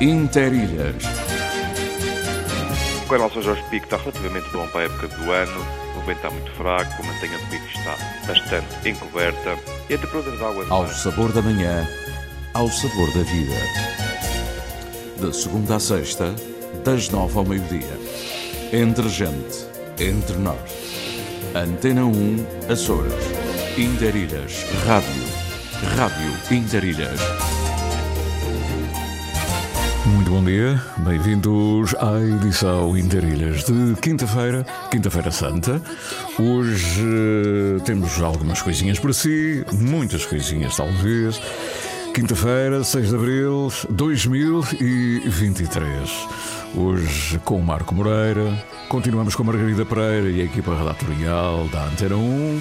[0.00, 1.02] Interilhas.
[3.08, 5.66] Com relação ao Jorge Pico está relativamente bom para a época do ano.
[5.96, 9.58] O vento está muito fraco, a mantenha de pico está bastante encoberta
[9.90, 10.70] e a temperatura das águas...
[10.70, 11.84] Ao sabor da manhã,
[12.54, 13.56] ao sabor da vida.
[15.20, 16.32] De segunda a sexta,
[16.84, 17.98] das nove ao meio-dia.
[18.72, 19.66] Entre gente,
[19.98, 20.60] entre nós.
[21.56, 23.12] Antena 1, Açores.
[23.76, 24.64] Interilhas.
[24.86, 25.24] Rádio.
[25.96, 27.57] Rádio Interilhas.
[30.28, 35.80] Muito bom dia, bem-vindos à edição Interilhas de quinta-feira, quinta-feira santa.
[36.38, 41.40] Hoje eh, temos algumas coisinhas para si, muitas coisinhas talvez.
[42.14, 46.10] Quinta-feira, 6 de abril 2023.
[46.76, 51.86] Hoje com o Marco Moreira, continuamos com a Margarida Pereira e a equipa redatorial da
[51.86, 52.60] Antena 1.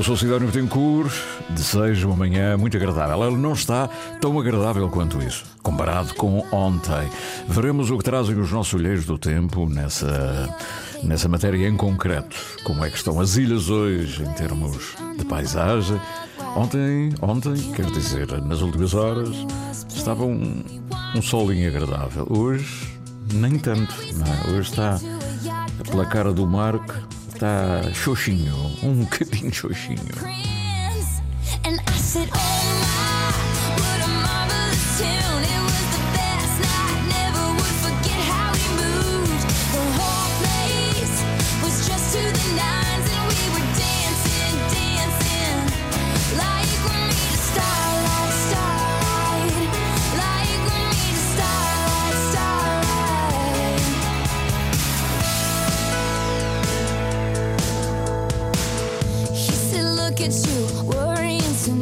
[0.00, 1.12] Eu sou Cidónio Betancourt,
[1.50, 3.22] desejo uma manhã muito agradável.
[3.22, 3.86] Ela não está
[4.18, 7.06] tão agradável quanto isso, comparado com ontem.
[7.46, 10.48] Veremos o que trazem os nossos olheiros do tempo nessa,
[11.02, 12.34] nessa matéria em concreto.
[12.64, 16.00] Como é que estão as ilhas hoje em termos de paisagem.
[16.56, 19.36] Ontem, ontem, quer dizer, nas últimas horas,
[19.86, 20.64] estava um,
[21.14, 22.26] um solinho agradável.
[22.30, 22.88] Hoje,
[23.34, 23.94] nem tanto.
[24.14, 24.56] Não é?
[24.56, 24.98] Hoje está
[25.90, 30.59] pela cara do Marco está xoxinho, um bocadinho xoxinho.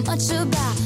[0.08, 0.77] Pois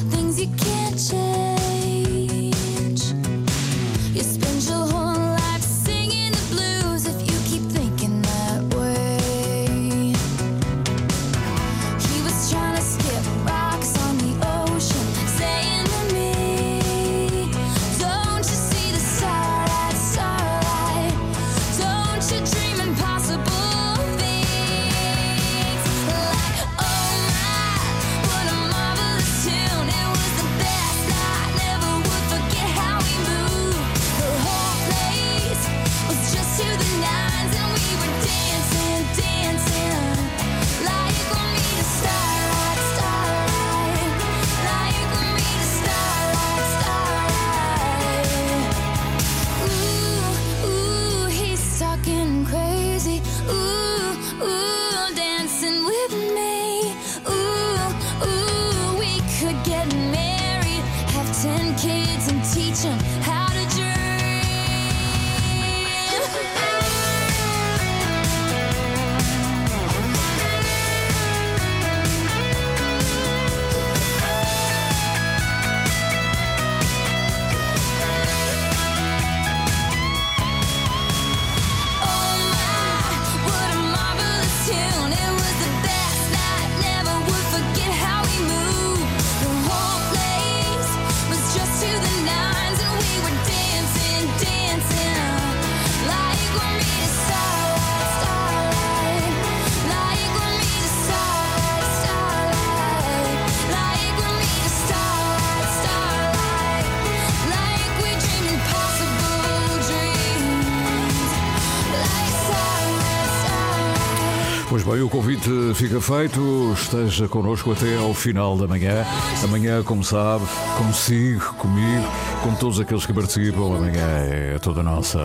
[114.93, 116.73] bem, o convite fica feito.
[116.75, 119.05] Esteja connosco até ao final da manhã.
[119.43, 120.45] Amanhã, como sabe,
[120.77, 122.07] consigo, comigo,
[122.43, 123.77] com todos aqueles que participam.
[123.77, 124.07] Amanhã
[124.55, 125.21] é toda nossa.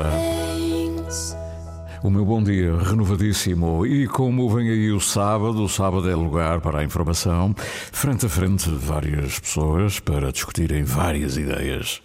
[2.03, 3.85] O meu bom dia renovadíssimo.
[3.85, 7.55] E como vem aí o sábado, o sábado é lugar para a informação,
[7.91, 12.01] frente a frente várias pessoas para discutirem várias ideias.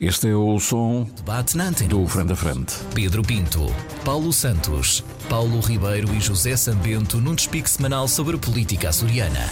[0.00, 1.56] Este é o som Debate
[1.88, 2.74] do Frente a Frente.
[2.94, 3.66] Pedro Pinto,
[4.04, 9.48] Paulo Santos, Paulo Ribeiro e José Sambento num despique semanal sobre política açoriana.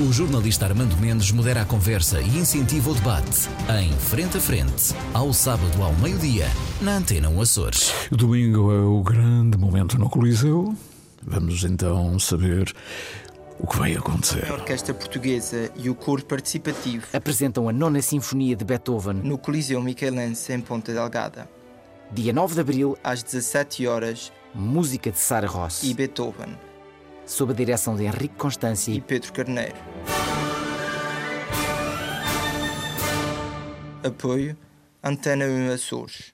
[0.00, 3.48] O jornalista Armando Mendes modera a conversa e incentiva o debate
[3.80, 6.48] em Frente a Frente, ao sábado ao meio-dia,
[6.80, 7.94] na Antena 1 Açores.
[8.10, 10.74] Domingo é o grande momento no Coliseu.
[11.22, 12.74] Vamos então saber
[13.60, 14.50] o que vai acontecer.
[14.50, 19.80] A Orquestra Portuguesa e o Coro Participativo apresentam a Nona Sinfonia de Beethoven no Coliseu
[19.80, 21.48] Michelense em Ponta Delgada.
[22.10, 26.58] Dia 9 de Abril, às 17 horas, música de Sara Ross e Beethoven,
[27.24, 29.76] sob a direção de Henrique Constância e Pedro Carneiro.
[34.02, 34.56] Apoio
[35.02, 36.33] Antena 1 Açores.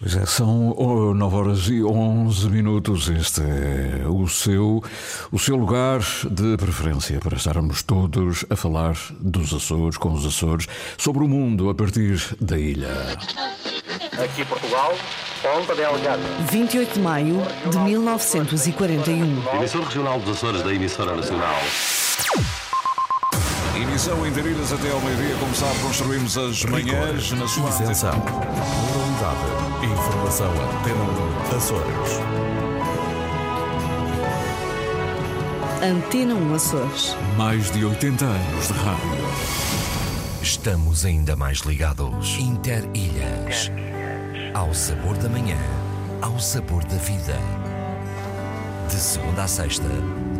[0.00, 0.74] Pois é, são
[1.14, 3.08] 9 horas e 11 minutos.
[3.08, 4.82] Este é o seu,
[5.30, 6.00] o seu lugar
[6.30, 10.66] de preferência para estarmos todos a falar dos Açores, com os Açores,
[10.98, 12.90] sobre o mundo a partir da ilha.
[14.22, 14.92] Aqui Portugal,
[15.40, 16.22] Ponta Delgada.
[16.50, 19.56] 28 de maio de 1941.
[19.56, 21.56] Emissora Regional dos Açores da Emissora Nacional.
[23.76, 25.36] Emissão em Interilhas até ao meio-dia.
[25.40, 28.14] Como sabe, construímos as manhãs na sua Isenção.
[28.18, 29.84] Moralidade.
[29.84, 31.04] Informação Antena
[31.52, 32.20] 1 Açores.
[35.82, 37.16] Antena 1 Açores.
[37.36, 39.24] Mais de 80 anos de rádio.
[40.40, 42.38] Estamos ainda mais ligados.
[42.38, 43.72] Interilhas.
[44.54, 45.58] Ao sabor da manhã,
[46.22, 47.38] ao sabor da vida.
[48.88, 49.88] De segunda a sexta,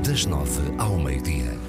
[0.06, 1.63] das nove ao meio-dia.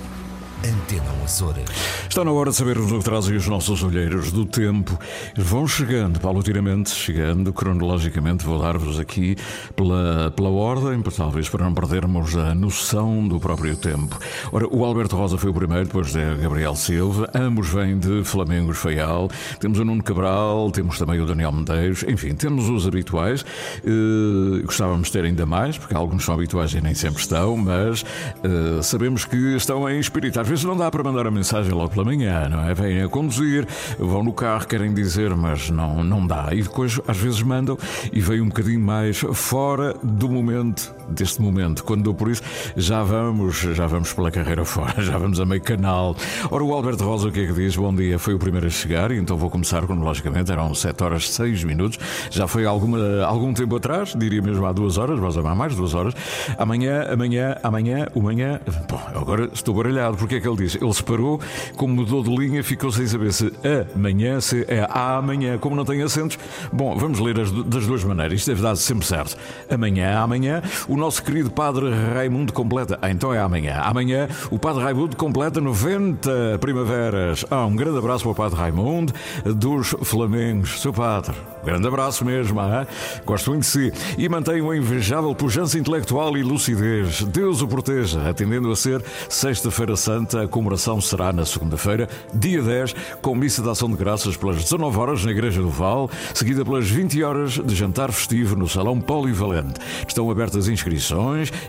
[0.65, 1.65] Antena 1 Açores.
[2.09, 4.97] Está na hora de sabermos o que trazem os nossos olheiros do tempo.
[5.35, 8.43] Vão chegando, paulatinamente chegando, cronologicamente.
[8.43, 9.35] Vou dar-vos aqui
[9.75, 14.17] pela, pela ordem, talvez para não perdermos a noção do próprio tempo.
[14.51, 17.29] Ora, o Alberto Rosa foi o primeiro, depois de Gabriel Silva.
[17.35, 19.29] Ambos vêm de Flamengos Feial.
[19.59, 22.03] Temos o Nuno Cabral, temos também o Daniel Medeiros.
[22.07, 23.45] Enfim, temos os habituais.
[23.83, 28.01] Uh, gostávamos de ter ainda mais, porque alguns são habituais e nem sempre estão, mas
[28.01, 30.39] uh, sabemos que estão em espírito.
[30.55, 32.73] Vezes não dá para mandar a mensagem logo pela manhã, não é?
[32.73, 33.67] Vêm a conduzir,
[33.99, 36.47] vão no carro, querem dizer, mas não, não dá.
[36.53, 37.77] E depois, às vezes, mandam
[38.13, 41.83] e vem um bocadinho mais fora do momento, deste momento.
[41.83, 42.41] Quando dou por isso,
[42.75, 46.15] já vamos, já vamos pela carreira fora, já vamos a meio canal.
[46.49, 47.75] Ora, o Alberto Rosa, o que é que diz?
[47.75, 50.51] Bom dia, foi o primeiro a chegar, então vou começar cronologicamente.
[50.51, 51.99] Eram 7 horas 6 minutos.
[52.29, 55.93] Já foi alguma, algum tempo atrás, diria mesmo há duas horas, mas há mais duas
[55.93, 56.13] horas.
[56.57, 58.59] Amanhã, amanhã, amanhã, amanhã.
[58.89, 60.75] Bom, agora estou baralhado, porque é que ele diz?
[60.75, 61.39] Ele separou,
[61.75, 63.51] como mudou de linha, ficou sem saber se
[63.95, 66.37] amanhã, se é amanhã, como não tem acentos.
[66.71, 69.37] Bom, vamos ler as, das duas maneiras, isto deve dar sempre certo.
[69.69, 72.97] Amanhã, amanhã, o nosso querido Padre Raimundo completa.
[73.01, 73.79] Ah, então é amanhã.
[73.83, 77.45] Amanhã, o Padre Raimundo completa 90 primaveras.
[77.51, 79.13] Ah, um grande abraço para o Padre Raimundo
[79.43, 80.81] dos Flamengos.
[80.81, 82.87] Seu Padre, grande abraço mesmo, ah?
[83.25, 83.93] gosto muito de si.
[84.17, 87.23] E mantém uma invejável pujança intelectual e lucidez.
[87.23, 92.95] Deus o proteja, atendendo a ser Sexta-feira Santa, a comemoração será na segunda-feira, dia 10,
[93.21, 96.89] com missa de ação de graças pelas 19 horas na Igreja do Val, seguida pelas
[96.89, 99.79] 20 horas de jantar festivo no Salão Polivalente.
[100.07, 100.84] Estão abertas inscrições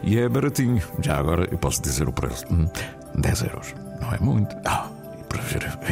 [0.02, 0.82] e é baratinho.
[1.00, 2.68] Já agora eu posso dizer o preço: hum,
[3.14, 3.74] 10 euros.
[4.00, 4.56] Não é muito.
[4.64, 4.95] Ah.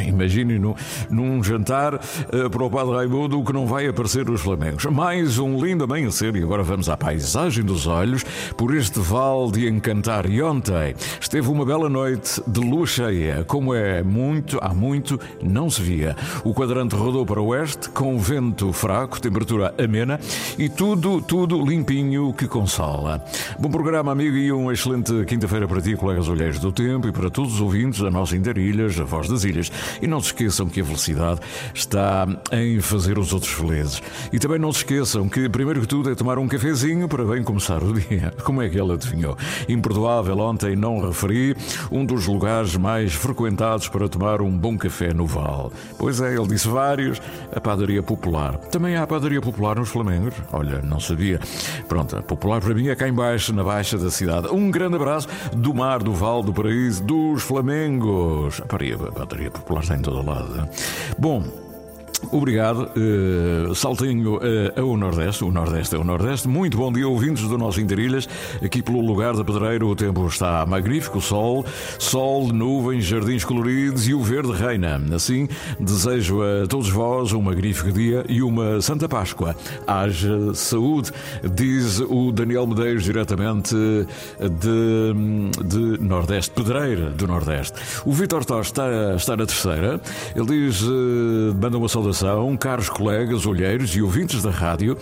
[0.07, 0.75] Imagine num,
[1.11, 4.85] num jantar uh, para o Padre Raimundo que não vai aparecer nos Flamengos.
[4.87, 8.25] Mais um lindo amanhecer e agora vamos à paisagem dos olhos
[8.57, 10.29] por este vale de encantar.
[10.29, 15.69] E ontem esteve uma bela noite de lua cheia, como é muito, há muito, não
[15.69, 16.17] se via.
[16.45, 20.19] O quadrante rodou para o oeste com vento fraco, temperatura amena
[20.59, 23.25] e tudo, tudo limpinho que consola.
[23.59, 27.31] Bom programa, amigo, e uma excelente quinta-feira para ti, colegas olheiros do tempo e para
[27.31, 29.71] todos os ouvintes da nossa Interilhas, a voz das ilhas.
[30.01, 31.41] E não se esqueçam que a velocidade
[31.75, 34.03] está em fazer os outros felizes.
[34.33, 37.43] E também não se esqueçam que, primeiro que tudo, é tomar um cafezinho para bem
[37.43, 38.33] começar o dia.
[38.45, 39.37] Como é que ele adivinhou?
[39.69, 41.57] Imperdoável, ontem não referi
[41.91, 45.73] um dos lugares mais frequentados para tomar um bom café no Val.
[45.99, 47.21] Pois é, ele disse vários,
[47.55, 48.57] a padaria popular.
[48.57, 50.35] Também há a padaria popular nos Flamengos?
[50.53, 51.41] Olha, não sabia.
[51.89, 54.49] Pronto, a popular para mim é cá embaixo, na baixa da cidade.
[54.49, 58.61] Um grande abraço do mar, do Val, do Paraíso, dos Flamengos.
[58.61, 58.67] A
[59.15, 60.69] padaria popular está em todo lado.
[61.19, 61.43] Bom,
[62.31, 62.91] Obrigado.
[62.97, 64.41] Uh, saltinho uh,
[64.81, 65.45] ao Nordeste.
[65.45, 66.49] O Nordeste é o Nordeste.
[66.49, 68.29] Muito bom dia, ouvintes do nosso Interilhas.
[68.63, 71.21] Aqui pelo lugar da Pedreira o tempo está magnífico.
[71.21, 71.65] Sol,
[71.99, 75.01] sol, nuvens, jardins coloridos e o verde reina.
[75.15, 79.55] Assim, desejo a todos vós um magnífico dia e uma Santa Páscoa.
[79.87, 81.13] Haja saúde,
[81.53, 87.79] diz o Daniel Medeiros, diretamente de, de Nordeste, Pedreira do Nordeste.
[88.05, 90.01] O Vitor Tosh está, está na terceira.
[90.35, 94.97] Ele diz: uh, manda uma saudação caros colegas, olheiros e ouvintes da rádio.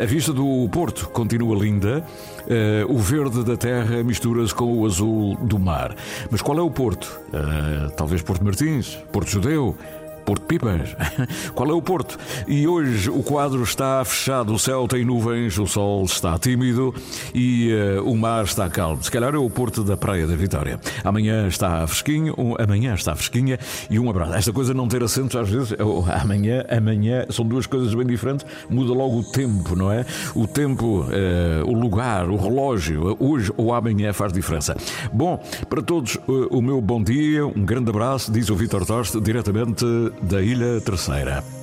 [0.00, 2.04] A, vista do Porto continua linda.
[2.42, 5.94] Uh, o verde da terra mistura-se com o azul do mar.
[6.28, 7.20] Mas qual é o Porto?
[7.28, 9.76] Uh, talvez Porto Martins, Porto Judeu,
[10.24, 10.96] Porto Pipas.
[11.54, 12.18] Qual é o Porto?
[12.46, 16.94] E hoje o quadro está fechado, o céu tem nuvens, o sol está tímido
[17.34, 19.02] e uh, o mar está calmo.
[19.02, 20.80] Se calhar é o Porto da Praia da Vitória.
[21.04, 23.58] Amanhã está fresquinho, um, amanhã está fresquinha
[23.90, 24.34] e um abraço.
[24.34, 28.46] Esta coisa não ter acentos às vezes, oh, amanhã, amanhã, são duas coisas bem diferentes,
[28.68, 30.04] muda logo o tempo, não é?
[30.34, 34.76] O tempo, uh, o lugar, o relógio, hoje ou amanhã faz diferença.
[35.12, 39.20] Bom, para todos uh, o meu bom dia, um grande abraço, diz o Vitor Toste,
[39.20, 39.84] diretamente
[40.20, 41.61] da Ilha Terceira.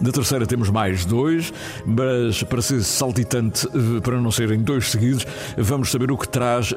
[0.00, 1.52] Da terceira temos mais dois,
[1.84, 5.26] mas para ser saltitante, eh, para não serem dois seguidos,
[5.56, 6.76] vamos saber o que traz uh,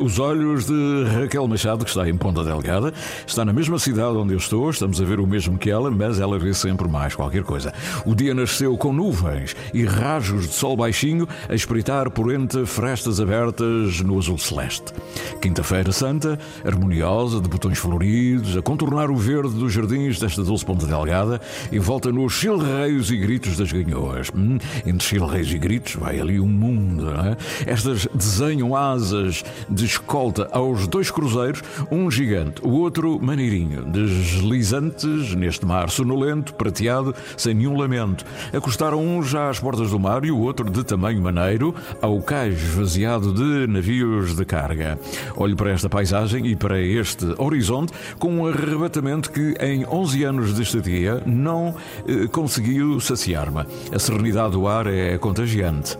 [0.00, 2.92] os olhos de Raquel Machado, que está em Ponta Delgada.
[3.24, 6.18] Está na mesma cidade onde eu estou, estamos a ver o mesmo que ela, mas
[6.18, 7.72] ela vê sempre mais qualquer coisa.
[8.04, 13.20] O dia nasceu com nuvens e rajos de sol baixinho a espreitar por entre frestas
[13.20, 14.92] abertas no azul celeste.
[15.40, 20.84] Quinta-feira Santa, harmoniosa, de botões floridos, a contornar o verde dos jardins desta doce Ponta
[20.84, 24.30] Delgada, e volta no os chilreios e gritos das ganhoas.
[24.34, 27.10] Hum, entre chilreios e gritos vai ali um mundo.
[27.10, 27.70] É?
[27.70, 35.66] Estas desenham asas de escolta aos dois cruzeiros, um gigante, o outro maneirinho, deslizantes neste
[35.66, 38.24] mar sonolento, prateado, sem nenhum lamento.
[38.52, 42.54] Acostaram um já às portas do mar e o outro de tamanho maneiro ao cais
[42.54, 44.98] esvaziado de navios de carga.
[45.36, 50.54] Olho para esta paisagem e para este horizonte com um arrebatamento que em 11 anos
[50.54, 51.74] de estadia não
[52.06, 53.66] eh, conseguiu saciar-me.
[53.92, 55.96] A serenidade do ar é contagiante.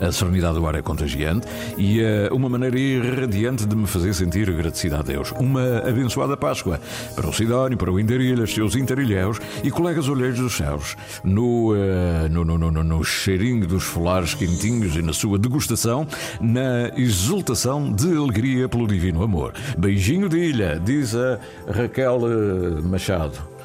[0.00, 1.46] A serenidade do ar é contagiante
[1.76, 5.32] e é uma maneira irradiante de me fazer sentir agradecida a Deus.
[5.32, 6.80] Uma abençoada Páscoa
[7.14, 10.96] para o Sidónio, para o Indarilhas, seus interilhéus e colegas olheiros dos céus.
[11.24, 16.06] No, uh, no, no, no, no cheirinho dos folares quentinhos e na sua degustação,
[16.40, 19.54] na exultação de alegria pelo divino amor.
[19.78, 21.38] Beijinho de ilha, diz a
[21.72, 22.20] Raquel
[22.82, 23.55] Machado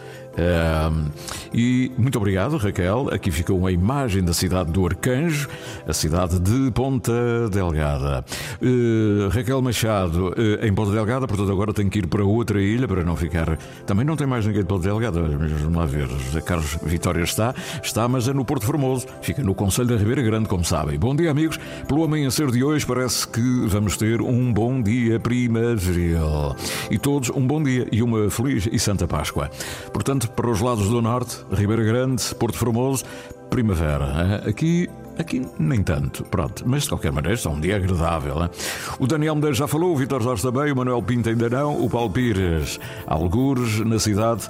[1.54, 3.10] e muito obrigado, Raquel.
[3.12, 5.50] Aqui ficou uma imagem da cidade do Arcanjo,
[5.88, 8.24] a cidade de Ponta Delgada.
[8.62, 12.88] Uh, Raquel Machado, uh, em Ponta Delgada, portanto agora tenho que ir para outra ilha
[12.88, 13.58] para não ficar.
[13.86, 16.08] Também não tem mais ninguém de Ponta Delgada, mas vamos lá ver.
[16.36, 19.08] A Carlos Vitória está, está, mas é no Porto Formoso.
[19.22, 20.98] Fica no Conselho da Ribeira Grande, como sabem.
[20.98, 21.60] Bom dia, amigos.
[21.88, 26.56] Pelo amanhecer de hoje, parece que vamos ter um bom dia primaveril.
[26.90, 29.50] E todos um bom dia e uma feliz e santa Páscoa.
[29.92, 33.04] Portanto, para os lados do norte, Ribeira Grande, Porto Formoso,
[33.50, 34.44] primavera.
[34.48, 38.42] Aqui Aqui nem tanto, pronto, mas de qualquer maneira está um dia agradável.
[38.42, 38.50] Hein?
[38.98, 41.90] O Daniel Medeiros já falou, o Vitor Jorge também, o Manuel Pinto ainda não, o
[41.90, 44.50] Paulo Pires, algures na cidade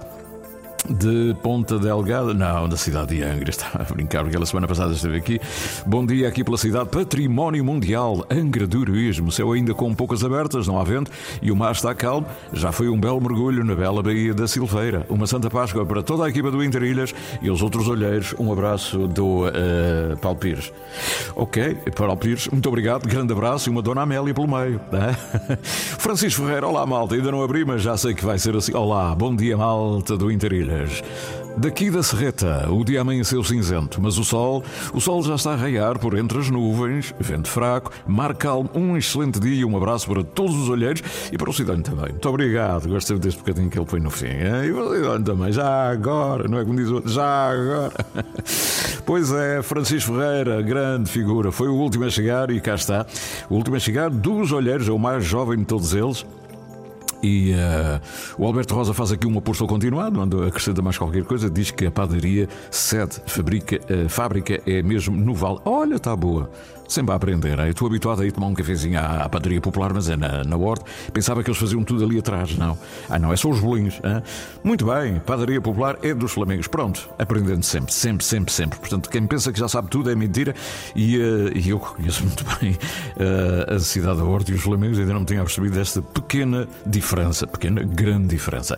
[0.90, 4.94] de Ponta Delgada, não, da cidade de Angra, estava a brincar porque ela semana passada
[4.94, 5.40] esteve aqui.
[5.86, 10.68] Bom dia aqui pela cidade, Património Mundial, Angra do Heroísmo, céu ainda com poucas abertas,
[10.68, 11.12] não há vento
[11.42, 12.26] e o mar está calmo.
[12.54, 15.06] Já foi um belo mergulho na bela Baía da Silveira.
[15.10, 18.34] Uma Santa Páscoa para toda a equipa do Interilhas e os outros olheiros.
[18.40, 20.72] Um abraço do uh, Paulo Pires.
[21.36, 24.82] Ok, Paulo Pires, muito obrigado, grande abraço e uma Dona Amélia pelo meio.
[24.92, 25.16] Né?
[25.64, 28.74] Francisco Ferreira, olá malta, ainda não abri, mas já sei que vai ser assim.
[28.74, 30.71] Olá, bom dia malta do Interilhas.
[31.58, 34.64] Daqui da Serreta, o dia amanheceu cinzento, mas o sol,
[34.94, 38.96] o sol já está a raiar por entre as nuvens, vento fraco, mar calmo, um
[38.96, 42.10] excelente dia, um abraço para todos os olheiros e para o Cidadão também.
[42.10, 44.28] Muito obrigado, gostei deste bocadinho que ele põe no fim.
[44.28, 44.70] Hein?
[44.70, 47.94] E para o Cidadão também, já agora, não é como diz o outro, já agora.
[49.04, 53.06] Pois é, Francisco Ferreira, grande figura, foi o último a chegar e cá está.
[53.50, 56.24] O último a chegar dos olheiros, é o mais jovem de todos eles.
[57.24, 58.02] E uh,
[58.38, 61.86] o Alberto Rosa faz aqui um apostol continuado, quando acrescenta mais qualquer coisa, diz que
[61.86, 65.60] a padaria sede fabrica, a fábrica é mesmo no Vale.
[65.66, 66.50] Olha, está boa
[66.94, 67.58] sempre a aprender.
[67.60, 70.44] Eu estou habituado a ir tomar um cafezinho à, à padaria popular, mas é na,
[70.44, 70.86] na Horta.
[71.14, 72.58] Pensava que eles faziam tudo ali atrás.
[72.58, 72.78] Não.
[73.10, 73.96] Ah, não, é só os bolinhos.
[74.04, 74.22] Hein?
[74.64, 76.68] Muito bem, padaria popular é dos Flamengos.
[76.68, 78.80] Pronto, aprendendo sempre, sempre, sempre, sempre.
[78.80, 80.54] Portanto, quem pensa que já sabe tudo é mentira.
[80.96, 85.00] E, uh, e eu conheço muito bem uh, a cidade da Horta e os Flamengos
[85.00, 88.78] ainda não me tinha percebido desta pequena diferença, pequena, grande diferença.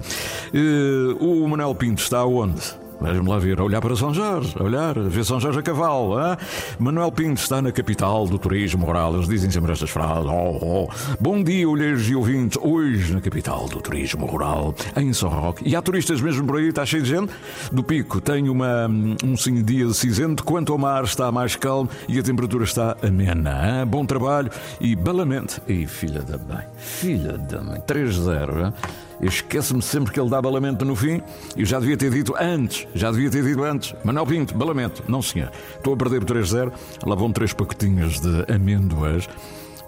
[0.53, 2.82] Uh, o Manuel Pinto está onde?
[3.03, 6.17] Vamos lá ver, olhar para São Jorge, olhar, ver São Jorge a cavalo.
[6.17, 6.38] Hein?
[6.79, 9.13] Manuel Pinto está na capital do turismo rural.
[9.15, 10.25] Eles dizem sempre estas frases.
[10.25, 10.89] Oh, oh.
[11.19, 12.57] Bom dia, olheiros e ouvintes.
[12.62, 15.67] Hoje na capital do turismo rural, em São Roque.
[15.67, 17.33] E há turistas mesmo por aí, está cheio de gente.
[17.72, 20.43] Do Pico tem uma, um sim dia cinzento.
[20.43, 23.81] Quanto ao mar, está mais calmo e a temperatura está amena.
[23.81, 23.86] Hein?
[23.86, 25.62] Bom trabalho e balamente.
[25.67, 28.74] E filha da mãe, filha da mãe, 3-0.
[29.22, 31.22] Eu esqueço-me sempre que ele dá balamento no fim.
[31.55, 33.93] Eu já devia ter dito antes, já devia ter dito antes.
[34.03, 35.03] Manuel Pinto, balamento.
[35.08, 35.51] Não, senhor.
[35.75, 36.72] Estou a perder por 3-0.
[37.05, 39.27] Lá vão três pacotinhos de amêndoas.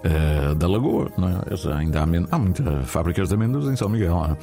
[0.04, 1.78] uh, da Lagoa, não é?
[1.78, 4.24] Ainda há, há muitas fábricas de amêndoas em São Miguel.
[4.24, 4.36] É?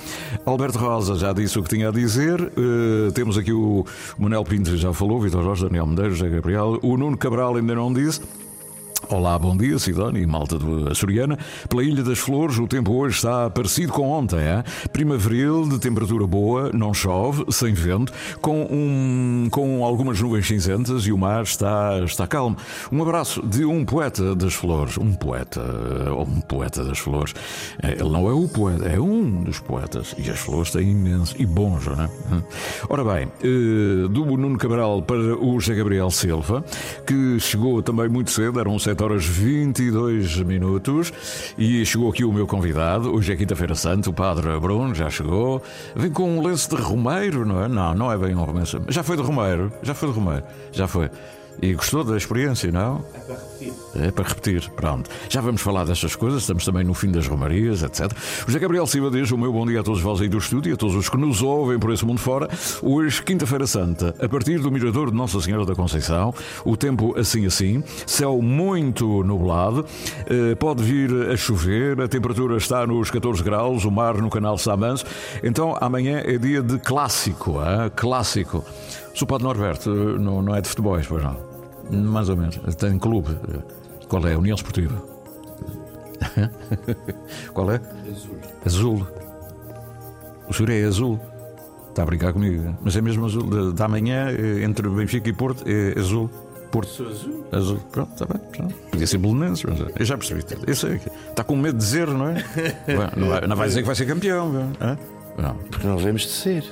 [0.46, 2.42] Alberto Rosa já disse o que tinha a dizer.
[2.42, 3.86] Uh, temos aqui o
[4.18, 6.80] Manuel Pinto, já falou, Vitor Jorge, Daniel Medeiros, José Gabriel.
[6.82, 8.22] O Nuno Cabral ainda não disse.
[9.10, 11.38] Olá, bom dia, Sidónia e malta do Açoriana.
[11.68, 14.64] Pela Ilha das Flores, o tempo hoje está parecido com ontem, é?
[14.94, 21.12] Primaveril, de temperatura boa, não chove, sem vento, com, um, com algumas nuvens cinzentas e
[21.12, 22.56] o mar está, está calmo.
[22.92, 24.98] Um abraço de um poeta das flores.
[24.98, 25.62] Um poeta,
[26.12, 27.36] ou um poeta das flores.
[27.82, 30.16] É, ele não é o poeta, é um dos poetas.
[30.18, 32.10] E as flores têm imenso e bons, não é?
[32.90, 36.64] Ora bem, eh, do Nuno Cabral para o José Gabriel Silva,
[37.06, 41.14] que chegou também muito cedo, eram 7 horas 22 minutos
[41.58, 43.16] e chegou aqui o meu convidado.
[43.16, 45.62] Hoje é quinta-feira santa, o Padre Bruno já chegou.
[45.96, 47.68] Vem com um lenço de Romeiro, não é?
[47.68, 48.82] Não, não é bem um lenço.
[48.90, 51.10] Já foi de Romeiro, já foi de Romeiro, já foi.
[51.62, 53.04] E gostou da experiência, não?
[53.14, 53.74] É para repetir.
[53.96, 55.10] É para repetir, pronto.
[55.30, 58.12] Já vamos falar destas coisas, estamos também no fim das romarias, etc.
[58.46, 60.74] José Gabriel Silva diz o meu bom dia a todos vós aí do estúdio e
[60.74, 62.50] a todos os que nos ouvem por esse mundo fora.
[62.82, 66.34] Hoje, quinta-feira santa, a partir do Mirador de Nossa Senhora da Conceição,
[66.66, 69.86] o tempo assim assim, céu muito nublado,
[70.28, 74.58] eh, pode vir a chover, a temperatura está nos 14 graus, o mar no canal
[74.58, 75.06] Samanso.
[75.44, 77.92] Então amanhã é dia de clássico, hein?
[77.96, 78.64] clássico.
[79.14, 79.90] Sou Padre Norberto
[80.20, 81.38] não, não é de futebol, pois não?
[81.92, 82.60] Mais ou menos.
[82.76, 83.38] Tem clube.
[84.08, 84.36] Qual é?
[84.36, 85.02] União Esportiva.
[87.54, 87.82] Qual é?
[88.10, 88.38] Azul.
[88.66, 89.08] Azul.
[90.48, 91.20] O senhor é azul.
[91.90, 92.76] Está a brincar comigo.
[92.82, 93.74] Mas é mesmo azul.
[93.74, 94.28] Da manhã,
[94.64, 96.30] entre Benfica e Porto, é azul.
[96.72, 96.90] Porto.
[96.90, 97.46] Sou azul.
[97.52, 97.80] Azul.
[97.92, 98.42] Pronto, está bem.
[98.52, 98.76] Pronto.
[98.92, 100.44] Podia ser belenenses, mas eu já percebi.
[100.66, 101.00] Eu sei.
[101.30, 102.44] Está com medo de dizer, não é?
[103.16, 104.52] não, vai, não vai dizer que vai ser campeão.
[104.52, 104.72] Não.
[105.38, 105.56] não.
[105.56, 106.64] Porque nós vemos de ser.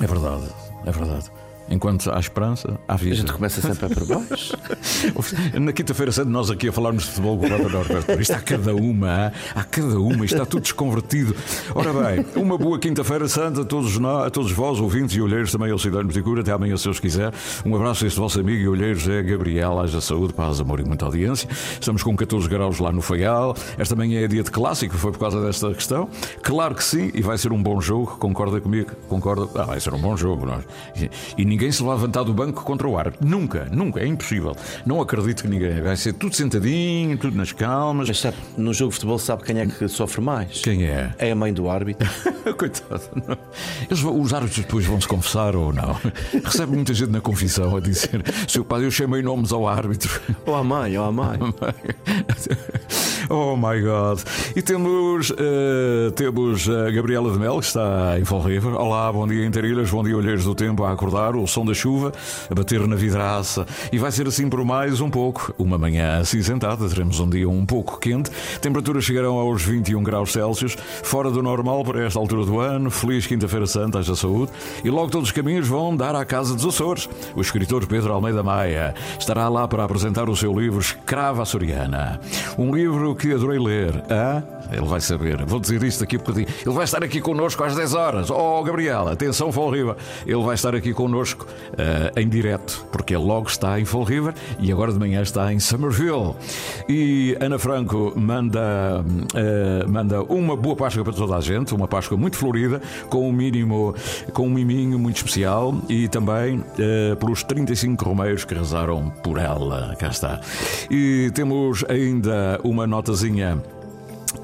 [0.00, 0.48] É verdade.
[0.86, 1.30] É verdade.
[1.72, 3.14] Enquanto há esperança, há vida.
[3.14, 4.54] A gente começa sempre a para baixo.
[5.58, 8.20] Na quinta-feira santa, nós aqui a falarmos de futebol com o Walter Norberto.
[8.20, 11.34] Isto há cada uma, há cada uma, isto está tudo desconvertido.
[11.74, 15.50] Ora bem, uma boa quinta-feira santa a todos, nós, a todos vós, ouvintes e olheiros,
[15.50, 16.42] também ao Cidade Meticura.
[16.42, 17.32] Até amanhã, se Deus quiser.
[17.64, 19.80] Um abraço a este vosso amigo e olheiro José Gabriel.
[19.80, 21.48] Haja saúde, paz, amor e muita audiência.
[21.50, 23.56] Estamos com 14 graus lá no Faial.
[23.78, 26.08] Esta manhã é dia de clássico, foi por causa desta questão.
[26.42, 28.18] Claro que sim, e vai ser um bom jogo.
[28.18, 28.90] Concorda comigo?
[29.08, 29.48] Concorda?
[29.58, 30.44] Ah, vai ser um bom jogo.
[30.44, 30.64] Nós.
[31.00, 31.08] É?
[31.38, 33.26] E ninguém se vai levantar do banco contra o árbitro.
[33.26, 34.56] Nunca, nunca, é impossível.
[34.86, 35.80] Não acredito que ninguém.
[35.80, 38.08] Vai ser tudo sentadinho, tudo nas calmas.
[38.08, 40.60] Mas sabe, no jogo de futebol sabe quem é que sofre mais?
[40.60, 41.14] Quem é?
[41.18, 42.08] É a mãe do árbitro.
[42.56, 43.02] Coitado.
[43.88, 45.96] Eles, os árbitros depois vão se confessar ou não?
[46.42, 50.20] Recebe muita gente na confissão a dizer: Seu pai, eu chamei nomes ao árbitro.
[50.46, 51.38] Ou à mãe, ou à mãe.
[53.30, 54.20] Oh my God!
[54.54, 58.74] E temos, uh, temos a Gabriela de Mel, que está em Fall River.
[58.74, 62.12] Olá, bom dia, Interilhas, bom dia, Olheiros do Tempo a acordar, o som da chuva
[62.50, 63.66] a bater na vidraça.
[63.92, 65.54] E vai ser assim por mais um pouco.
[65.58, 68.30] Uma manhã acinzentada, teremos um dia um pouco quente.
[68.60, 72.90] Temperaturas chegarão aos 21 graus Celsius, fora do normal para esta altura do ano.
[72.90, 74.52] Feliz Quinta-feira Santa, haja saúde.
[74.82, 77.08] E logo todos os caminhos vão dar à Casa dos Açores.
[77.36, 82.20] O escritor Pedro Almeida Maia estará lá para apresentar o seu livro Escrava Açoriana.
[82.58, 84.02] Um livro que adorei ler.
[84.10, 85.44] Ah, ele vai saber.
[85.44, 86.46] Vou dizer isto daqui a bocadinho.
[86.64, 88.30] Ele vai estar aqui connosco às 10 horas.
[88.30, 89.96] Oh, Gabriel, atenção, River.
[90.26, 94.34] Ele vai estar aqui connosco uh, em direto, porque ele logo está em Fall River
[94.58, 96.34] e agora de manhã está em Somerville.
[96.88, 102.16] E Ana Franco manda, uh, manda uma boa Páscoa para toda a gente, uma Páscoa
[102.16, 103.94] muito florida, com um mínimo,
[104.32, 109.94] com um miminho muito especial e também uh, pelos 35 romeiros que rezaram por ela.
[109.98, 110.40] Cá está.
[110.90, 113.62] E temos ainda uma notazinha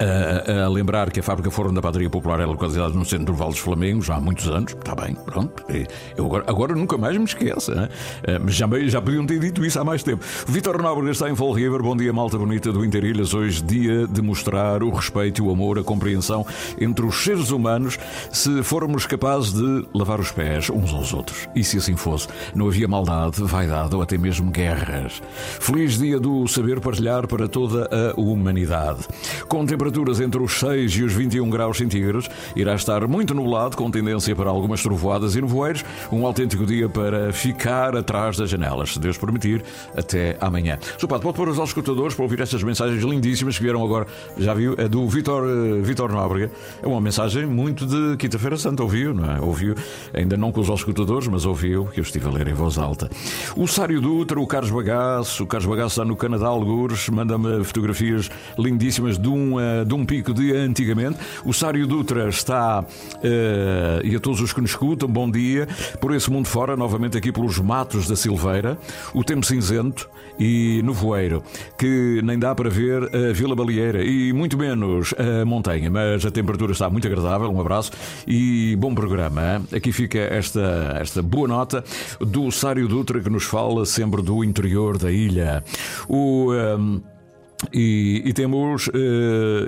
[0.01, 3.35] a, a, lembrar que a fábrica Forno da Padaria Popular é localizada no centro do
[3.35, 4.73] Vale dos Flamengos há muitos anos.
[4.73, 5.65] Está bem, pronto.
[6.17, 7.75] Eu agora, agora nunca mais me esqueço.
[7.75, 7.89] Né?
[8.43, 10.25] Mas já, já podiam ter dito isso há mais tempo.
[10.47, 11.83] Vitor Nóbrega está em Fall River.
[11.83, 13.35] Bom dia, malta bonita do Interilhas.
[13.35, 16.47] Hoje, dia de mostrar o respeito, o amor, a compreensão
[16.81, 17.99] entre os seres humanos
[18.33, 21.49] se formos capazes de lavar os pés uns aos outros.
[21.55, 25.23] E se assim fosse, não havia maldade, vaidade ou até mesmo guerras.
[25.61, 29.07] Feliz dia do saber partilhar para toda a humanidade.
[29.49, 32.29] Com temperaturas entre os 6 e os 21 graus centígrados.
[32.55, 35.85] Irá estar muito nublado, com tendência para algumas trovoadas e nevoeiros.
[36.13, 39.63] Um autêntico dia para ficar atrás das janelas, se Deus permitir,
[39.97, 40.79] até amanhã.
[40.99, 41.09] Sr.
[41.09, 44.07] pode pôr os escutadores para ouvir estas mensagens lindíssimas que vieram agora.
[44.37, 44.75] Já viu?
[44.77, 46.51] É do Vitor, uh, Vitor Nóbrega.
[46.83, 49.41] É uma mensagem muito de Quinta-feira Santa, ouviu, não é?
[49.41, 49.75] Ouviu,
[50.13, 53.09] ainda não com os escutadores, mas ouviu, que eu estive a ler em voz alta.
[53.57, 58.31] O Sário Dutra, o Carlos Bagaço, o Carlos Bagaço está no Canadá, algures, manda-me fotografias
[58.59, 59.59] lindíssimas de um.
[59.79, 61.19] Programa de um pico de antigamente.
[61.45, 65.69] O Sário Dutra está, uh, e a todos os que nos escutam, bom dia,
[66.01, 68.79] por esse mundo fora, novamente aqui pelos matos da Silveira,
[69.15, 71.43] o tempo cinzento e nevoeiro,
[71.77, 76.31] que nem dá para ver a Vila Baleeira e muito menos a montanha, mas a
[76.31, 77.51] temperatura está muito agradável.
[77.51, 77.93] Um abraço
[78.27, 79.41] e bom programa.
[79.43, 79.77] Hein?
[79.77, 81.85] Aqui fica esta, esta boa nota
[82.21, 85.63] do Sário Dutra que nos fala sempre do interior da ilha.
[86.09, 86.53] O.
[86.53, 87.18] Um,
[87.73, 88.93] e, e, temos, uh,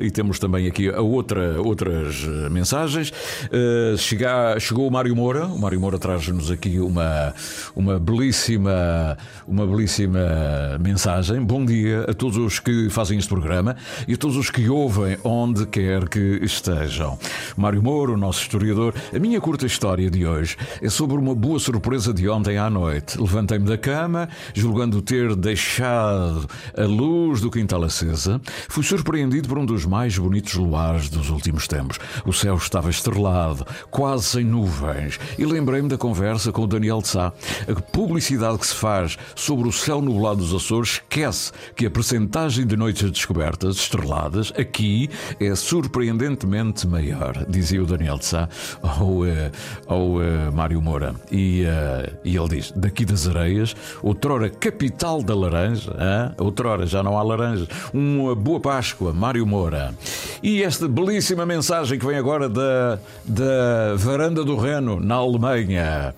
[0.01, 3.11] e temos também aqui a outra, outras mensagens.
[3.11, 5.47] Uh, chega, chegou o Mário Moura.
[5.47, 7.35] O Mário Moura traz-nos aqui uma,
[7.75, 11.43] uma, belíssima, uma belíssima mensagem.
[11.43, 13.77] Bom dia a todos os que fazem este programa
[14.07, 17.19] e a todos os que ouvem onde quer que estejam.
[17.57, 18.95] Mário Moura, o nosso historiador.
[19.15, 23.21] A minha curta história de hoje é sobre uma boa surpresa de ontem à noite.
[23.21, 29.67] Levantei-me da cama, julgando ter deixado a luz do quintal acesa, fui surpreendido por um
[29.67, 31.99] dos mais bonitos luares dos últimos tempos.
[32.25, 37.09] O céu estava estrelado, quase sem nuvens, e lembrei-me da conversa com o Daniel de
[37.09, 37.33] Sá.
[37.69, 42.67] A publicidade que se faz sobre o céu nublado dos Açores esquece que a percentagem
[42.67, 48.49] de noites descobertas estreladas aqui é surpreendentemente maior, dizia o Daniel de Sá
[48.83, 49.51] ao, eh,
[49.87, 51.15] ao eh, Mário Moura.
[51.31, 56.35] E, uh, e ele diz: daqui das areias, outrora capital da laranja, hein?
[56.39, 59.95] outrora já não há laranja, uma boa Páscoa, Mário Moura.
[60.43, 66.15] E esta belíssima mensagem que vem agora da, da Varanda do Reno, na Alemanha.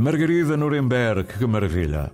[0.00, 2.10] Margarida Nuremberg, que maravilha.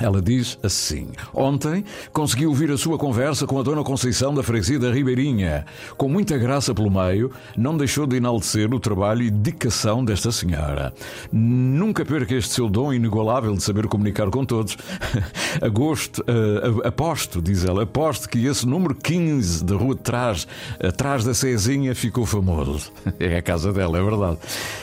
[0.00, 4.78] Ela diz assim: Ontem consegui ouvir a sua conversa com a Dona Conceição da Freguesia
[4.78, 5.64] da Ribeirinha.
[5.96, 10.92] Com muita graça pelo meio, não deixou de enaltecer o trabalho e dedicação desta senhora.
[11.30, 14.76] Nunca perca este seu dom inigualável de saber comunicar com todos.
[15.62, 20.46] Agosto, uh, aposto, diz ela, aposto que esse número 15 da rua de trás,
[20.82, 22.92] atrás da Cezinha, ficou famoso.
[23.20, 24.38] É a casa dela, é verdade.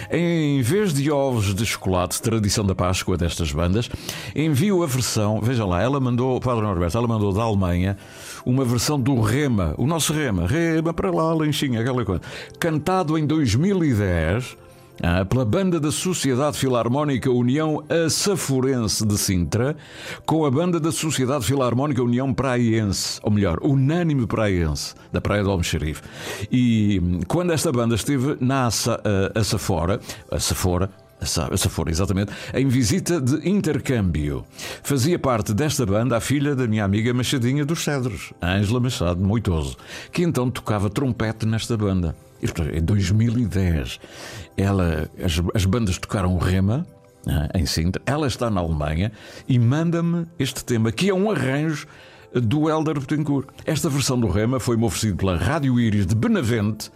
[0.10, 3.90] Em vez de ovos de chocolate, tradição da Páscoa destas bandas,
[4.34, 7.98] envio a versão, vejam lá, ela mandou, Padre Norberto, ela mandou da Alemanha
[8.46, 12.22] uma versão do Rema, o nosso Rema, Rema para lá, Lanchinha, aquela coisa,
[12.60, 14.58] cantado em 2010
[15.02, 19.76] ah, pela banda da Sociedade Filarmónica União Açaforense de Sintra,
[20.24, 25.50] com a banda da Sociedade Filarmónica União Praiense, ou melhor, Unânime Praiense, da Praia do
[25.50, 26.04] Almexerife.
[26.52, 28.70] E quando esta banda esteve na
[29.34, 34.44] Açafora, Açafora, essa for exatamente, em visita de intercâmbio.
[34.82, 39.78] Fazia parte desta banda a filha da minha amiga Machadinha dos Cedros, Ângela Machado Moitoso,
[40.12, 42.16] que então tocava trompete nesta banda.
[42.42, 44.00] Isto é, em 2010.
[44.58, 46.88] Ela, as, as bandas tocaram o Rema,
[47.54, 49.12] em Sintra, ela está na Alemanha
[49.48, 51.88] e manda-me este tema, que é um arranjo
[52.34, 53.48] do Helder Betancourt.
[53.66, 56.92] Esta versão do Rema foi-me oferecido pela Rádio Íris de Benavente,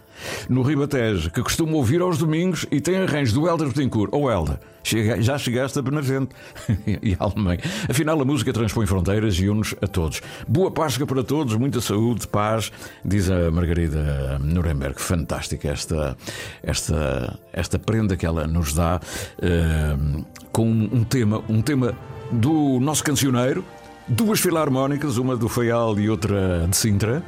[0.48, 4.10] no Ribatejo, que costumo ouvir aos domingos e tem arranjo do Helder Betancourt.
[4.12, 4.46] Ou oh,
[4.82, 6.34] chega, já chegaste a Benavente
[7.02, 7.60] e Alemanha.
[7.88, 10.22] Afinal, a música transpõe fronteiras e une-nos a todos.
[10.48, 12.72] Boa Páscoa para todos, muita saúde, paz,
[13.04, 15.00] diz a Margarida Nuremberg.
[15.00, 16.16] Fantástica esta,
[16.62, 21.94] esta, esta prenda que ela nos dá uh, com um tema, um tema
[22.30, 23.64] do nosso cancioneiro,
[24.08, 27.22] duas filarmónicas, uma do Feial e outra de Sintra.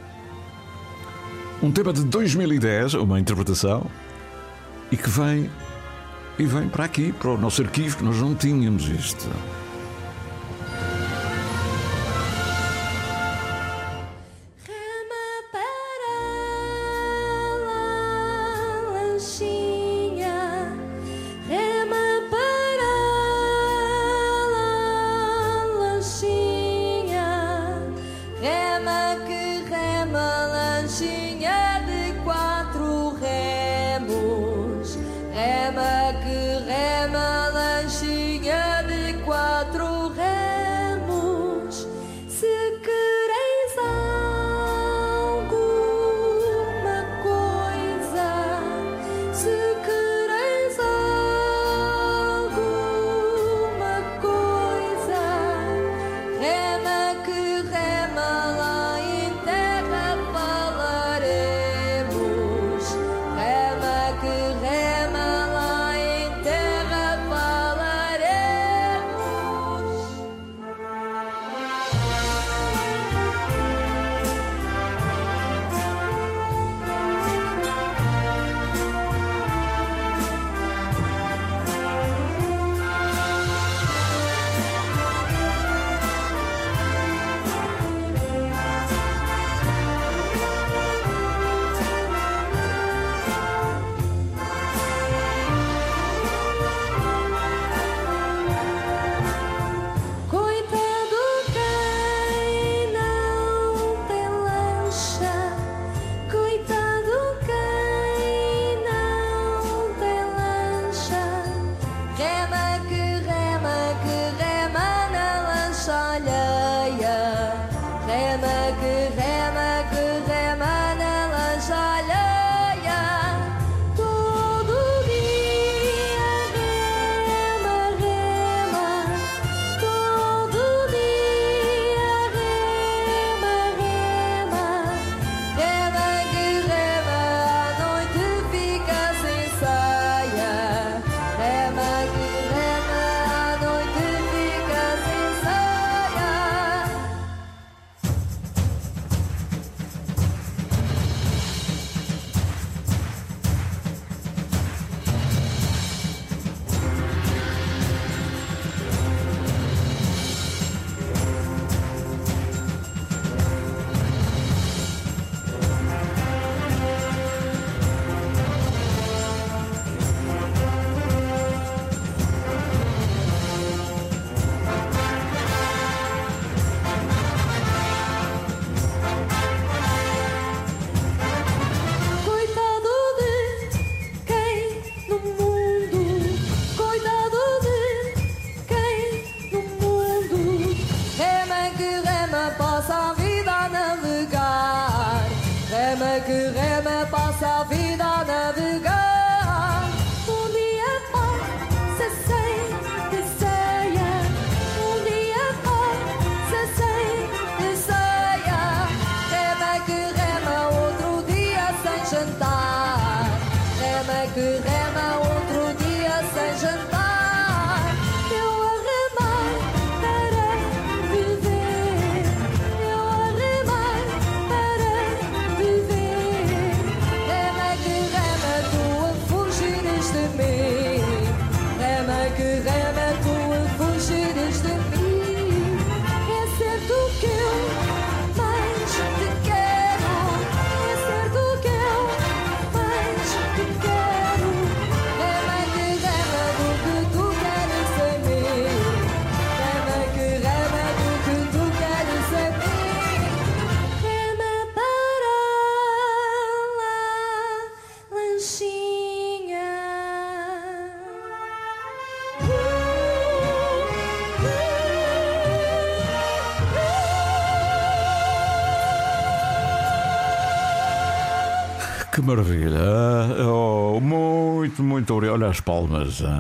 [1.63, 3.87] Um tema de 2010, uma interpretação,
[4.91, 5.51] e que vem
[6.39, 9.29] e vem para aqui, para o nosso arquivo, que nós não tínhamos isto.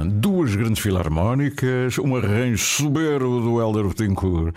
[0.06, 4.54] Duas grandes filarmónicas, um arranjo soberbo do Helder Betancourt.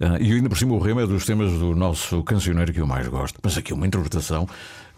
[0.00, 2.86] Ah, E ainda por cima o remo é dos temas do nosso cancioneiro que eu
[2.86, 3.38] mais gosto.
[3.42, 4.46] Mas aqui uma interpretação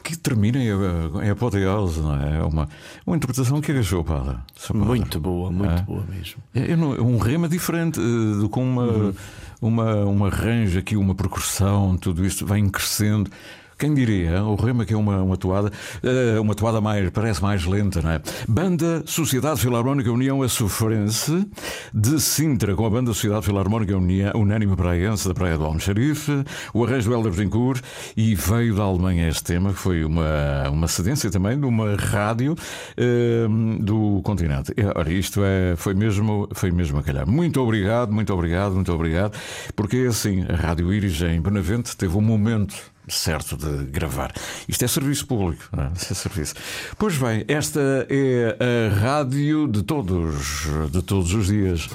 [0.02, 2.36] que termina em, apoteose, não é?
[2.38, 2.68] É Uma,
[3.06, 4.36] uma interpretação que agachou, Padre.
[4.68, 4.78] Padre.
[4.86, 5.80] Muito boa, muito Ah.
[5.82, 6.42] boa mesmo.
[6.54, 9.14] É, não- um rema diferente, eh, do- com uma,
[9.62, 13.30] uma, um arranjo aqui, uma percussão, tudo isto vem crescendo.
[13.78, 15.70] Quem diria, o rema que é uma, uma toada,
[16.02, 18.20] eh, uma toada mais, parece mais lenta, não é?
[18.48, 21.46] Banda Sociedade Filarmónica União Açufrense
[21.92, 26.84] de Sintra, com a Banda Sociedade Filarmónica União, Unânime Praense da Praia do Almoxarife, o
[26.84, 27.82] arranjo do Helder Betancourt
[28.16, 32.54] e veio da Alemanha este tema, que foi uma, uma cedência também de uma rádio
[32.96, 33.46] eh,
[33.80, 34.72] do continente.
[34.94, 37.28] Ora, isto é, foi, mesmo, foi mesmo a calhar.
[37.28, 39.36] Muito obrigado, muito obrigado, muito obrigado,
[39.74, 44.32] porque assim, a Rádio Iris em Benavente teve um momento certo de gravar.
[44.68, 45.92] Isto é serviço público, não é?
[45.94, 46.54] Isto é serviço.
[46.98, 51.88] Pois bem, esta é a rádio de todos, de todos os dias.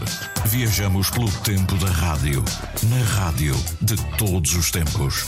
[0.45, 2.43] Viajamos pelo tempo da rádio.
[2.89, 5.25] Na rádio de todos os tempos.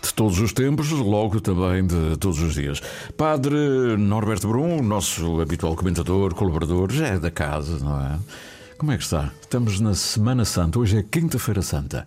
[0.00, 2.80] De todos os tempos, logo também de todos os dias.
[3.16, 8.18] Padre Norberto Brum, nosso habitual comentador, colaborador, já é da casa, não é?
[8.78, 9.32] Como é que está?
[9.42, 12.06] Estamos na Semana Santa, hoje é Quinta-feira Santa.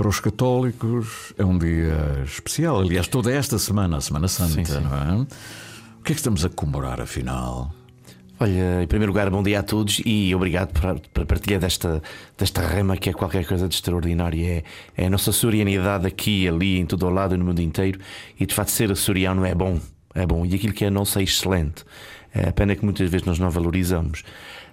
[0.00, 2.80] Para os católicos é um dia especial.
[2.80, 4.80] Aliás, toda esta semana, a Semana Santa, Sim, sim.
[4.80, 5.14] não é?
[5.20, 5.26] O
[6.02, 7.70] que é que estamos a comemorar, afinal?
[8.40, 12.02] Olha, em primeiro lugar, bom dia a todos e obrigado por, por partilha desta,
[12.38, 14.42] desta rema que é qualquer coisa de extraordinário.
[14.42, 14.64] É,
[14.96, 18.00] é a nossa sorianidade aqui, ali, em todo o lado, no mundo inteiro.
[18.38, 19.78] E de facto, ser açoriano é bom.
[20.14, 20.46] É bom.
[20.46, 21.84] E aquilo que é nosso é excelente.
[22.34, 24.22] É a pena que muitas vezes nós não valorizamos.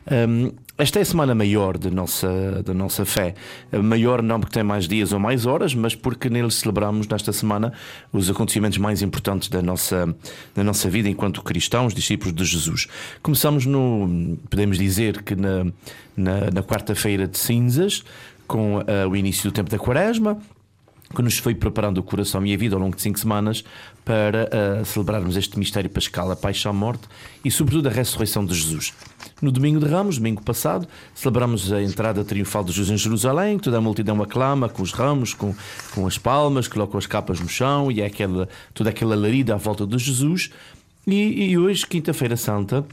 [0.10, 3.34] Hum, esta é a semana maior da nossa, da nossa fé.
[3.72, 7.74] Maior não porque tem mais dias ou mais horas, mas porque nele celebramos nesta semana
[8.14, 10.16] os acontecimentos mais importantes da nossa,
[10.54, 12.88] da nossa vida enquanto cristãos, discípulos de Jesus.
[13.24, 15.66] Começamos no, podemos dizer que na,
[16.16, 18.04] na, na quarta-feira de cinzas,
[18.48, 20.40] com ah, o início do tempo da quaresma,
[21.14, 23.64] que nos foi preparando o coração e a vida ao longo de cinco semanas
[24.04, 27.04] para ah, celebrarmos este mistério pascal, a paixão, a morte
[27.44, 28.94] e, sobretudo, a ressurreição de Jesus.
[29.42, 33.78] No domingo de Ramos, domingo passado, celebramos a entrada triunfal de Jesus em Jerusalém, toda
[33.78, 35.56] a multidão aclama com os ramos, com,
[35.94, 39.58] com as palmas, colocam as capas no chão e é aquela, toda aquela larida à
[39.58, 40.50] volta de Jesus.
[41.06, 42.86] E, e hoje, quinta-feira santa,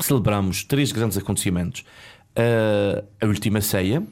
[0.00, 1.84] celebramos três grandes acontecimentos.
[2.36, 4.02] Ah, a última ceia,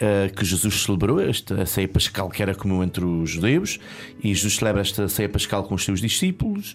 [0.00, 3.78] uh, que Jesus celebrou, esta ceia pascal que era comum entre os judeus,
[4.22, 6.74] e Jesus celebra esta ceia pascal com os seus discípulos.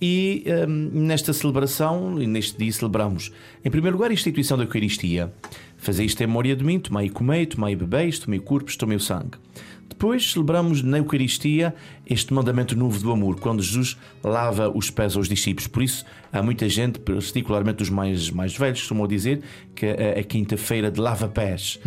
[0.00, 3.32] E um, nesta celebração, e neste dia, celebramos,
[3.64, 5.32] em primeiro lugar, a instituição da Eucaristia.
[5.76, 8.76] Fazer isto em memória de mim, tomai e comei, tomai e bebeis, tomei o corpo,
[8.76, 9.38] tomei o sangue.
[9.88, 11.74] Depois celebramos na Eucaristia
[12.06, 15.66] este mandamento novo do amor, quando Jesus lava os pés aos discípulos.
[15.66, 19.42] Por isso, há muita gente, particularmente os mais, mais velhos, costumam dizer
[19.74, 21.78] que a, a quinta-feira de lava-pés,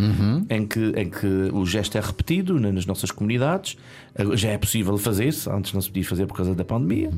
[0.50, 3.78] em, que, em que o gesto é repetido nas nossas comunidades,
[4.34, 7.12] já é possível fazer-se, antes não se podia fazer por causa da pandemia.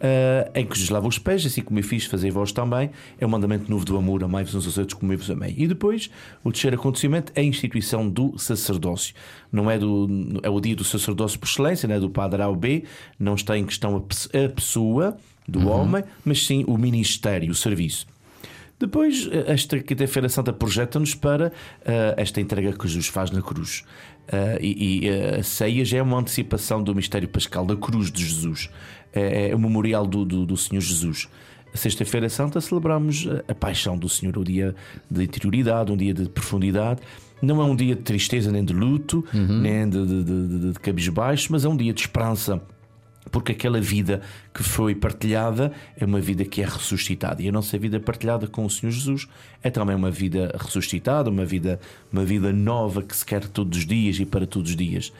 [0.00, 3.26] Uh, em que Jesus lava os pés, assim como eu fiz, fazer vós também, é
[3.26, 5.54] o mandamento novo do amor, amai-vos uns aos outros como eu vos amei.
[5.58, 6.08] E depois,
[6.42, 9.14] o terceiro acontecimento é a instituição do sacerdócio.
[9.52, 10.08] Não é, do,
[10.42, 12.84] é o dia do sacerdócio por excelência, não é do padre A ou B,
[13.18, 17.54] não está em questão a, pe- a pessoa do homem, mas sim o ministério, o
[17.54, 18.06] serviço.
[18.78, 21.52] Depois, eh, esta Quinta-feira Santa projeta-nos para
[21.84, 23.84] eh, esta entrega que Jesus faz na cruz.
[24.28, 28.10] Eh, e, e, eh, a ceia já é uma antecipação do mistério pascal da cruz
[28.10, 28.70] de Jesus.
[29.12, 31.28] É, é o memorial do, do, do Senhor Jesus.
[31.74, 34.74] Sexta-feira Santa celebramos a, paixão do Senhor, o dia
[35.10, 37.00] de interioridade, um dia de profundidade.
[37.40, 40.80] Não é um dia de tristeza nem de luto, nem de, de, de, de, de
[40.80, 42.60] cabisbaixo, mas é um dia de esperança
[43.30, 47.78] porque aquela vida que foi partilhada é uma vida que é ressuscitada e a nossa
[47.78, 49.28] vida partilhada com o Senhor Jesus
[49.62, 51.78] é também uma vida ressuscitada, uma vida,
[52.12, 55.12] uma vida nova que se quer todos os dias e para todos os dias.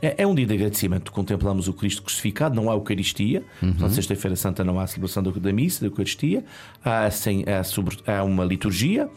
[0.00, 1.10] É, é um dia de agradecimento.
[1.12, 3.42] Contemplamos o Cristo crucificado, não há Eucaristia.
[3.62, 3.74] Uhum.
[3.78, 6.44] Na Sexta-feira Santa não há celebração da missa, da Eucaristia.
[6.84, 9.08] Há, sem, há, sobre, há uma liturgia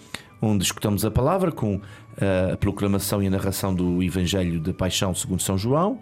[0.42, 5.14] onde escutamos a palavra com uh, a proclamação e a narração do Evangelho da Paixão
[5.14, 6.00] segundo São João.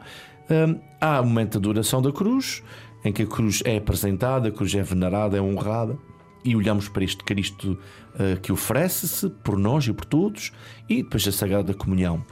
[0.50, 2.64] Um, há o momento da oração da cruz,
[3.04, 5.98] em que a cruz é apresentada, a cruz é venerada, é honrada,
[6.44, 7.78] e olhamos para este Cristo
[8.16, 10.54] uh, que oferece-se por nós e por todos,
[10.88, 12.24] e depois a Sagrada Comunhão.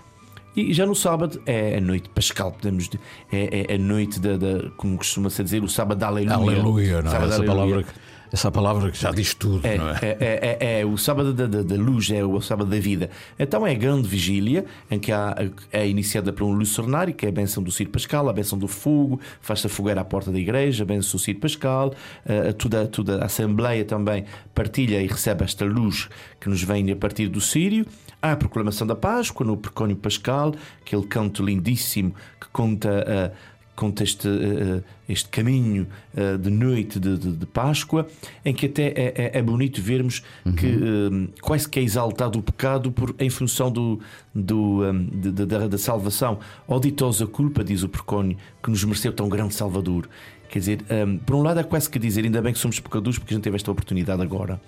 [0.57, 2.99] E já no sábado é a noite pascal, podemos dizer,
[3.31, 6.35] é, é a noite da, da como costuma-se dizer, o sábado da Aleluia.
[6.35, 7.15] Aleluia, não é?
[7.15, 7.45] Essa Aleluia.
[7.47, 7.89] palavra, que-
[8.29, 9.99] essa palavra que já diz tudo, É, não é?
[10.01, 13.09] é, é, é, é o sábado da, da, da luz, é o sábado da vida.
[13.39, 15.33] Então é a grande vigília em que há,
[15.71, 18.67] é iniciada por um lucernário, que é a benção do Ciro Pascal, a benção do
[18.67, 21.93] fogo, faz-se a fogueira à porta da igreja, a benção do Ciro Pascal,
[22.25, 26.09] eh, toda, toda a Assembleia também partilha e recebe esta luz
[26.41, 27.85] que nos vem a partir do Sírio.
[28.21, 32.89] Há a proclamação da Páscoa no Precónio Pascal, aquele canto lindíssimo que conta.
[33.07, 33.31] eh,
[33.75, 38.07] conta este, eh, este caminho eh, de noite de, de- de Páscoa,
[38.43, 40.23] em que até é, é- é bonito vermos
[40.57, 43.99] que eh, quase que é exaltado o pecado por, em função do,
[44.33, 44.91] do, eh,
[45.31, 46.39] de- da, da salvação.
[46.67, 50.09] Ó ditosa culpa, diz o precónio, que nos mereceu tão grande Salvador.
[50.49, 53.19] Quer dizer, eh, por um lado é quase que dizer, ainda bem que somos pecadores
[53.19, 54.59] porque a gente teve esta oportunidade agora.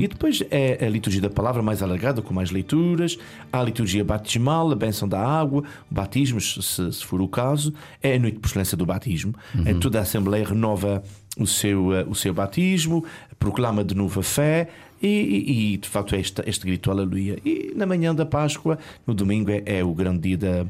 [0.00, 3.16] E depois é a liturgia da palavra mais alargada, com mais leituras.
[3.52, 6.60] Há a liturgia batismal, a bênção da água, o batismo, se,
[6.92, 7.72] se for o caso.
[8.02, 9.32] É a noite por excelência do batismo.
[9.64, 11.02] Em toda a Assembleia renova
[11.38, 13.04] o seu, eh, o seu batismo,
[13.38, 14.68] proclama de novo a fé.
[15.00, 17.38] E, e- e, de facto é este, este grito aleluia.
[17.44, 20.66] E na manhã da Páscoa, no domingo, é, é o grande dia da,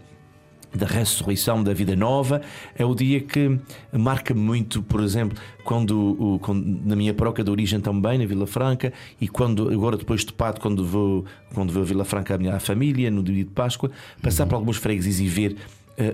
[0.74, 2.40] da ressurreição, da vida nova,
[2.76, 3.58] é o dia que
[3.92, 8.92] marca muito, por exemplo, quando, quando- na minha paróquia de origem também, na Vila Franca,
[9.20, 12.58] e quando agora depois de Pato, quando vou, quando vou a Vila Franca a minha
[12.58, 13.90] família, no dia de Páscoa,
[14.22, 15.56] passar por alguns freguesias e ver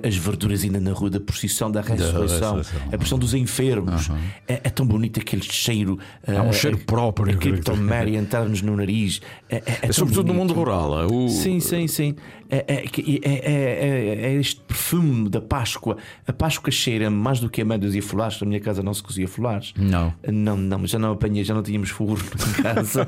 [0.02, 2.88] as verduras ainda na rua da procissão da ressurreição, ressurreição.
[2.88, 4.10] a procissão dos enfermos.
[4.46, 5.98] É, é tão bonito aquele cheiro.
[6.26, 9.20] Há um eh, cheiro próprio, Aquele creio que- Tom Mary entrar-nos no nariz.
[9.48, 10.48] É, é- é É sobretudo no bonito.
[10.48, 11.00] mundo rural.
[11.02, 12.14] é o- Sim, sim, sim.
[12.50, 15.96] É, este perfume da Páscoa.
[16.26, 18.40] A Páscoa cheira mais do que a médias e folares.
[18.40, 19.72] Na minha casa não se cozia folares.
[19.76, 20.12] Não.
[20.26, 22.24] Não, não, já não apanhei, já não tínhamos forno
[22.58, 23.06] em casa.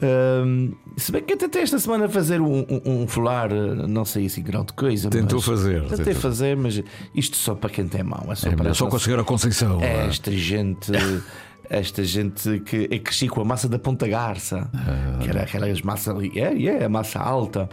[0.00, 3.86] Eh, um, se bem que eu tentei esta semana fazer um, um, um folar, eh,
[3.88, 5.08] não sei assim grande coisa.
[5.10, 6.20] Tentou mas- fazer, Tentei tentou.
[6.22, 6.82] fazer, mas
[7.14, 8.26] isto só para quem tem mão.
[8.30, 9.80] É só, É, para só conseguir a Conceição.
[9.82, 10.06] é é.
[10.06, 10.92] esta gente.
[11.68, 15.18] Esta gente que é cresci com a massa da Ponta Garça, Ah.
[15.20, 17.68] que era aquelas massa ali, é, é, a massa alta,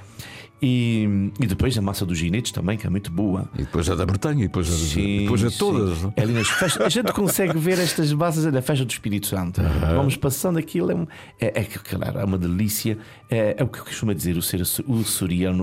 [0.66, 3.50] e, e depois a massa dos ginetes também, que é muito boa.
[3.54, 5.58] E depois a da Bretanha, e depois a, Sim, depois a sim.
[5.58, 6.02] todas.
[6.02, 6.14] não?
[6.16, 6.82] É ali nas festas.
[6.86, 9.62] A gente consegue ver estas bases na festa do Espírito Santo.
[9.96, 11.08] Vamos passando aquilo, é, um-
[11.40, 12.98] é, é, claro, é uma delícia.
[13.30, 15.04] É, é o que eu costumo dizer: o ser o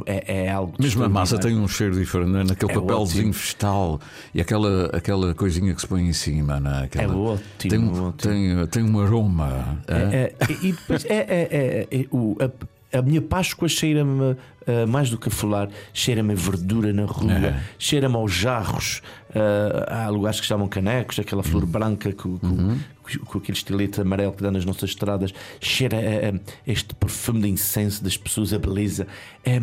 [0.06, 0.74] é, é algo.
[0.78, 2.44] Mesmo a massa tem um cheiro diferente, não é?
[2.44, 3.32] naquele É papelzinho ótimo.
[3.32, 4.00] vegetal
[4.34, 6.60] e aquela, aquela coisinha que se põe em cima.
[6.60, 6.84] Não é?
[6.84, 8.12] Aquela- É ótimo, Tem, um- ótimo.
[8.12, 9.78] tem, tem um aroma.
[9.88, 9.94] é?
[9.94, 12.50] É, é, e depois é, é, é, é, o, a,
[12.92, 14.36] a minha Páscoa cheira-me
[14.66, 17.60] ah, mais do que a folar, cheira-me a verdura na rua, É.
[17.78, 19.02] cheira-me aos jarros.
[19.34, 22.56] Ah, há lugares que chamam canecos, aquela flor branca com, com,
[23.02, 27.42] com- com aquele estilete amarelo que dá nas nossas estradas, cheira a, a este perfume
[27.42, 29.06] de incenso das pessoas, a beleza.
[29.44, 29.60] É,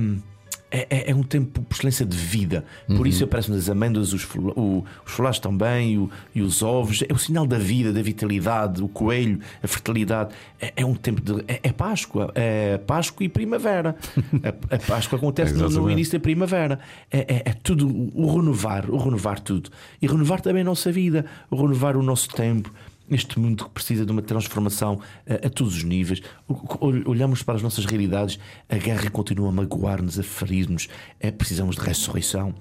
[0.72, 2.66] é, é- é um tempo por excelência de vida.
[2.88, 7.04] Por isso aparecem as amêndoas, os, o- os folares também, e, o- e os ovos.
[7.08, 10.34] É o sinal da vida, da vitalidade, o coelho, a fertilidade.
[10.60, 11.44] É, é um tempo de.
[11.48, 12.32] É, é Páscoa.
[12.36, 13.96] É Páscoa e primavera.
[14.44, 16.80] a, a Páscoa acontece no, no início da primavera.
[17.12, 19.70] É, é- é tudo o renovar, o renovar tudo.
[20.02, 22.72] E renovar também a nossa vida, o renovar o nosso tempo.
[23.10, 26.22] Este mundo que precisa de uma transformação a, a todos os níveis.
[27.06, 28.38] Olhamos para as nossas realidades,
[28.68, 30.90] a guerra continua a magoar-nos, a ferir-nos.
[31.20, 32.54] É, precisamos de ressurreição.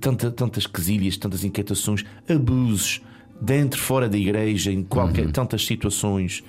[0.00, 3.02] Tanta, tantas quesilhas, tantas inquietações, abusos,
[3.40, 6.42] dentro, fora da igreja, em qualquer, tantas situações.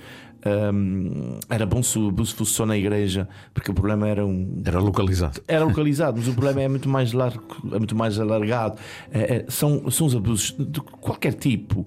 [0.72, 4.62] Hum, era bom se o bus fosse só na igreja, porque o problema era um.
[4.64, 5.40] Era localizado.
[5.46, 8.78] Era localizado, mas o problema é muito mais largo, é muito mais alargado.
[9.12, 11.86] É, é, são, são os abusos de qualquer tipo,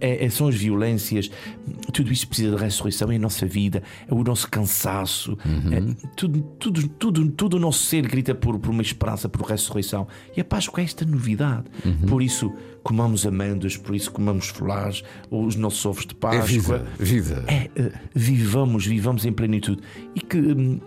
[0.00, 1.30] é, é, são as violências,
[1.92, 5.72] tudo isso precisa de ressurreição em nossa vida, é o nosso cansaço, Uhum.
[5.72, 10.06] é, tudo, tudo, tudo, tudo o nosso ser grita por, por uma esperança, por ressurreição.
[10.36, 11.64] E a Páscoa é esta novidade.
[11.84, 12.08] Uhum.
[12.08, 12.52] Por isso,
[12.82, 14.52] comamos amêndoas, por isso comamos
[15.30, 16.42] ou os nossos ovos de Páscoa.
[16.42, 17.44] É vida, vida.
[17.46, 19.82] É, eh, vivamos, vivamos em plenitude.
[20.14, 20.80] E que, hum,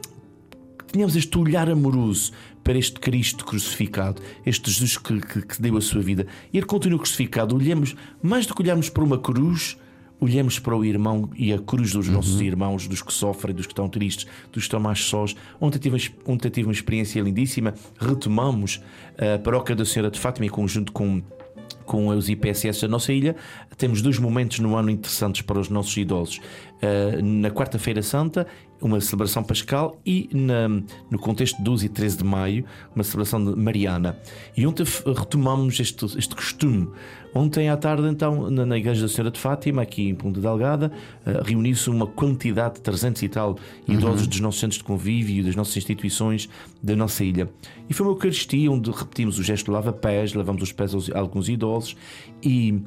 [0.78, 2.32] que tenhamos este olhar amoroso
[2.64, 6.26] para este Cristo crucificado, este Jesus que, que, que deu a sua vida.
[6.52, 7.56] E ele continua crucificado.
[7.56, 9.78] Olhemos, mais do que olharmos para uma cruz,
[10.20, 13.74] olhemos para o irmão e a cruz dos nossos irmãos, dos que sofrem, dos que
[13.74, 15.36] estão tristes, dos que estão mais sós.
[15.62, 17.74] Ontem tive, ontem tive uma experiência lindíssima.
[18.00, 18.82] Retomamos
[19.18, 21.22] a paróquia da Senhora de Fátima em conjunto com
[21.86, 23.36] com os IPSS da nossa ilha,
[23.78, 26.38] temos dois momentos no ano interessantes para os nossos idosos.
[26.38, 28.48] Uh, na Quarta-feira Santa,
[28.82, 30.68] uma celebração pascal, e na,
[31.10, 34.18] no contexto de 12 e 13 de maio, uma celebração de Mariana.
[34.56, 34.84] E ontem
[35.18, 36.90] retomamos este, este costume.
[37.34, 40.92] Ontem à tarde, então, na, na Igreja da Senhora de Fátima, aqui em Ponta Delgada,
[41.26, 43.58] uh, reuniu-se uma quantidade de 300 e tal
[43.88, 44.28] idosos Uhum.
[44.30, 46.48] dos nossos centros de convívio, das nossas instituições
[46.82, 47.50] da nossa ilha.
[47.90, 51.20] E foi uma Eucaristia onde repetimos o gesto de lava-pés, lavamos os pés aos, a
[51.20, 51.96] alguns idosos
[52.42, 52.80] e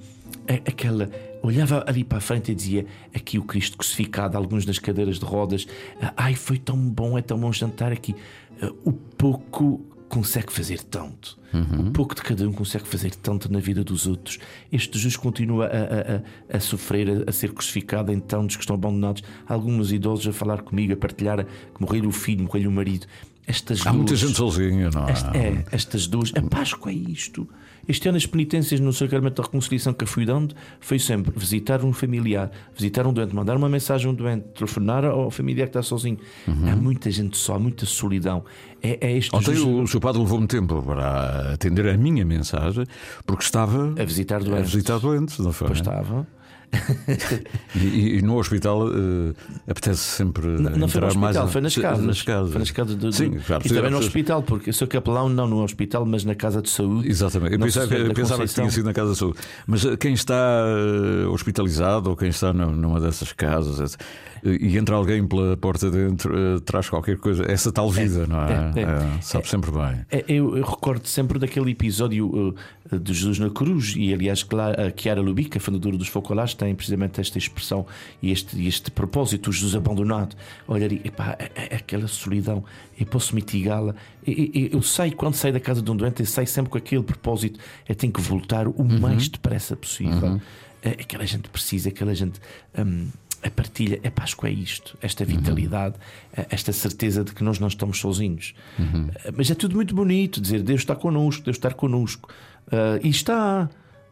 [0.48, 1.10] a- aquela.
[1.42, 5.24] Olhava ali para a frente e dizia aqui o Cristo crucificado, alguns nas cadeiras de
[5.24, 5.66] rodas.
[6.02, 8.14] ah, Ai, foi tão bom, é tão bom jantar aqui.
[8.60, 11.38] Ah, O pouco consegue fazer tanto.
[11.78, 14.38] O pouco de cada um consegue fazer tanto na vida dos outros.
[14.72, 18.74] Este Jesus continua a, a- a- sofrer, a, a ser crucificado em tantos que estão
[18.74, 19.22] abandonados.
[19.46, 23.06] Alguns idosos a falar comigo, a partilhar que morreu o filho, morreu o marido.
[23.46, 25.12] Estas Há muita duas- gente sozinha, não é?
[25.12, 26.32] Esta- é, estas duas.
[26.34, 27.48] A Páscoa é isto.
[27.88, 31.82] Este ano, as penitências no Sacramento da Reconciliação que eu fui dando foi sempre visitar
[31.82, 35.70] um familiar, visitar um doente, mandar uma mensagem a um doente, telefonar ao familiar que
[35.70, 36.18] está sozinho.
[36.46, 38.44] Há muita gente só, muita solidão.
[38.82, 42.84] É, é este Ontem o seu padre levou-me tempo para atender a minha mensagem,
[43.24, 44.70] porque estava a visitar a doentes.
[44.70, 45.68] visitar doentes, não foi?
[45.68, 46.26] Pois estava.
[47.76, 49.34] E, e- no hospital eh,
[49.68, 51.36] apetece sempre Não, não foi no mais.
[51.36, 52.04] hospital, a- foi nas casas.
[52.06, 52.50] Nas casas.
[52.52, 55.28] Foi nas casas do, do- Sim, claro, E também no hospital, porque eu sou capelão,
[55.28, 57.08] não no hospital, mas na casa de saúde.
[57.08, 59.38] Exatamente, eu pensava, eu pensava que tinha sido na Casa da Saúde.
[59.66, 63.96] Mas eh, quem está eh, hospitalizado ou quem está nu- numa dessas casas
[64.44, 68.52] e entra alguém pela porta dentro, eh, traz qualquer coisa, essa tal vida, não é?
[68.76, 68.82] é, é.
[68.82, 70.04] Eh, sabe sempre bem.
[70.10, 72.54] É, Eu, eu recordo sempre daquele episódio
[72.90, 77.20] uh, de Jesus na cruz, e aliás, a Chiara Lubica, fundadora dos Focolares, tem precisamente
[77.20, 77.86] esta expressão
[78.22, 80.36] e este, este propósito: o Jesus abandonado.
[80.66, 82.64] Olhar e epá, é- é aquela solidão,
[82.98, 83.94] eu posso mitigá-la.
[84.26, 87.58] Eu, sei, quando saio da casa de um doente, eu saio sempre com aquele propósito:
[87.88, 90.40] eu tenho que voltar o mais depressa possível.
[90.82, 92.38] É, aquela gente precisa, aquela gente.
[92.78, 93.08] hum,
[93.42, 95.94] a partilha, é Páscoa, é isto, esta vitalidade,
[96.36, 98.54] eh, esta certeza de que nós não estamos sozinhos.
[98.78, 102.28] Eh, Mas é tudo muito bonito dizer Deus está connosco, Deus está connosco.
[102.70, 103.68] Ah, e está,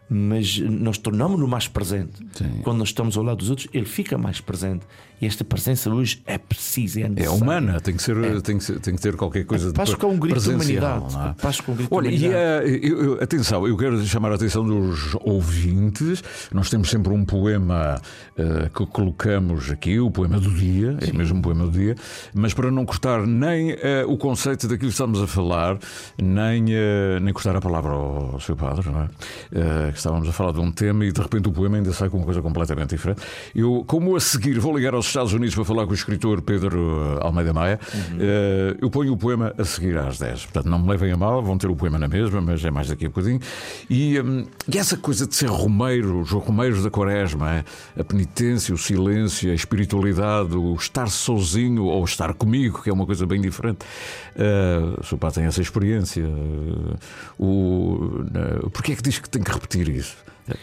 [0.09, 2.25] mas nós tornamos-no mais presente.
[2.63, 4.85] Quando nós estamos ao lado dos outros, ele fica mais presente.
[5.19, 8.79] E esta presença hoje é precisa, é É humana, tem que, ser, tem, que ser-
[8.81, 11.05] tem que ter qualquer coisa de Páscoa é um grito de humanidade.
[11.17, 11.33] é?
[11.43, 12.71] Páscoa é um grito de Olha, e humanidade.
[12.71, 16.23] eh, eu- eu- atenção, eu quero chamar a atenção dos ouvintes.
[16.53, 17.99] Nós temos sempre um poema
[18.37, 21.95] eh, que colocamos aqui, o poema do dia, é mesmo um poema do dia,
[22.35, 25.79] mas para não cortar nem eh, o conceito daquilo que estamos a falar,
[26.21, 29.09] nem, eh, nem cortar a palavra ao seu padre, não é?
[29.97, 32.09] Eh, que estávamos a falar de um tema e de repente o poema ainda sai
[32.09, 33.22] com uma coisa completamente diferente.
[33.55, 37.18] Eu, como a seguir, vou ligar aos Estados Unidos para falar com o escritor Pedro
[37.18, 37.80] eh, Almeida Maia,
[38.20, 40.44] eh, eu ponho o poema a seguir às 10.
[40.44, 42.88] Portanto, não me levem a mal, vão ter o poema na mesma, mas é mais
[42.88, 43.40] daqui a bocadinho.
[43.88, 47.64] E, hum, e essa coisa de ser romeiro, os romeiros da quaresma, é?
[47.99, 53.07] a penitência, o silêncio, a espiritualidade, o estar sozinho ou estar comigo, que é uma
[53.07, 53.78] coisa bem diferente.
[54.37, 56.22] Uh, o seu pai tem essa experiência.
[56.22, 56.97] Uh,
[57.39, 58.22] o,
[58.64, 60.16] uh, Porquê é que diz que tem que repetir isso?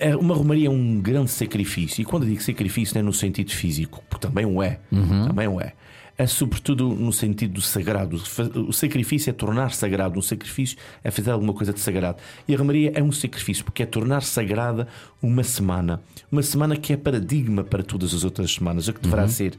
[0.00, 2.00] É, uma romaria é um grande sacrifício.
[2.00, 4.78] E quando eu digo sacrifício, não é no sentido físico, porque também o é.
[5.26, 5.72] Também o é.
[6.16, 8.20] É sobretudo no sentido do sagrado.
[8.68, 10.18] O sacrifício é tornar sagrado.
[10.18, 12.18] Um sacrifício é fazer alguma coisa de sagrado.
[12.46, 14.88] E a romaria é um sacrifício, porque é tornar sagrada
[15.22, 16.02] uma semana.
[16.30, 19.54] Uma semana que é paradigma para todas as outras semanas, a que deverá ser.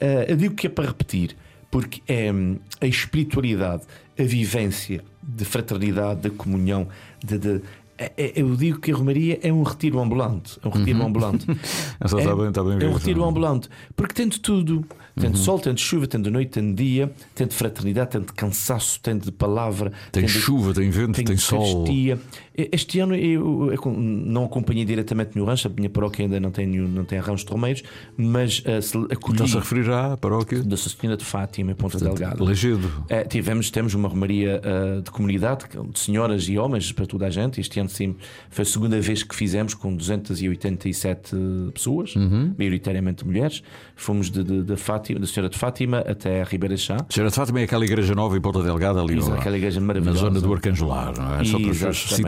[0.00, 1.36] Eh, eu digo que é para repetir,
[1.70, 3.82] porque é hum, a espiritualidade,
[4.18, 6.88] a vivência de fraternidade, de comunhão,
[7.24, 7.60] de, de-
[7.96, 10.58] É- é- Eu digo que a Romaria é um retiro ambulante.
[10.64, 11.06] É um retiro Uhum.
[11.06, 11.46] ambulante.
[12.00, 13.68] Essa é, está bem- está bem é um retiro ambulante.
[13.94, 14.84] Porque tem de tudo.
[15.14, 15.44] Tem de Uhum.
[15.44, 18.32] sol, tem de chuva, tem de noite, tem de dia, tem de fraternidade, tem de
[18.32, 19.92] cansaço, tem de palavra.
[20.10, 21.64] Tem de- chuva, tem vento, tem sol.
[21.64, 22.18] Eucaristia.
[22.56, 26.66] Este ano eu, eu não acompanhei diretamente no rancho, a minha paróquia ainda não tem,
[26.66, 27.82] nenhum- não tem rancho de romeiros,
[28.16, 32.42] mas uh, acolhi Está-se a referir à paróquia da Senhora de Fátima em Ponta Delgada.
[32.44, 32.88] Legedo.
[33.08, 37.30] É, tivemos, temos uma romaria uh, de comunidade, de senhoras e homens para toda a
[37.30, 37.60] gente.
[37.60, 38.14] Este ano sim,
[38.50, 41.36] foi a segunda vez que fizemos com 287
[41.72, 42.54] pessoas, Uhum.
[42.58, 43.62] maioritariamente mulheres.
[43.96, 46.98] Fomos de, de, de Fátima, da Senhora de Fátima até a Ribeira Chá.
[47.10, 49.80] Senhora de Fátima é aquela igreja nova em Ponta Delgada ali Exato, no- aquela igreja
[49.80, 50.18] na maravilhosa.
[50.20, 51.44] zona do Arcangelar, não é?
[51.44, 52.20] Só para as pessoas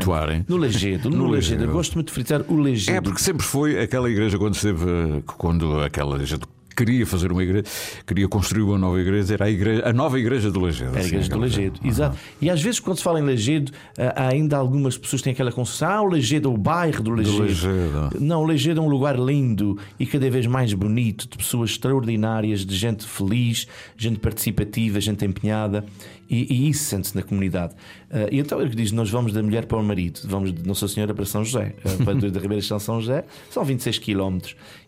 [0.48, 1.64] No Legedo, no, Legedo.
[1.64, 2.96] Eu gosto muito de fritar o Legedo.
[2.96, 6.46] É porque sempre foi aquela igreja quando esteve quando aquela gente
[6.76, 7.64] queria fazer uma igreja,
[8.06, 10.90] queria construir uma nova igreja, era a, igreja, a nova igreja do Legedo.
[10.90, 11.94] Era a assim, igreja do Legedo, coisa.
[11.94, 12.18] exato.
[12.40, 13.72] E às vezes, quando se fala em Legedo,
[14.14, 17.42] ainda algumas pessoas têm aquela concepção: ah, o Legedo é o bairro do Legedo.
[17.42, 18.10] Legedo.
[18.20, 22.64] Não, o Legedo é um lugar lindo e cada vez mais bonito, de pessoas extraordinárias,
[22.64, 23.66] de gente feliz,
[23.96, 25.84] gente participativa, gente empenhada.
[26.28, 27.74] E, e isso sente-se na comunidade.
[28.10, 30.88] Ah, e então ele diz: Nós vamos da mulher para o marido, vamos de Nossa
[30.88, 34.38] Senhora para São José, ah, para da Ribeira de São São José, são 26 km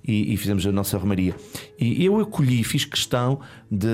[0.08, 1.36] e, e fizemos a nossa romaria.
[1.78, 3.38] E eu acolhi, fiz questão
[3.70, 3.86] de,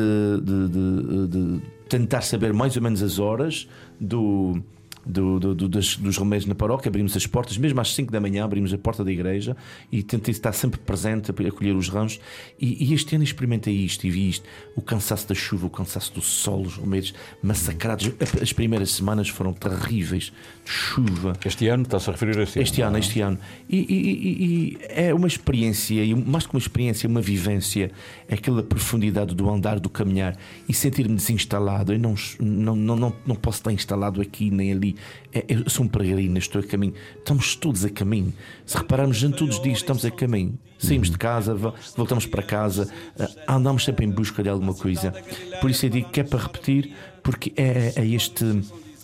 [0.43, 1.27] de- de-
[1.59, 3.69] de tentar saber mais ou menos as horas
[4.01, 4.63] do.
[5.07, 8.21] Do- do- do- das- dos remédios na paróquia, abrimos as portas, mesmo às 5 da
[8.21, 9.57] manhã, abrimos a porta da igreja
[9.91, 12.21] e tentei estar sempre presente a acolher os rãos.
[12.61, 14.45] E, e este ano experimentei isto e vi isto:
[14.77, 18.11] o cansaço da chuva, o cansaço do sol, os remédios massacrados.
[18.41, 20.33] As primeiras semanas foram terríveis
[20.65, 21.35] de chuva.
[21.45, 23.39] Este ano está-se a referir a este, Este ano, este ano.
[23.69, 27.91] E, e- e- é uma experiência, e mais que uma experiência, uma vivência,
[28.29, 30.37] é aquela profundidade do andar, do caminhar
[30.69, 31.93] e sentir-me desinstalado.
[31.93, 34.94] Eu não, não, não, não, não posso estar instalado aqui nem ali.
[35.33, 36.95] É- eu sou um peregrino, estou a caminho.
[37.19, 38.33] Estamos todos a caminho.
[38.67, 40.59] Se repararmos, gente, todos os dias estamos a caminho.
[40.79, 42.89] Saímos de casa, vo- voltamos para casa,
[43.19, 45.13] ah, andamos sempre em busca de alguma coisa.
[45.61, 46.93] Por isso eu digo que é para repetir,
[47.23, 48.45] porque é, é este.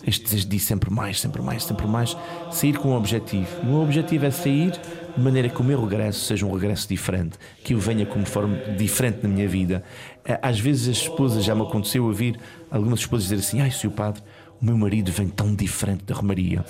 [0.03, 2.17] Este desejo de sempre mais, sempre mais, sempre mais,
[2.51, 3.45] sair com um objetivo.
[3.61, 4.71] O meu objetivo é sair
[5.15, 8.57] de maneira que o meu regresso seja um regresso diferente, que eu venha como forma
[8.75, 9.83] diferente na minha vida.
[10.25, 12.35] Eh, Às vezes as esposas, já me aconteceu ouvir
[12.71, 13.91] algumas esposas dizer assim: Ai, Sr.
[13.91, 14.23] Padre,
[14.61, 16.63] o meu marido vem tão diferente da Romaria.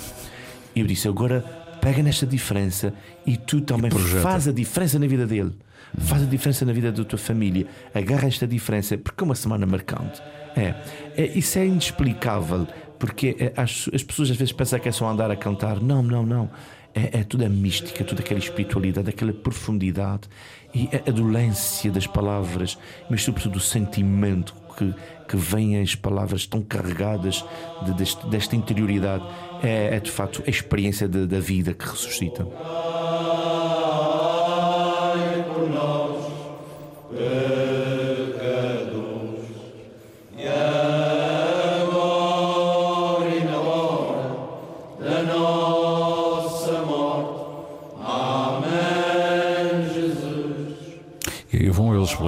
[0.75, 1.41] E eu disse: Agora
[1.81, 2.93] pega nesta diferença
[3.25, 4.21] e tu também projeta.
[4.21, 5.51] faz a diferença na vida dele.
[5.97, 7.67] Faz a diferença na vida da tua família.
[7.93, 10.21] Agarra esta diferença, porque é uma semana marcante.
[10.55, 10.75] É,
[11.17, 12.65] é isso é inexplicável,
[12.97, 15.81] porque é, as, as pessoas às vezes pensam que é só andar a cantar.
[15.81, 16.49] Não, não, não.
[16.93, 20.29] É, é toda a mística, toda aquela espiritualidade, aquela profundidade
[20.73, 22.77] e a, a dolência das palavras,
[23.09, 24.93] mas sobretudo o sentimento que,
[25.31, 27.45] que vem as palavras tão carregadas
[27.85, 29.23] de- deste- desta interioridade.
[29.63, 32.45] É, é de facto a experiência da- da vida que ressuscita.
[37.11, 37.70] da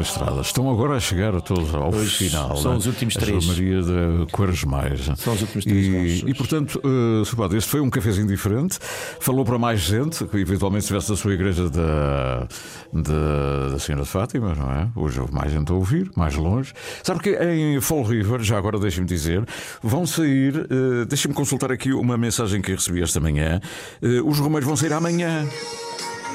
[0.04, 0.42] estrada.
[0.42, 2.56] Estão agora a chegar todos ao Hoje final.
[2.58, 2.78] são né?
[2.78, 3.46] os últimos A três.
[3.46, 5.10] Maria de Quaresmais.
[5.18, 7.36] São os últimos três E, e portanto, uh, Sr.
[7.36, 8.78] Padre, este foi um cafezinho diferente.
[9.20, 12.48] Falou para mais gente, que eventualmente estivesse na sua igreja da,
[12.94, 14.90] da, da Senhora de Fátima, não é?
[14.96, 16.74] Hoje houve mais gente a ouvir, mais longe.
[17.02, 19.46] Sabe que em Fall River, já agora deixem-me dizer,
[19.82, 23.60] vão sair, uh, deixem-me consultar aqui uma mensagem que recebi esta manhã.
[24.02, 25.46] Uh, os romeiros vão sair amanhã.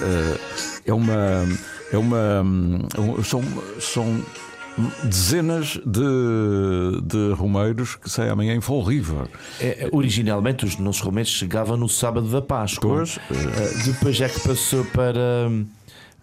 [0.01, 1.47] Uh, é uma.
[1.93, 2.43] É uma.
[2.43, 3.43] um, São.
[3.81, 4.25] são
[5.03, 9.27] Dezenas de, de romeiros que saem amanhã em Fall River.
[9.59, 12.99] É, é, originalmente os nossos romentos chegavam no sábado da Páscoa.
[12.99, 13.19] Pois.
[13.29, 15.51] Eh, depois é que passou para.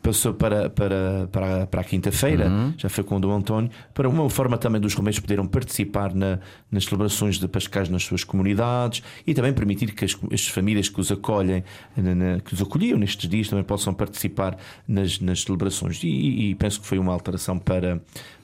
[0.05, 2.73] Passou para, para, para, para a quinta-feira, Uhum.
[2.77, 6.37] já foi com o Dom António, para uma forma também dos romentos poderem participar na-
[6.71, 10.99] nas celebrações de Pascais nas suas comunidades e também permitir que as, as famílias que
[11.01, 11.63] os acolhem,
[11.97, 14.55] na- na- que os acolhiam nestes dias, também possam participar
[14.87, 16.03] nas, nas celebrações.
[16.03, 17.99] E, e- e penso que foi uma alteração para,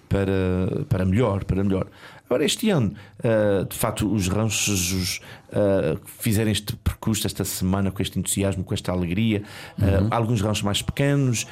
[0.10, 1.86] para, para melhor, para melhor.
[2.32, 5.20] Agora, este ano, ah, de facto, os ranchos
[5.52, 9.44] ah, fizeram este percurso esta semana com este entusiasmo, com esta alegria.
[9.78, 10.08] Ah, Uhum.
[10.10, 11.46] alguns ranchos mais pequenos,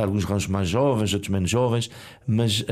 [0.00, 1.88] alguns ranchos mais jovens, outros menos jovens,
[2.26, 2.64] mas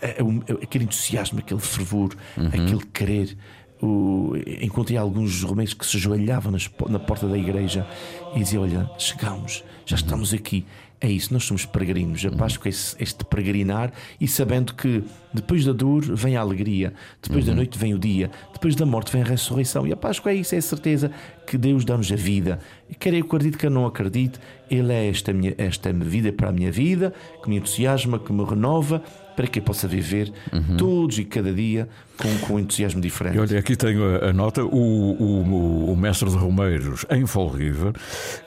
[0.00, 2.46] é, é um- é aquele entusiasmo, aquele fervor, Uhum.
[2.46, 3.36] aquele querer.
[3.82, 7.86] o, encontrei alguns romanos que se ajoelhavam nas, na porta da igreja
[8.34, 10.64] e diziam: Olha, chegamos, já estamos aqui.
[11.00, 12.24] É isso, nós somos peregrinos.
[12.24, 15.02] A Páscoa é este peregrinar e sabendo que
[15.34, 19.12] depois da dor vem a alegria, depois da noite vem o dia, depois da morte
[19.12, 19.86] vem a ressurreição.
[19.86, 21.10] E a Páscoa é isso, é a certeza
[21.46, 22.58] que Deus dá-nos a vida.
[22.88, 24.38] E quer eu acredite, quer não acredite,
[24.70, 28.44] Ele é esta, minha, esta vida para a minha vida, que me entusiasma, que me
[28.44, 29.02] renova,
[29.36, 30.32] para que eu possa viver
[30.78, 31.88] todos e cada dia
[32.18, 33.36] com, com um entusiasmo diferente.
[33.36, 37.48] E olha, aqui tenho a, a nota: o, o, o mestre de Romeiros em Fall
[37.48, 37.92] River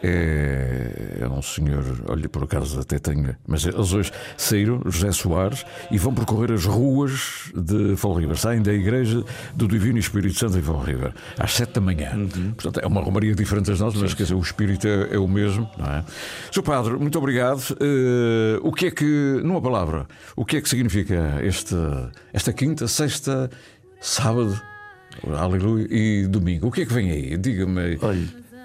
[0.02, 5.66] é, é um senhor, olha, por acaso até tenho, mas eles hoje saíram, José Soares,
[5.92, 8.38] e vão percorrer as ruas de Fall River.
[8.38, 9.24] Saem da igreja
[9.56, 12.12] do Divino Espírito Santo em Fall River, às sete da manhã.
[12.56, 15.28] Portanto, é uma romaria diferente das nossas, mas quer dizer, o espírito é, é o
[15.28, 16.04] mesmo, não é?
[16.52, 16.64] Sr.
[16.64, 17.62] Padre, muito obrigado.
[17.80, 21.40] Eh, o que é que, numa palavra, o que é que significa
[22.34, 23.50] esta quinta, sexta,
[24.00, 24.60] sábado,
[25.38, 26.68] aleluia, e domingo?
[26.68, 27.38] O que é que vem aí?
[27.38, 27.98] Diga-me.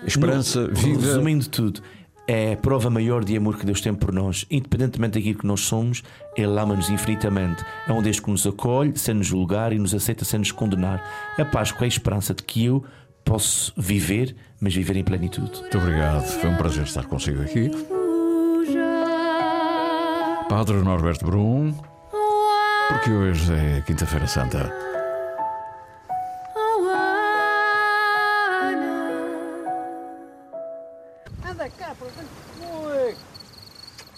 [0.07, 1.01] Esperança, No- vida.
[1.07, 1.81] Resumindo tudo,
[2.27, 5.61] é a prova maior de amor que Deus tem por nós, independentemente daquilo que nós
[5.61, 6.03] somos,
[6.37, 7.65] Ele ama-nos infinitamente.
[7.87, 11.03] É um Deus que nos acolhe sem nos julgar e nos aceita sem nos condenar.
[11.39, 12.85] A Páscoa é a esperança de que eu
[13.25, 15.61] posso viver, mas viver em plenitude.
[15.61, 17.71] Muito obrigado, foi um prazer estar consigo aqui.
[20.49, 21.73] Padre Norberto Brum,
[22.89, 24.92] porque hoje é Quinta-feira Santa.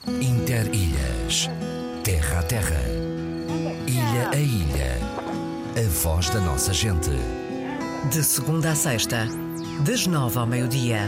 [0.06, 1.48] Interilhas.
[2.04, 2.80] Terra a terra.
[3.86, 4.98] Ilha a ilha.
[5.78, 7.10] A voz da nossa gente.
[8.10, 9.26] De segunda a sexta,
[9.86, 11.00] das nove ao meio-dia.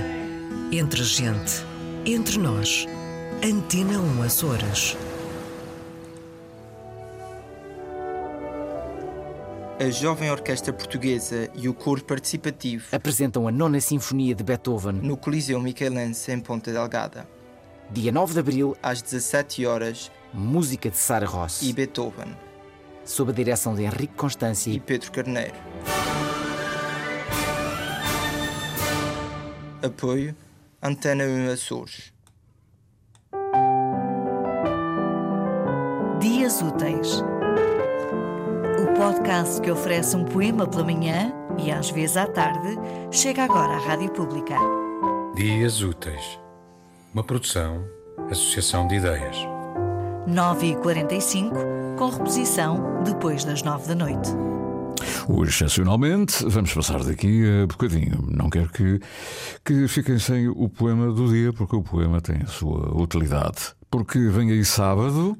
[0.72, 1.62] Entre gente,
[2.06, 2.86] entre nós.
[3.44, 4.96] Antena 1 Açores.
[9.78, 15.18] A Jovem Orquestra Portuguesa e o Coro Participativo apresentam a Nona Sinfonia de Beethoven no
[15.18, 17.35] Coliseu Michelense em Ponta Delgada.
[17.90, 22.36] Dia 9 de Abril, às 17 horas, música de Sara Ross e Beethoven,
[23.04, 25.54] sob a direção de Henrique Constância e Pedro Carneiro.
[29.82, 30.34] Apoio
[30.82, 32.12] Antena 1 Açores.
[36.20, 37.22] Dias Úteis.
[38.82, 42.76] O podcast que oferece um poema pela manhã e às vezes à tarde
[43.12, 44.56] chega agora à Rádio Pública.
[45.34, 46.45] Dias Úteis.
[47.16, 47.82] Uma produção,
[48.30, 49.38] Associação de Ideias.
[50.28, 54.28] 9h45, com reposição depois das 9 da noite.
[55.26, 58.22] Hoje, excepcionalmente, vamos passar daqui a bocadinho.
[58.28, 59.00] Não quero que,
[59.64, 63.72] que fiquem sem o poema do dia, porque o poema tem a sua utilidade.
[63.90, 65.38] Porque vem aí sábado.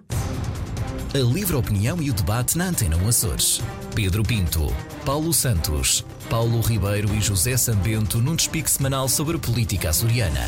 [1.14, 3.60] A livre opinião e o debate na Antena 1 Açores.
[3.94, 4.74] Pedro Pinto,
[5.04, 10.40] Paulo Santos, Paulo Ribeiro e José Sambento num despique semanal sobre a política açoriana.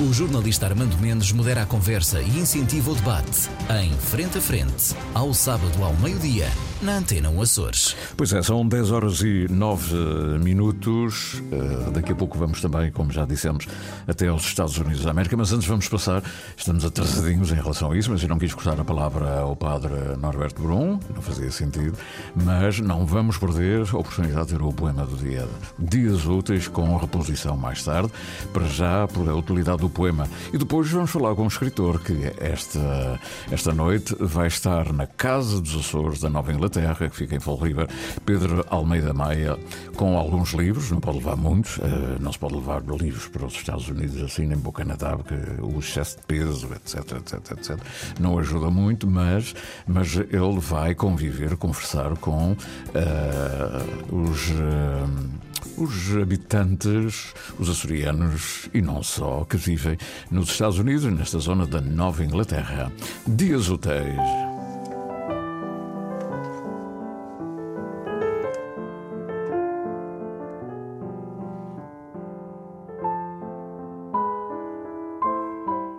[0.00, 3.50] O jornalista Armando Mendes modera a conversa e incentiva o debate.
[3.82, 6.48] Em Frente a Frente, ao sábado ao meio-dia,
[6.82, 7.96] na Antena 1 Açores.
[8.16, 9.94] Pois é, são 10 horas e 9
[10.42, 11.34] minutos.
[11.34, 13.66] Uh, daqui a pouco vamos também, como já dissemos,
[14.08, 15.36] até aos Estados Unidos da América.
[15.36, 16.22] Mas antes vamos passar,
[16.56, 19.92] estamos atrasadinhos em relação a isso, mas eu não quis cortar a palavra ao padre
[20.18, 21.98] Norberto Brum, não fazia sentido.
[22.34, 25.46] Mas não vamos perder a oportunidade de ter o poema do dia.
[25.78, 28.10] Dias úteis com reposição mais tarde,
[28.52, 30.26] para já por a utilidade do poema.
[30.52, 33.20] E depois vamos falar com um escritor que esta,
[33.50, 37.56] esta noite vai estar na Casa dos Açores da Nova Inglaterra, que fica em Fall
[37.56, 37.88] River,
[38.24, 39.58] Pedro Almeida Maia,
[39.96, 43.54] com alguns livros, não pode levar muitos, eh, não se pode levar livros para os
[43.54, 47.78] Estados Unidos assim, nem para o Canadá, porque o excesso de peso, etc, etc, etc,
[48.18, 49.54] não ajuda muito, mas,
[49.86, 52.56] mas ele vai conviver, conversar com
[52.94, 54.50] eh, os.
[54.50, 59.96] eh, os habitantes, os açorianos e não só, que vivem
[60.30, 62.92] nos Estados Unidos, nesta zona da Nova Inglaterra.
[63.26, 64.49] Dias úteis.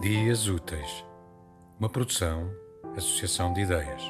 [0.02, 1.06] Dias Úteis.
[1.80, 2.50] Uma produção,
[2.98, 4.02] Associação de Ideias.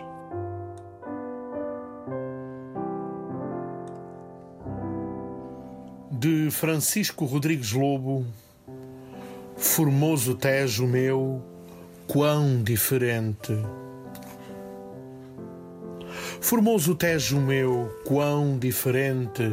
[6.10, 8.26] De Francisco Rodrigues Lobo,
[9.58, 11.44] Formoso Tejo meu,
[12.08, 13.52] quão diferente.
[16.40, 19.44] Formoso Tejo meu, quão diferente.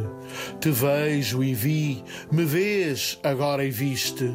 [0.61, 4.33] Te vejo e vi, me vês agora e viste.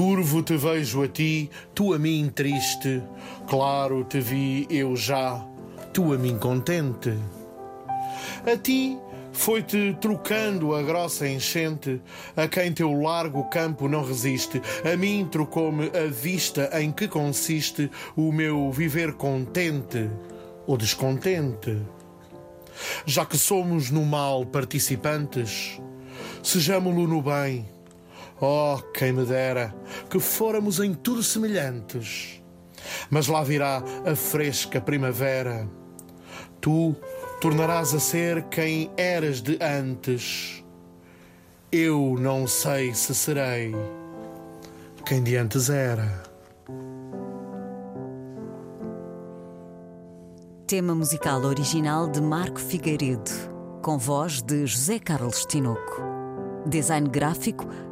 [0.00, 3.02] Turvo te vejo a ti, tu a mim triste.
[3.46, 5.46] Claro te vi eu já,
[5.92, 7.12] tu a mim contente.
[8.46, 8.96] A ti
[9.30, 12.00] Foi-te trocando a grossa enchente,
[12.34, 14.60] a quem teu largo campo não resiste.
[14.90, 20.10] A mim trocou-me a vista em que consiste o meu viver contente
[20.66, 21.76] ou descontente.
[23.04, 25.78] Já que somos no mal participantes,
[26.42, 27.79] sejamo-lo no bem.
[28.40, 29.74] Oh, quem me dera
[30.08, 32.42] que fôramos em tudo semelhantes.
[33.10, 35.68] Mas lá virá a fresca primavera.
[36.60, 36.96] Tu
[37.40, 40.64] tornarás a ser quem eras de antes.
[41.70, 43.74] Eu não sei se serei
[45.04, 46.22] quem de antes era.
[50.66, 53.30] Tema musical original de Marco Figueiredo,
[53.82, 56.00] com voz de José Carlos Tinoco.
[56.66, 57.66] Design gráfico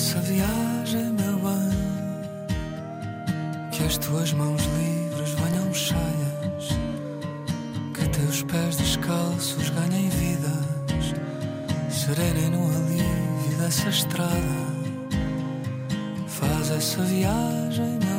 [0.00, 1.70] Essa viagem, meu bem,
[3.70, 6.70] que as tuas mãos livres venham cheias,
[7.92, 11.14] que teus pés descalços ganhem vidas,
[11.90, 14.32] serenem no alívio dessa estrada.
[16.26, 18.09] Faz essa viagem, meu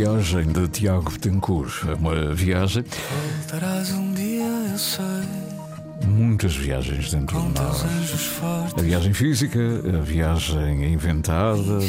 [0.00, 1.84] viagem de Tiago Betancourt.
[1.86, 2.82] É Uma viagem,
[3.50, 5.04] Voltarás um dia, eu sei.
[6.06, 7.84] muitas viagens dentro de nós.
[8.78, 11.80] A viagem física, a viagem inventada,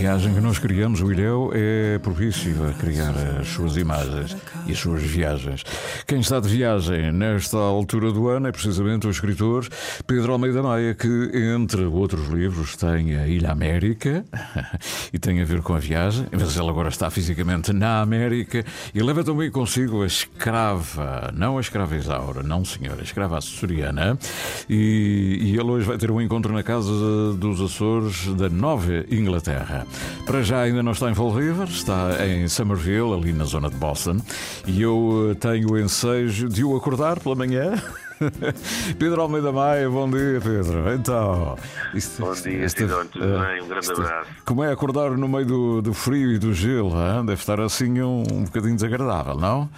[0.00, 4.34] viagem que nós criamos, o Ilhéu, é propício a criar as suas imagens
[4.66, 5.62] e as suas viagens.
[6.06, 9.68] Quem está de viagem nesta altura do ano é precisamente o escritor
[10.06, 14.24] Pedro Almeida Maia, que, entre outros livros, tem a Ilha América
[15.12, 19.02] e tem a ver com a viagem, mas ele agora está fisicamente na América e
[19.02, 24.18] leva também consigo a escrava, não a escrava Isaura, não senhora, a escrava açoriana.
[24.66, 29.86] E, e ele hoje vai ter um encontro na casa dos Açores da Nova Inglaterra.
[30.26, 33.76] Para já ainda não está em Fall River, está em Somerville, ali na zona de
[33.76, 34.18] Boston,
[34.66, 37.72] e eu eh, tenho o ensejo de o acordar pela manhã.
[38.98, 40.92] Pedro Almeida Maia, bom dia, Pedro.
[40.94, 41.56] Então,
[41.94, 43.62] isto- Bom dia, isto- Sidónio, tudo eh, bem?
[43.62, 44.30] Um grande isto- abraço.
[44.44, 46.94] Como é acordar no meio do, do frio e do gelo?
[46.94, 47.24] hã?
[47.24, 49.68] Deve estar assim um, um bocadinho desagradável, não?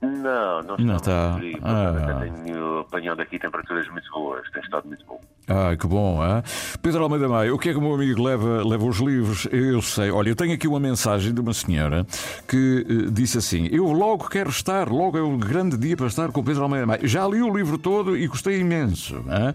[0.00, 1.34] Não, não está Não está.
[1.38, 1.58] frio.
[1.62, 2.20] Ah.
[2.44, 5.20] Tenho apanhado aqui temperaturas muito boas, tem estado muito bom.
[5.48, 6.42] Ai, que bom, hã?
[6.80, 9.48] Pedro Almeida Maia, o que é que o meu amigo leva, leva os livros?
[9.50, 10.10] Eu sei.
[10.10, 12.06] Olha, eu tenho aqui uma mensagem de uma senhora
[12.46, 16.30] que eh, disse assim: Eu logo quero estar, logo é um grande dia para estar
[16.30, 17.00] com Pedro Almeida Maia.
[17.02, 19.16] Já li o livro todo e gostei imenso.
[19.28, 19.52] hã?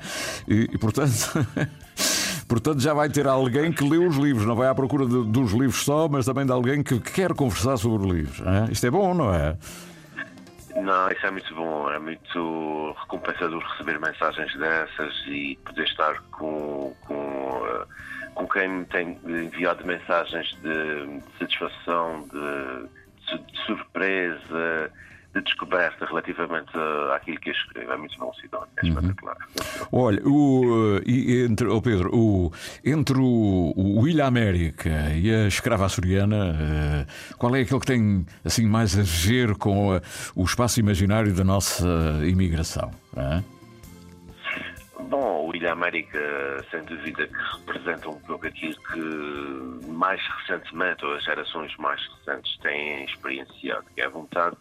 [0.47, 1.11] E, e, portanto.
[2.47, 5.53] Portanto, já vai ter alguém que lê os livros, não vai à procura de- dos
[5.53, 8.41] livros só, mas também de alguém que quer conversar sobre os livros.
[8.45, 8.67] hã?
[8.69, 9.55] Isto é bom, não é?
[10.75, 16.95] Não, isso é muito bom, é muito recompensador receber mensagens dessas e poder estar com,
[16.99, 17.85] com, eh,
[18.33, 24.91] com quem me tem enviado mensagens de, de satisfação, de, de su- de surpresa,
[25.33, 26.71] de descoberta relativamente
[27.15, 27.91] àquilo que eu escrevo.
[27.91, 29.37] É muito bom, Sidónio, é espetacular.
[29.91, 32.51] Olha, o, eh, entre, oh Pedro, o,
[32.85, 38.25] entre o, o Ilha América e a escrava açoriana, eh, qual é aquele que tem
[38.45, 40.01] assim mais a ver com a-
[40.35, 41.87] o espaço imaginário da nossa
[42.25, 42.91] imigração?
[43.17, 43.43] hã?
[45.09, 46.19] Bom, o Ilha América,
[46.71, 52.57] sem dúvida, que representa um pouco aquilo que mais recentemente, ou as gerações mais recentes,
[52.59, 54.55] têm experienciado, que é a vontade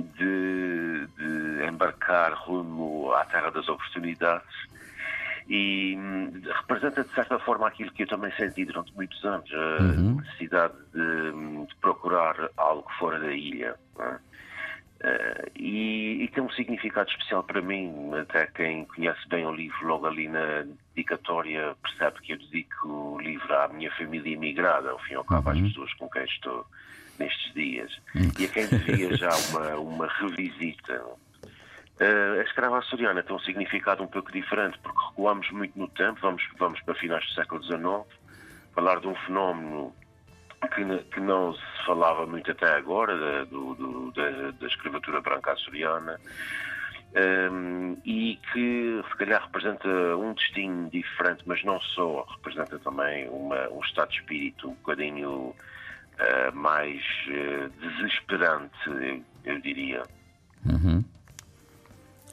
[0.00, 4.46] de, de embarcar rumo à terra das oportunidades
[5.48, 9.80] e hum, representa, de certa forma, aquilo que eu também senti durante muitos anos, a
[9.80, 13.76] necessidade de, de procurar algo fora da ilha.
[14.00, 14.16] é?
[14.98, 18.12] Eh, e, e tem um significado especial para mim.
[18.14, 23.20] Até quem conhece bem o livro, logo ali na dedicatória, percebe que eu dedico o
[23.20, 26.66] livro à minha família imigrada, ao fim e ao cabo, às pessoas com quem estou
[27.18, 27.92] nestes dias.
[28.38, 31.02] E a quem devia já uma, uma revisita.
[31.98, 36.18] Eh, a escrava açoriana tem um significado um pouco diferente, porque recuamos muito no tempo,
[36.20, 38.04] vamos, vamos para finais do século XIX,
[38.74, 39.94] falar de um fenómeno
[40.74, 45.52] que, que não se falava muito até agora, da, do- do- da, da escravatura branca
[45.52, 46.20] açoriana,
[47.14, 53.68] ehm, e que se calhar representa um destino diferente, mas não só, representa também uma-
[53.70, 55.54] um estado de espírito um bocadinho
[56.18, 60.02] eh, mais eh, desesperante, eu, diria.
[60.64, 61.04] Uhum.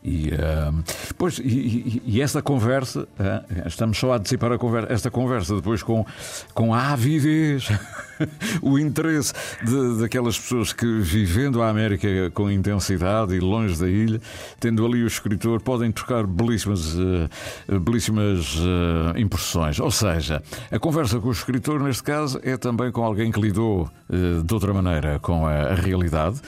[0.04, 0.72] E, ah,
[1.18, 5.82] pois, e, e- esta conversa, ah, estamos só a antecipar a conversa, esta conversa depois
[5.82, 6.06] com,
[6.54, 7.70] com a avidez,
[8.62, 14.22] o interesse de, daquelas pessoas que, vivendo a América com intensidade e longe da ilha,
[14.60, 19.80] tendo ali o escritor, podem trocar belíssimas, ah, belíssimas ah, impressões.
[19.80, 23.90] Ou seja, a conversa com o escritor, neste caso, é também com alguém que lidou
[24.10, 26.40] ah, de outra maneira com a, a realidade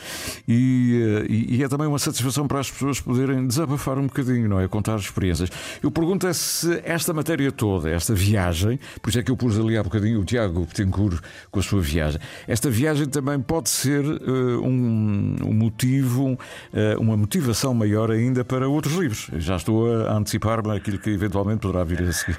[0.48, 4.60] e, e- e é também uma satisfação para as pessoas poderem desabafar um bocadinho, não
[4.60, 4.68] é?
[4.68, 5.50] Contar experiências.
[5.82, 9.58] Eu pergunto é se esta matéria toda, esta viagem, por isso é que eu pus
[9.60, 11.20] ali há bocadinho o Tiago Betancourt
[11.52, 16.38] com a sua viagem, esta viagem também pode ser eh, um, um motivo,
[16.74, 19.30] eh, uma motivação maior ainda para outros livros.
[19.34, 22.38] Já estou a antecipar-me aquilo que eventualmente poderá vir a seguir.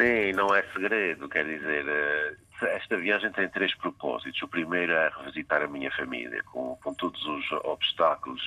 [0.01, 4.41] Sim, não é segredo, quer dizer, eh, esta viagem tem três propósitos.
[4.43, 8.41] O primeiro é revisitar a minha família, com, com todos os obstáculos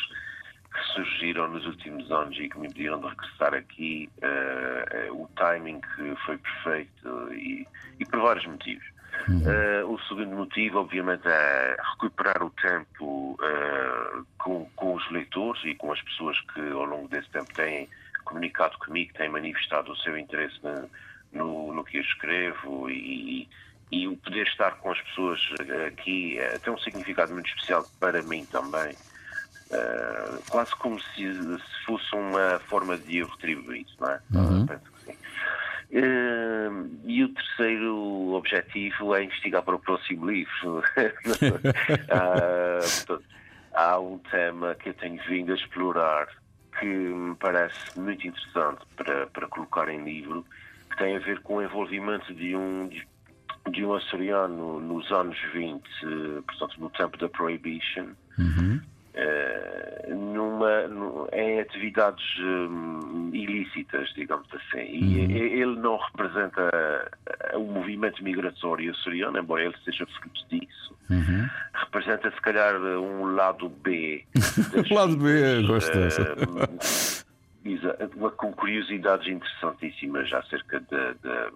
[0.74, 4.10] que surgiram nos últimos anos e que me impediram de regressar aqui.
[4.22, 5.82] eh, o timing
[6.26, 7.68] foi perfeito e,
[8.00, 8.93] e por vários motivos.
[9.46, 15.76] Eh, o segundo motivo, obviamente, é recuperar o tempo eh, com, com os leitores e
[15.76, 17.90] com as pessoas que ao longo desse tempo têm
[18.26, 20.88] comunicado comigo, têm manifestado o seu interesse na-
[21.32, 23.50] no, no que eu escrevo e,
[23.92, 25.40] e o poder estar com as pessoas
[25.88, 28.98] aqui eh, tem um significado muito especial para mim também.
[29.72, 34.22] Eh, quase como se, se fosse uma forma de eu retribuir não é?
[34.34, 34.66] Uhum.
[34.68, 34.92] Penso
[35.96, 36.70] Eh,
[37.06, 40.84] e o terceiro objetivo é investigar para o próximo livro.
[42.10, 43.24] Ah, portanto,
[43.74, 46.28] há um tema que eu tenho vindo a explorar
[46.80, 50.44] que me parece muito interessante para, para colocar em livro,
[50.90, 52.90] que tem a ver com o envolvimento de um,
[53.70, 58.10] de, um açoriano nos anos 20, eh, portanto, no tempo da Prohibition,
[59.16, 64.86] eh, numa, nu- em atividades hum, ilícitas, digamos assim.
[64.86, 65.32] E Uhum.
[65.32, 67.12] ele não representa
[67.52, 70.98] eh, o movimento migratório açoriano, embora ele seja fruto disso.
[71.10, 71.48] Uhum.
[71.74, 74.24] Representa, se calhar, um lado B.
[74.90, 75.92] O lado B, gosto
[78.18, 81.52] uma- com curiosidades interessantíssimas acerca de- de,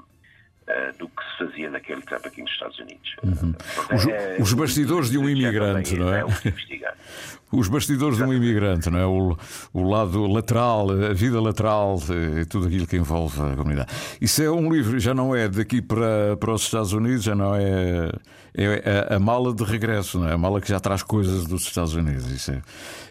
[0.99, 3.15] do que se fazia naquele tempo aqui nos Estados Unidos.
[3.23, 3.53] Uhum.
[3.53, 6.19] Portanto, Os, é- os bastidores de um imigrante, não é?
[6.19, 6.93] é o que investigar.
[7.49, 9.05] Os bastidores de um imigrante, não é?
[9.05, 9.37] O,
[9.73, 13.87] o lado lateral, a vida lateral eh, e tudo aquilo que envolve a comunidade.
[14.19, 17.55] Isso é um livro, já não é daqui para, para os Estados Unidos, já não
[17.55, 18.11] é.
[18.53, 20.33] É a, a mala de regresso, não é?
[20.33, 22.29] A mala que já traz coisas dos Estados Unidos.
[22.29, 22.61] Isso é.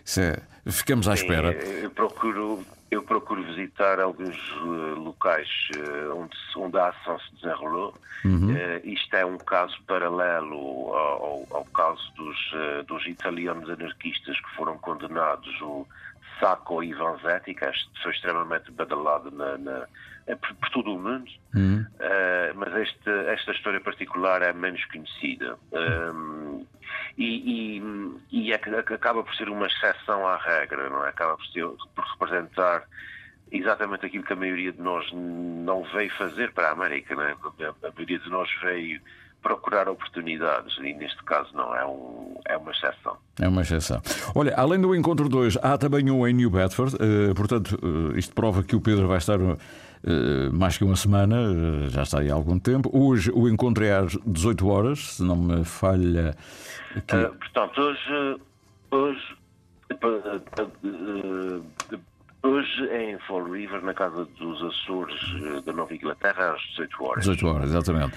[0.04, 0.36] Isso é
[0.66, 1.52] ficamos à Sim, espera.
[1.52, 2.62] Eu procuro,
[2.96, 7.94] eu procuro visitar alguns eh, locais eh, onde, onde a ação se desenrolou.
[8.24, 8.50] Uhum.
[8.56, 14.78] Eh, isto é um caso paralelo ao, ao- caso dos, dos italianos anarquistas que foram
[14.78, 15.86] condenados, o
[16.40, 19.86] Sacco e Vanzetti, que acho que foi extremamente badalado na, na-
[20.34, 21.30] por, por todo o mundo.
[21.54, 21.86] Uhum.
[22.00, 25.56] Uh, mas este, esta história particular é menos conhecida.
[25.72, 26.66] Um,
[27.16, 31.08] e, e- e é que acaba por ser uma exceção à regra, não é?
[31.10, 31.64] Acaba por, ser,
[31.94, 32.82] por representar
[33.52, 37.32] exatamente aquilo que a maioria de nós não veio fazer para a América, não é?
[37.32, 39.00] A maioria de nós veio
[39.42, 43.16] procurar oportunidades e neste caso não, é, um, é uma exceção.
[43.40, 44.02] É uma exceção.
[44.34, 47.78] Olha, além do encontro 2, há também um em New Bedford, eh, portanto,
[48.14, 49.38] eh, isto prova que o Pedro vai estar
[50.52, 52.90] mais que uma semana, eh, já está aí há algum tempo.
[52.92, 56.34] Hoje o encontro é às 18 horas, se não me falha.
[56.94, 57.16] aqui.
[57.16, 58.40] Uh, portanto, hoje,
[58.90, 59.36] hoje,
[62.42, 67.24] hoje é em Fall River, na Casa dos Açores da Nova Inglaterra, às 18 horas.
[67.24, 68.12] 18 horas, exatamente.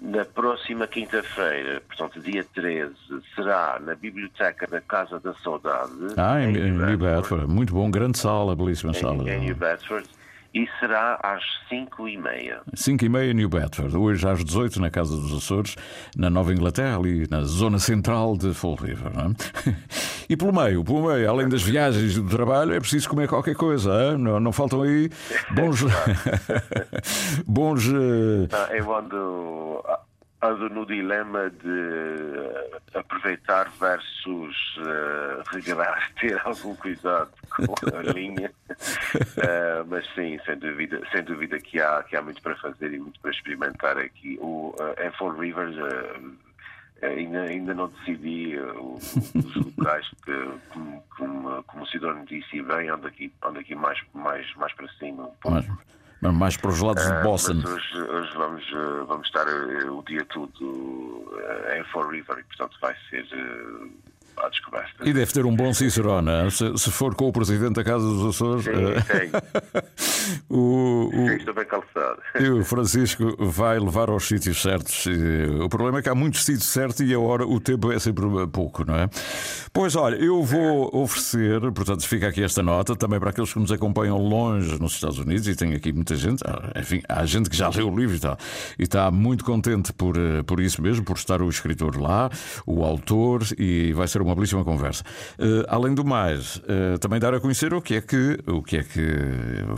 [0.00, 2.94] Na próxima quinta-feira, portanto, dia 13,
[3.34, 8.18] será na Biblioteca da Casa da Saudade, Ah, em, em New Bedford, muito bom, grande
[8.18, 9.22] sala, belíssima sala.
[9.28, 10.06] em, em New Bedford,
[10.58, 12.60] e será às 5 e meia.
[12.74, 15.76] 5 e meia New Bedford, hoje às 18 na Casa dos Açores,
[16.16, 19.12] na Nova Inglaterra, ali na zona central de Fall River.
[19.14, 19.76] Não é?
[20.28, 23.54] E pelo meio, pelo meio, além das viagens e do trabalho, é preciso comer qualquer
[23.54, 24.18] coisa.
[24.18, 25.08] Não, não faltam aí
[25.54, 25.84] bons.
[27.46, 27.86] bons.
[27.86, 29.84] eh, Ah, Eu ando,
[30.42, 38.50] ando no dilema de aproveitar versus eh, regrar, ter algum cuidado com a linha.
[38.70, 42.98] Eh, mas sim, sem dúvida, sem dúvida que, há, que há muito para fazer e
[42.98, 44.38] muito para experimentar aqui.
[44.40, 45.72] O, eh, em Fall River
[47.02, 52.62] eh, ainda, ainda não decidi eh, os locais que, como, como, como o Sidónio disse,
[52.62, 55.30] bem, ando aqui, ando aqui mais, mais, mais para cima.
[55.44, 55.76] um.
[56.20, 57.62] Mais, para os lados de Ah, Boston.
[57.64, 61.24] hoje, hoje vamos, eh, vamos estar eh, o dia todo
[61.76, 63.26] em Fall River e, portanto, vai ser
[64.38, 65.08] à descoberta.
[65.08, 68.34] E deve ter um bom Cicerone, se, se for com o Presidente da Casa dos
[68.34, 68.64] Açores.
[68.64, 69.82] Sim, eh,
[70.48, 71.38] o, o- Sim.
[72.40, 75.06] E o Francisco vai levar aos sítios certos.
[75.62, 78.24] O problema é que há muitos sítios certos e a hora, o tempo é sempre
[78.52, 79.08] pouco, não é?
[79.72, 83.72] Pois olha, eu vou oferecer, portanto, fica aqui esta nota, também para aqueles que nos
[83.72, 87.56] acompanham longe nos Estados Unidos, e tem aqui muita gente, ah, enfim, há gente que
[87.56, 88.36] já leu o livro e está,
[88.78, 92.30] e está muito contente por, eh, por isso mesmo, por estar o escritor lá,
[92.66, 95.02] o autor, e vai ser uma belíssima conversa.
[95.38, 98.76] Eh, além do mais, eh, também dar a conhecer o que é que, o que
[98.78, 99.00] é que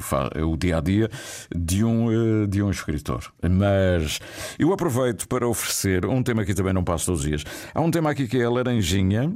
[0.00, 1.08] fa- o dia a dia
[1.54, 3.24] de um, eh, de um escritor.
[3.48, 4.18] Mas
[4.58, 7.44] eu aproveito para oferecer um tema que também não passo todos os dias.
[7.74, 9.32] Há um tema aqui que é a Laranjinha,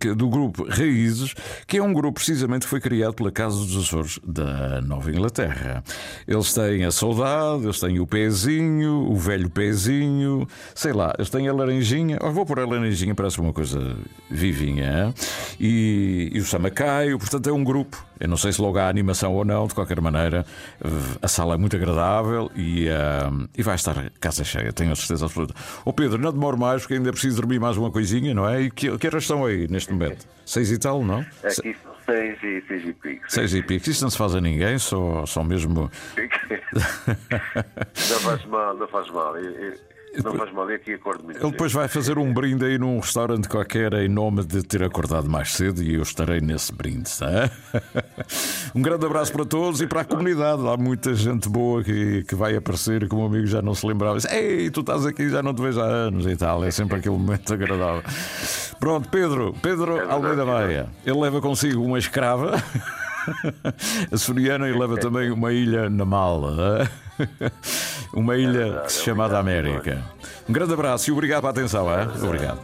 [0.00, 1.34] que- do grupo Raízes,
[1.66, 5.82] que é um grupo precisamente que foi criado pela Casa dos Açores da Nova Inglaterra.
[6.26, 11.48] Eles têm a saudade, eles têm o pezinho, o velho pezinho, sei lá, eles têm
[11.48, 12.18] a laranjinha.
[12.22, 13.73] Oh, vou pôr a laranjinha, parece uma coisa
[14.30, 15.06] vivinha.
[15.06, 15.14] hein?
[15.60, 18.04] E, e o Samacaio, portanto é um grupo.
[18.18, 20.46] Eu não sei se logo há animação ou não, de qualquer maneira,
[20.82, 20.88] eh,
[21.20, 25.26] a sala é muito agradável e, ah, e vai estar casa cheia, tenho a certeza
[25.26, 25.54] absoluta.
[25.84, 28.62] Ô Pedro, não demoro mais, porque ainda preciso dormir mais uma coisinha, não é?
[28.62, 30.26] E que, que horas estão aí neste momento?
[30.46, 31.20] Seis e tal, não?
[31.42, 33.24] Aqui são seis e, seis e pico.
[33.28, 33.90] Seis e pico.
[33.90, 35.90] Isso não se faz a ninguém, só, só mesmo.
[38.10, 39.36] não faz mal, não faz mal.
[39.36, 42.98] Eu, eu- Não faz mal, é acordo Ele depois vai fazer um brinde aí num
[42.98, 47.10] restaurante qualquer em nome de ter acordado mais cedo e eu estarei nesse brinde.
[47.18, 47.50] Tá?
[48.74, 50.66] Um grande abraço para todos e para a comunidade.
[50.66, 53.72] Há muita gente boa que, que vai aparecer e que o meu amigo já não
[53.72, 54.16] se lembrava.
[54.16, 56.64] Diz, Ei, tu estás aqui, já não te vejo há anos e tal.
[56.64, 58.02] É sempre aquele momento agradável.
[58.80, 60.88] Pronto, Pedro, Pedro Almeida Baia.
[61.06, 62.60] Ele leva consigo uma escrava.
[64.12, 66.88] açoriana e leva também uma ilha na mala.
[68.12, 70.02] Uma ilha chamada América.
[70.48, 71.88] Um grande abraço e obrigado pela atenção.
[71.90, 72.02] é?
[72.02, 72.58] Obrigado.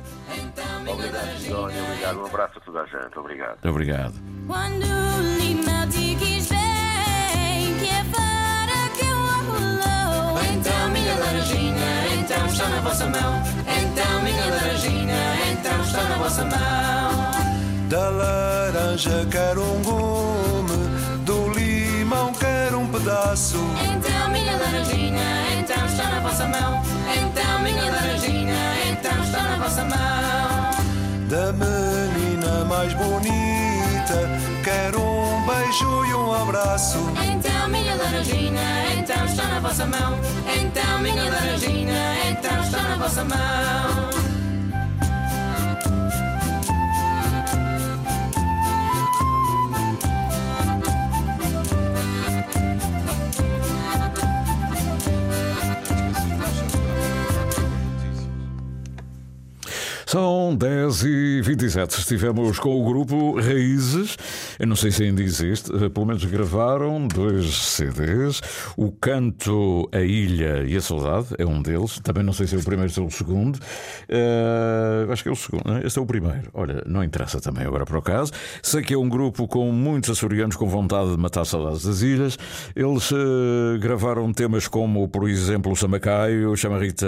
[0.86, 1.30] Obrigado.
[1.52, 2.20] Obrigado.
[2.20, 3.18] Um abraço a toda a gente.
[3.18, 3.58] Obrigado.
[3.64, 4.14] Obrigado.
[5.90, 6.40] Que é que.
[10.52, 13.42] Então, minha laranjinha, então está na vossa mão.
[13.66, 17.09] Então, minha laranjinha, então está na vossa mão.
[17.91, 23.57] Da laranja quero um gume, do limão quero um pedaço.
[23.82, 26.80] Então, minha laranjinha, então está na vossa mão.
[27.12, 28.55] Então, minha laranjinha,
[28.93, 30.70] então está na vossa mão.
[31.28, 36.99] Da menina mais bonita, quero um beijo e um abraço.
[37.24, 40.16] Então, minha laranjinha, então está na vossa mão.
[40.47, 44.29] Então, minha laranjinha, então está na vossa mão.
[60.11, 64.16] São 10 e 27 Estivemos com o grupo Raízes.
[64.58, 65.70] Eu não sei se ainda existe.
[65.72, 68.40] eh, Pelo menos gravaram dois CDs.
[68.76, 72.00] O Canto, a Ilha e a Saudade é um deles.
[72.00, 73.61] Também não sei se é o primeiro ou se é o segundo.
[74.08, 75.62] Eh, acho que é o segundo.
[75.76, 75.86] é?
[75.86, 76.50] Este é o primeiro.
[76.54, 78.32] Olha, não interessa também agora para o caso.
[78.64, 82.36] Sei que é um grupo com muitos açorianos com vontade de matar saudades das ilhas.
[82.74, 87.06] Eles eh, gravaram temas como, por exemplo, o Samacaio, Chamarrita,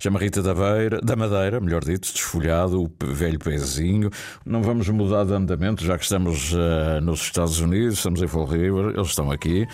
[0.00, 4.10] Chamarrita da, Beira, da Madeira, melhor dito, desfolhado, o velho pezinho.
[4.44, 8.46] Não vamos mudar de andamento, já que estamos eh, nos Estados Unidos, estamos em Fall
[8.46, 9.66] River, eles estão aqui.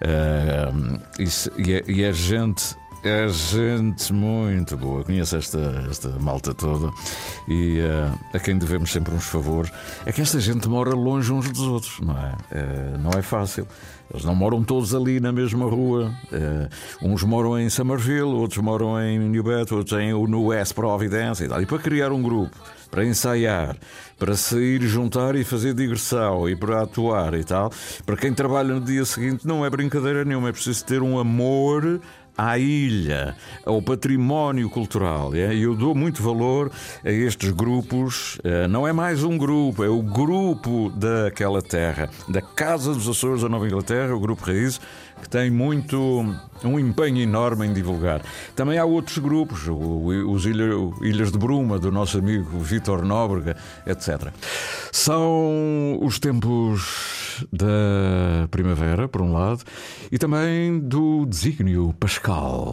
[0.00, 0.72] Eh,
[1.18, 2.76] e, e é, e é gente.
[3.04, 5.58] É gente muito boa, conheço esta,
[5.90, 6.88] esta malta toda
[7.48, 9.72] e eh, a quem devemos sempre uns favores.
[10.06, 12.36] É que esta gente mora longe uns dos outros, não é?
[12.52, 13.66] Eh, não é fácil.
[14.12, 16.12] Eles não moram todos ali na mesma rua.
[16.30, 16.68] Eh,
[17.02, 21.48] uns moram em Somerville, outros moram em New Bedford, outros em, no West Providence e
[21.48, 21.62] tal.
[21.62, 22.54] E para criar um grupo,
[22.90, 23.74] para ensaiar,
[24.18, 27.72] para sair, juntar e fazer digressão e para atuar e tal,
[28.04, 30.50] para quem trabalha no dia seguinte, não é brincadeira nenhuma.
[30.50, 31.98] É preciso ter um amor
[32.36, 35.34] à ilha, ao património cultural.
[35.34, 35.54] é?
[35.54, 36.70] E eu dou muito valor
[37.04, 38.38] a estes grupos.
[38.42, 43.42] Eh, Não é mais um grupo, é o grupo daquela terra, da Casa dos Açores
[43.42, 44.80] da Nova Inglaterra, o Grupo Raiz,
[45.22, 45.96] que tem muito
[46.64, 48.22] um empenho enorme em divulgar.
[48.56, 53.56] Também há outros grupos, os Ilhas de Bruma, do nosso amigo Vítor Nóbrega,
[53.86, 54.32] etc.
[54.90, 57.21] São os tempos
[57.52, 59.62] da primavera, por um lado,
[60.10, 62.72] e também do desígnio pascal.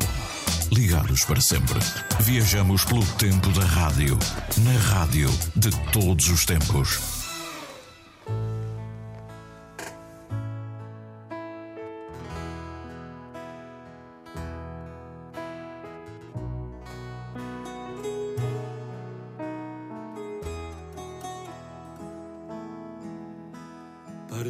[0.72, 1.80] Ligados para sempre.
[2.22, 4.18] Viajamos pelo tempo da rádio.
[4.64, 7.19] Na rádio de todos os tempos.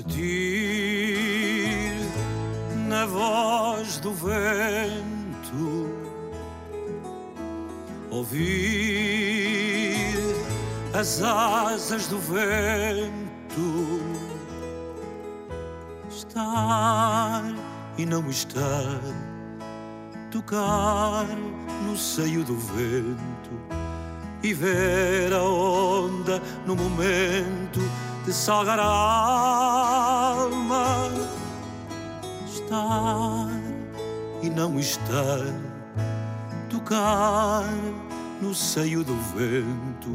[0.01, 1.91] Partir
[2.87, 5.89] na voz do vento,
[8.09, 9.27] ouvir
[10.93, 13.99] as asas do vento,
[16.09, 17.43] estar
[17.97, 19.01] e não estar,
[20.31, 21.27] tocar
[21.85, 23.51] no seio do vento.
[24.41, 27.81] E ver a onda no momento
[28.25, 28.85] de salgar a
[30.35, 31.09] alma.
[32.45, 33.49] Estar
[34.41, 35.39] e não estar,
[36.69, 37.65] tocar
[38.41, 40.13] no seio do vento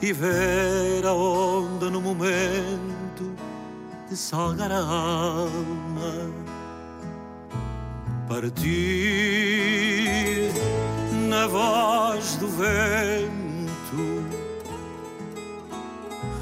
[0.00, 3.34] e ver a onda no momento
[4.08, 6.32] de salgar a alma.
[8.28, 8.62] Partir
[11.28, 13.41] na voz do vento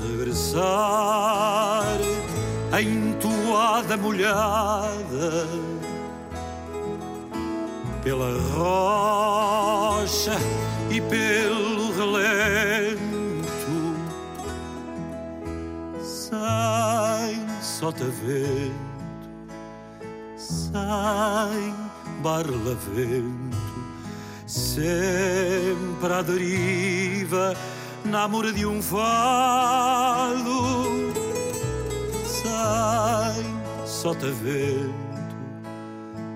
[0.03, 1.99] regressar
[2.81, 5.47] em toada molhada
[8.03, 10.37] pela rocha
[10.91, 13.01] e pelo relento
[16.03, 18.91] sem sotavento
[20.37, 21.75] sem
[22.23, 23.51] barlavento
[24.47, 27.55] sempre à deriva,
[28.05, 30.61] na amor de um fado.
[32.25, 33.45] Sai,
[33.85, 34.93] só te vento,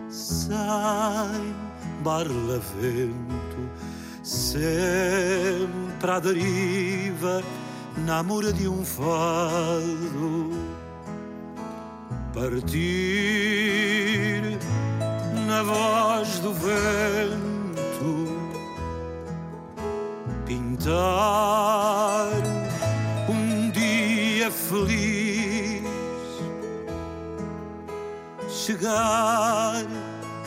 [0.09, 1.55] sai,
[2.03, 3.71] barla vento,
[4.23, 7.43] sempre à deriva,
[8.07, 10.51] na amor de um fado.
[12.35, 13.65] Partir
[15.47, 17.54] na voz do vento,
[20.85, 22.29] pintar
[23.29, 25.83] um dia feliz,
[28.51, 29.83] chegar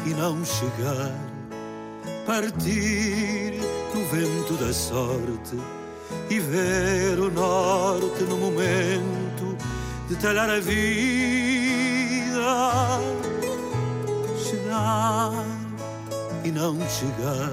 [0.06, 1.16] e não chegar,
[2.26, 3.60] partir
[3.96, 5.60] no vento da sorte
[6.30, 9.58] e ver o norte no momento
[10.08, 10.78] de talhar a vida.
[14.38, 15.46] Chegar
[16.44, 17.52] e não chegar,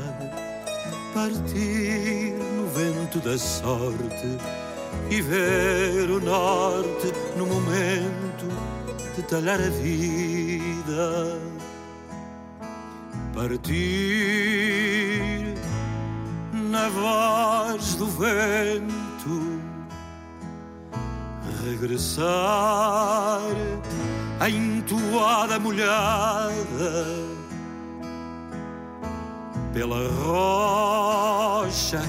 [1.14, 2.43] partir
[2.74, 4.36] vento da sorte
[5.08, 8.48] e ver o norte no momento
[9.14, 11.38] de talhar a vida.
[13.32, 13.74] Partir
[16.52, 19.60] na voz do vento,
[21.64, 23.40] regressar
[24.40, 27.06] a entoada molhada
[29.72, 32.02] pela rocha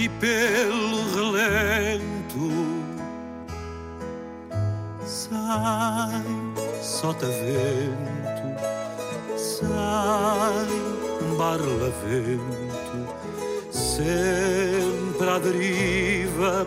[0.00, 2.50] e pelo relento.
[5.04, 6.24] Sai,
[6.82, 8.48] solta vento,
[9.36, 10.68] sai,
[11.36, 13.08] barla vento,
[13.70, 16.66] sempre à deriva,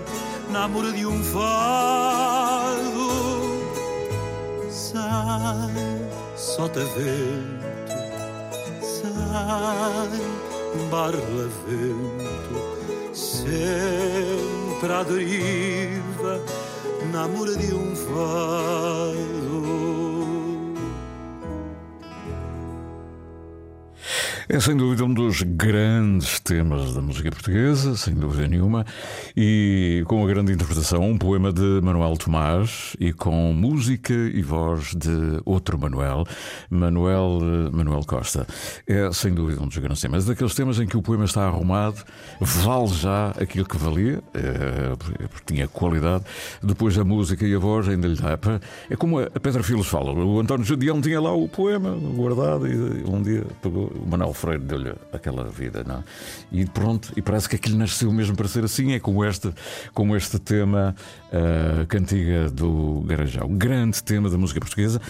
[0.50, 2.54] na amor de um fado
[4.94, 7.64] sai, solta vento,
[8.82, 10.22] sai,
[10.90, 12.63] barla vento,
[13.44, 16.42] sempre à deriva,
[17.12, 20.03] na amor de um fado.
[24.50, 28.86] É sem dúvida um dos grandes temas da música portuguesa, sem dúvida nenhuma,
[29.38, 34.94] e com uma grande interpretação, um poema de Manuel Tomás e com música e voz
[34.96, 36.26] de outro Manuel,
[36.70, 37.40] Manuel,
[37.72, 38.46] Manuel Costa.
[38.86, 40.26] É sem dúvida um dos grandes temas.
[40.26, 42.04] Daqueles temas em que o poema está arrumado,
[42.42, 44.94] vale já aquilo que valia, eh,
[45.30, 46.26] porque tinha qualidade.
[46.62, 48.38] Depois a música e a voz ainda lhe dá.
[48.90, 53.06] É como a Pedra Filos fala, o António Judião tinha lá o poema guardado e
[53.10, 55.98] um dia pegou o Manuel Freire deu-lhe aquela vida, não?
[55.98, 56.04] é?
[56.52, 59.54] E pronto, e parece que aquilo nasceu mesmo para ser assim, é como este,
[59.94, 60.96] como este tema,
[61.32, 65.02] a cantiga do Garajão, grande tema da música portuguesa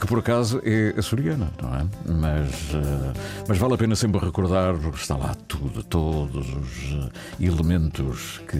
[0.00, 1.86] que por acaso é açoriana, não é?
[2.06, 3.12] Mas, eh,
[3.46, 8.58] mas vale a pena sempre recordar, porque está lá tudo, todos os eh, elementos que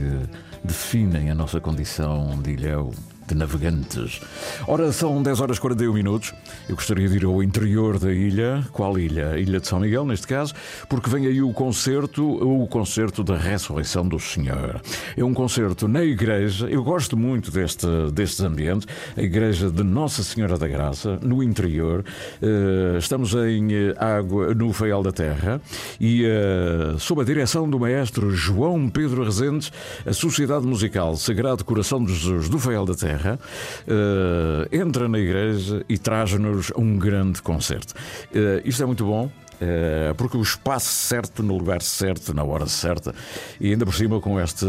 [0.62, 2.92] definem a nossa condição de ilhéu
[3.30, 4.20] de navegantes.
[4.66, 6.34] Ora, são 10 horas e 41 minutos.
[6.68, 8.64] Eu gostaria de ir ao interior da ilha.
[8.72, 9.38] Qual ilha?
[9.38, 10.52] Ilha de São Miguel, neste caso,
[10.88, 14.80] porque vem aí o concerto, o concerto da Ressurreição do Senhor.
[15.16, 16.68] É um concerto na igreja.
[16.68, 18.88] Eu gosto muito deste, destes ambientes.
[19.16, 22.04] A igreja de Nossa Senhora da Graça, no interior.
[22.42, 25.60] Eh, estamos em eh, água, no Feial da Terra
[26.00, 29.72] e eh, sob a direção do maestro João Pedro Rezendes,
[30.04, 35.84] a Sociedade Musical Sagrado Coração de Jesus do Feial da Terra eh, entra na igreja
[35.88, 37.94] e traz-nos um grande concerto.
[38.34, 39.30] Eh, isto é muito bom.
[39.60, 43.14] Eh, porque o espaço certo, no lugar certo, na hora certa,
[43.60, 44.66] e ainda por cima com este,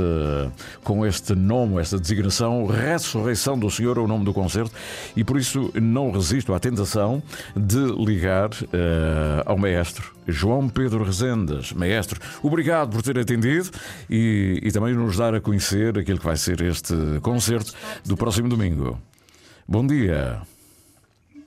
[0.84, 4.72] com este nome, esta designação, Ressurreição do Senhor é o nome do concerto,
[5.16, 7.24] e por isso não resisto à tentação
[7.56, 11.74] de ligar eh, ao maestro João Pedro Rezendas.
[11.74, 13.70] Maestro, obrigado por ter atendido
[14.10, 17.74] e, e também nos dar a conhecer aquilo que vai ser este concerto
[18.06, 19.00] do próximo domingo.
[19.68, 20.42] Bom dia.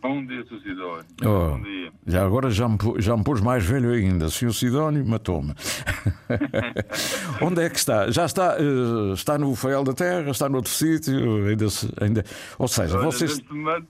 [0.07, 0.61] Bom dia, Sr.
[0.63, 1.05] Sidónio.
[1.23, 1.91] Oh, Bom dia.
[2.07, 4.29] já agora já me, já me pôs mais velho ainda.
[4.29, 4.53] Sr.
[4.53, 5.55] Sidónio matou-me.
[7.41, 8.11] Onde é que está?
[8.11, 10.31] Já está, eh, está no Feial da Terra?
[10.31, 11.47] Está noutro sítio?
[11.47, 12.23] Ainda, se- ainda...
[12.59, 13.39] Ou seja, Olha, vocês.
[13.39, 13.87] neste, momento,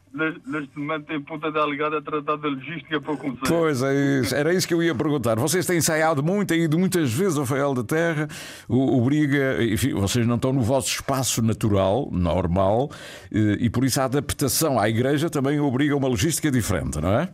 [0.46, 3.48] neste, momento tem ponta da ligada a tratar da logística para o concerto.
[3.48, 4.34] Pois é isso.
[4.36, 5.34] Era isso que eu ia perguntar.
[5.36, 8.28] Vocês têm ensaiado muito, têm ido muitas vezes ao Feial da Terra,
[8.68, 12.88] o- obriga, enfim, vocês não estão no vosso espaço natural, normal,
[13.32, 17.28] eh, e por isso a adaptação à igreja também obriga uma logística diferente, não é?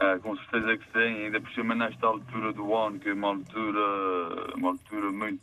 [0.00, 3.28] Ah, com certeza que sim, ainda por cima nesta altura do ano, que é uma
[3.28, 5.40] altura, uma altura muito,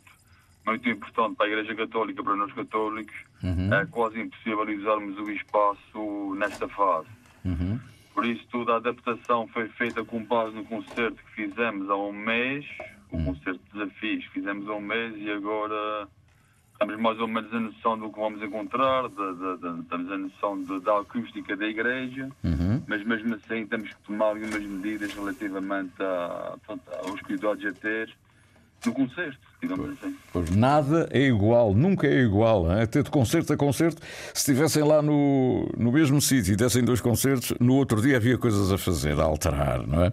[0.66, 3.72] muito importante para a Igreja Católica, para nós católicos, Uhum.
[3.72, 7.08] é quase impossível usarmos o espaço nesta fase.
[7.42, 7.80] Uhum.
[8.12, 12.12] Por isso, toda a adaptação foi feita com base no concerto que fizemos há um
[12.12, 12.66] mês,
[13.10, 16.06] o concerto de desafios que fizemos há um mês e agora
[16.82, 20.62] estamos mais ou menos a noção do que vamos encontrar, da, da, estamos a noção
[20.62, 22.28] de- da acústica da igreja,
[22.86, 26.54] mas mesmo assim temos que tomar algumas medidas relativamente a,
[27.06, 28.08] aos cuidados a ter
[28.86, 30.16] no concerto, digamos assim.
[30.32, 32.72] Pois nada é igual, nunca é igual.
[32.72, 34.00] É ter de concerto a concerto.
[34.32, 38.38] Se estivessem lá no, no mesmo sítio e dessem dois concertos, no outro dia havia
[38.38, 40.12] coisas a fazer, a alterar, não é?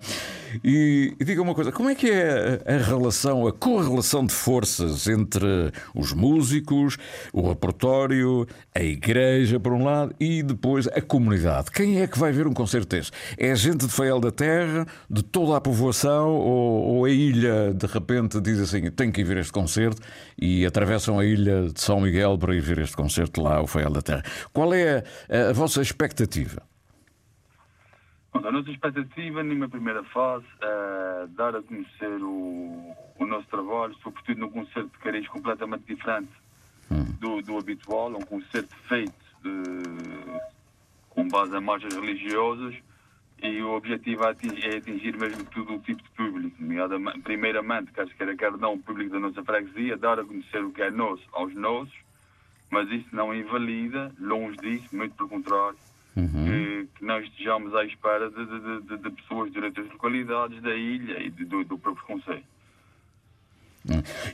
[0.64, 4.34] E, e diga uma coisa: como é que é a, a relação, a correlação de
[4.34, 6.98] forças entre os músicos,
[7.34, 11.72] o repertório, a igreja, por um lado, e depois a comunidade?
[11.72, 13.12] Quem é que vai ver um concerto desse?
[13.38, 17.86] É gente de Fael da Terra, de toda a povoação, ou, ou a ilha de
[17.86, 20.02] repente diz assim: tem que ir ver este concerto
[20.40, 23.90] e atravessam a ilha de São Miguel para ir ver este concerto lá, o Fael
[23.90, 24.24] da Terra?
[24.54, 26.62] Qual é a, a vossa expectativa?
[28.38, 33.96] Pronto, a nossa expectativa, numa primeira fase, é dar a conhecer o, o nosso trabalho,
[34.04, 36.32] sobretudo num concerto de cariz completamente diferente
[37.20, 40.40] do, do habitual, um concerto feito eh,
[41.10, 42.76] com base em marchas religiosas
[43.42, 47.92] e o objetivo é atingir, é atingir mesmo todo o tipo de público, nomeadamente, primeiramente,
[47.92, 50.92] quer queira, quer não, o público da nossa freguesia, dar a conhecer o que é
[50.92, 51.96] nosso aos nossos,
[52.70, 55.78] mas isso não invalida, longe disso, muito pelo contrário,
[56.22, 60.76] que, que nós estejamos à espera de, de- de- de pessoas de outras localidades da
[60.76, 62.44] ilha e do, do próprio Conselho.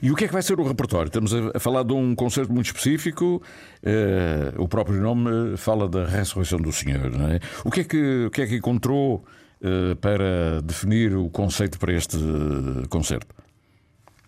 [0.02, 1.06] E o que é que vai ser o repertório?
[1.06, 3.40] Estamos a falar de um concerto muito específico,
[3.84, 7.08] eh, o próprio nome fala da ressurreição do Senhor.
[7.10, 7.38] Não é?
[7.64, 9.24] o, que é que, o que é que encontrou
[9.62, 13.32] eh, para definir o conceito para este eh, concerto?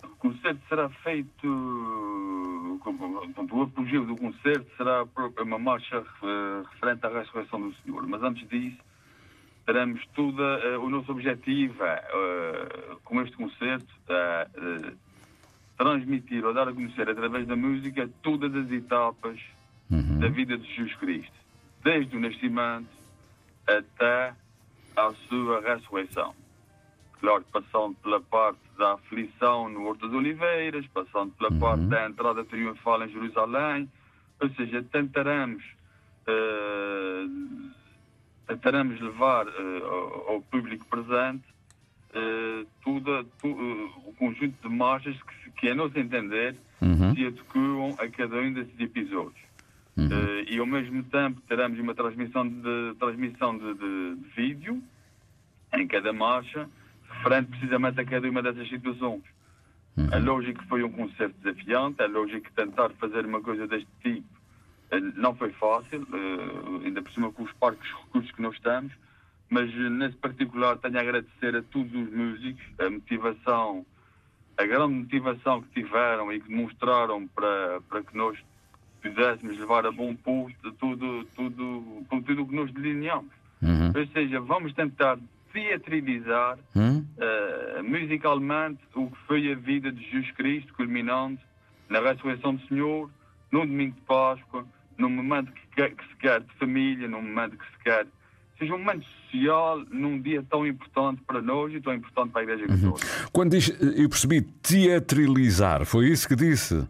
[0.05, 1.49] O concerto será feito.
[3.53, 5.05] O apogeu do concerto será
[5.40, 8.07] uma marcha eh, referente à ressurreição do Senhor.
[8.07, 8.78] Mas antes disso,
[9.65, 10.43] teremos tudo.
[10.43, 14.93] eh, o nosso objetivo eh, com este concerto, eh,
[15.77, 19.39] transmitir ou dar a conhecer através da música todas as etapas
[20.19, 21.35] da vida de Jesus Cristo,
[21.85, 22.89] desde o nascimento
[23.66, 24.32] até
[24.97, 26.35] à sua ressurreição.
[27.20, 32.44] Claro, passando pela parte da aflição no Horto das Oliveiras, passando pela parte da entrada
[32.44, 33.90] triunfal em Jerusalém,
[34.40, 35.64] ou seja, tentaremos,
[36.26, 37.26] eh,
[38.47, 41.44] tentaremos levar eh, ao, ao público presente
[42.14, 46.55] eh, toda, tu- eh, o conjunto de marchas que, que a nosso entender,
[47.14, 49.40] se adequam a cada um desses episódios.
[50.12, 54.82] Eh, e ao mesmo tempo teremos uma transmissão de, transmissão de, de- de vídeo
[55.72, 56.68] em cada marcha,
[57.16, 59.22] referente precisamente a cada uma dessas situações.
[60.12, 63.88] É lógico que foi um concerto desafiante, é lógico que tentar fazer uma coisa deste
[64.02, 64.36] tipo
[64.90, 68.93] eh, não foi fácil, eh, ainda por cima com os parques recursos que nós temos,
[69.51, 73.86] mas eh, nesse particular tenho a agradecer a todos os músicos a motivação,
[74.56, 78.38] a grande motivação que tiveram e que demonstraram para, para que nós
[79.02, 83.32] pudéssemos levar a bom posto tudo, tudo, tudo o que nós delineamos.
[83.94, 85.18] Ou seja, vamos tentar
[85.57, 86.59] teatralizar
[87.19, 91.39] eh, musicalmente o que foi a vida de Jesus Cristo, culminando
[91.89, 93.11] na ressurreição do Senhor,
[93.51, 94.66] num domingo de Páscoa,
[94.99, 98.07] num momento que, quer- que se quer de família, num momento que se quer.
[98.59, 102.45] Seja um momento social, num dia tão importante para nós e tão importante para a
[102.45, 103.07] Igreja Católica.
[103.33, 106.87] Quando diz, eh, eu percebi, teatralizar, foi isso que disse?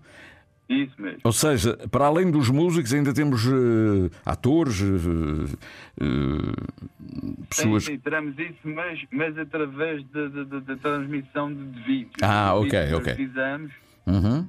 [0.68, 1.20] Isso mesmo.
[1.22, 5.56] Ou seja, para além dos músicos, ainda temos eh, atores, eh,
[6.00, 7.84] eh, pessoas.
[7.84, 12.12] Sim, sim, teremos isso, mas, mas através da transmissão de, de vídeos.
[12.22, 13.14] Ah, Vídeos ok, que ok.
[13.14, 13.72] Fizemos,
[14.06, 14.46] Uhum.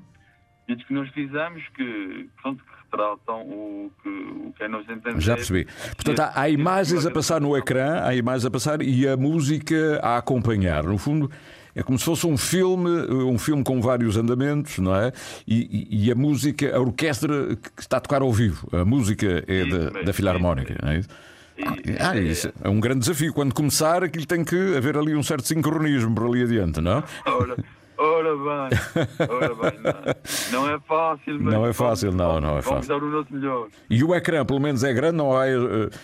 [0.68, 5.23] vídeos que nós fizemos que, pronto, que retratam o que, o que é nós entendemos.
[5.23, 5.65] Já percebi.
[5.95, 9.99] Portanto, há, há imagens a passar no ecrã, há imagens a passar e a música
[10.02, 10.84] a acompanhar.
[10.84, 11.30] No fundo,
[11.77, 15.11] é como se fosse um filme, um filme com vários andamentos, não é?
[15.47, 18.67] E, e- a música, a orquestra que está a tocar ao vivo.
[18.71, 21.09] A música é da, da Filarmónica, não é isso?
[21.99, 23.33] Ah, isso é um grande desafio.
[23.33, 27.03] Quando começar, aquilo tem que haver ali um certo sincronismo por ali adiante, não?
[27.25, 27.55] Ora,
[27.97, 29.79] ora bem, ora bem,
[30.51, 32.89] não, não é fácil, mas Não é fácil, não, não é vamos fácil.
[32.99, 33.67] dar o nosso melhor.
[33.89, 35.57] E o ecrã, pelo menos, é grande, não há eh,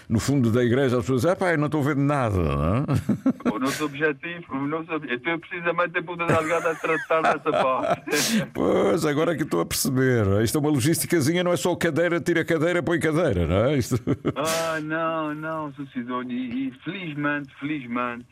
[0.10, 2.38] no fundo da igreja as pessoas dizem, pá, eu não estou vendo nada.
[2.38, 3.54] Não é?
[3.56, 8.04] O nosso objetivo, o nosso, ob- eu precisamente a Ponta Delgada a tratar dessa parte.
[8.54, 10.26] Pois, agora é que estou a perceber.
[10.44, 13.78] Isto é uma logísticazinha, não é só cadeira, tira cadeira, põe cadeira, não é?
[13.78, 13.96] Isto...
[14.36, 15.88] Ah, não, não, Sr.
[15.94, 18.26] Sidónio, e, e felizmente, felizmente,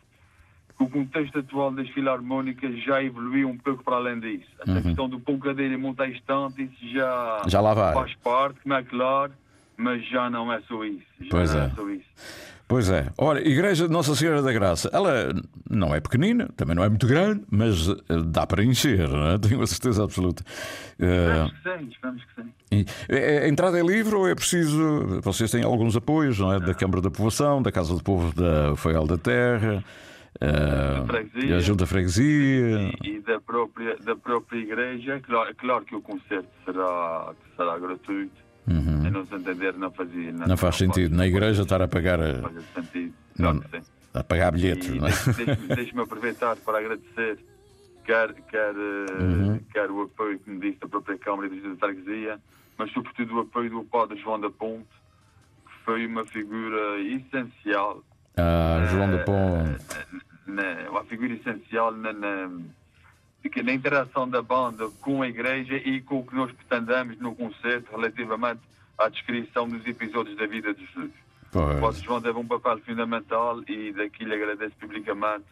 [0.82, 4.46] o contexto atual das filarmónicas já evoluiu um pouco para além disso.
[4.62, 4.82] Essa Uhum.
[4.82, 7.94] questão do pão cadeira e montar estante, isso já, Já lá vai.
[7.94, 9.32] faz parte, como é claro,
[9.78, 11.06] mas já não é só isso.
[11.30, 11.66] Pois é.
[11.66, 12.06] é só isso.
[12.68, 13.10] Pois é.
[13.18, 15.34] Olha, Igreja de Nossa Senhora da Graça, ela
[15.70, 17.96] não é pequenina, também não é muito grande, mas eh,
[18.28, 19.38] dá para encher, não é?
[19.40, 20.42] tenho a certeza absoluta.
[20.98, 22.50] Eh, Esperamos que sim, esperamos que sim.
[22.72, 25.20] e, eh, a entrada é livre ou é preciso.
[25.22, 26.62] Vocês têm alguns apoios, não é?
[26.62, 29.84] Da Câmara da Povoação, da Casa do Povo da Feial da Terra,
[30.42, 31.50] eh, freguesia.
[31.56, 32.92] da Junta Freguesia.
[33.04, 38.42] E da própria, da própria igreja, claro, claro que o concerto será, será gratuito.
[38.68, 39.06] Uhum.
[39.06, 40.32] A nosso entender, não fazia.
[40.32, 42.20] Não faz sentido na igreja estar a pagar.
[42.22, 43.14] a- faz sentido.
[43.38, 43.92] Não, Claro sim.
[44.14, 45.10] a pagar bilhetes, E não é?
[45.10, 47.40] deixe- deixe-me deixe-me aproveitar para agradecer
[48.06, 49.60] quer, quer, eh, Uhum.
[49.72, 52.40] quer o apoio que me disse da própria Câmara e da Freguesia,
[52.78, 54.88] mas sobretudo o apoio do Padre João da Ponte,
[55.66, 58.04] que foi uma figura essencial
[58.38, 59.86] Ah, João da Ponte.
[60.52, 62.50] Na, uma figura essencial na, na,
[63.42, 67.18] de que na interação da banda com a igreja e com o que nós pretendemos
[67.20, 68.62] no concerto relativamente
[68.98, 71.12] à descrição dos episódios da vida de Jesus.
[71.52, 71.78] Pois.
[71.78, 75.46] O Padre João teve um papel fundamental e daqui lhe agradeço publicamente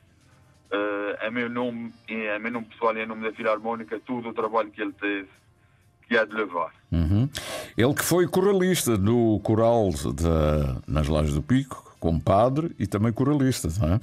[0.71, 4.29] eh, em meu nome, e em meu nome pessoal e em nome da Filarmónica, todo
[4.29, 5.27] o trabalho que ele teve,
[6.07, 6.71] que há de levar.
[6.91, 7.27] Uhum.
[7.75, 13.11] Ele que foi coralista no coral da, nas Lajes do Pico, como padre e também
[13.11, 13.67] coralista.
[13.67, 13.99] É?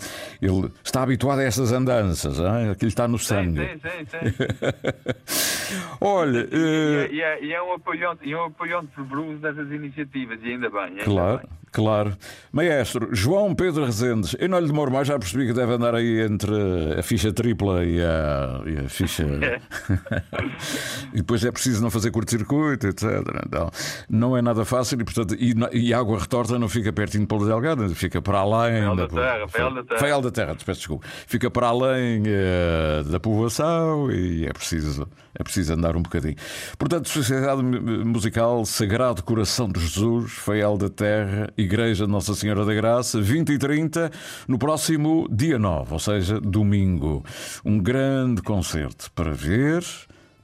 [0.47, 2.71] Ele está habituado a estas andanças, é?
[2.71, 3.61] aquilo está no sangue.
[3.61, 5.77] Sim, sim, sim.
[6.01, 10.39] Olha, eh, E, é, e é um apoiante, e é um apoiante fervoroso dessas iniciativas,
[10.43, 10.81] e ainda bem.
[10.83, 11.49] Ainda Claro, bem.
[11.73, 12.17] claro.
[12.53, 16.21] Maestro, João Pedro Rezendes, eu não lhe demoro mais, já percebi que deve andar aí
[16.21, 16.53] entre
[16.99, 19.25] a ficha tripla e a, e a ficha.
[21.13, 23.05] e depois é preciso não fazer curto-circuito, etc.
[23.47, 23.71] Então,
[24.09, 27.29] não é nada fácil e, portanto, e, e a água retorta não fica pertinho de
[27.29, 28.75] Paulo Delgado, fica para além.
[28.81, 30.21] Feial da da- Terra, Feial da Terra.
[30.23, 31.07] Da Terra, peço desculpa.
[31.27, 35.09] Fica para além eh, da povoação e é preciso,
[35.39, 36.37] é preciso andar um bocadinho.
[36.79, 42.75] Portanto, Sociedade Musical Sagrado Coração de Jesus, Feial da Terra, Igreja de Nossa Senhora da
[42.75, 44.11] Graça, 20 e 30,
[44.49, 47.25] no próximo dia 9, ou seja, domingo.
[47.65, 49.83] Um grande concerto para ver.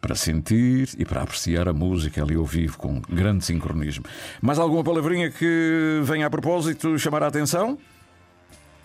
[0.03, 4.05] Para sentir e para apreciar a música ali ao vivo com grande sincronismo.
[4.43, 7.79] Mais alguma palavrinha que venha a propósito chamar a atenção?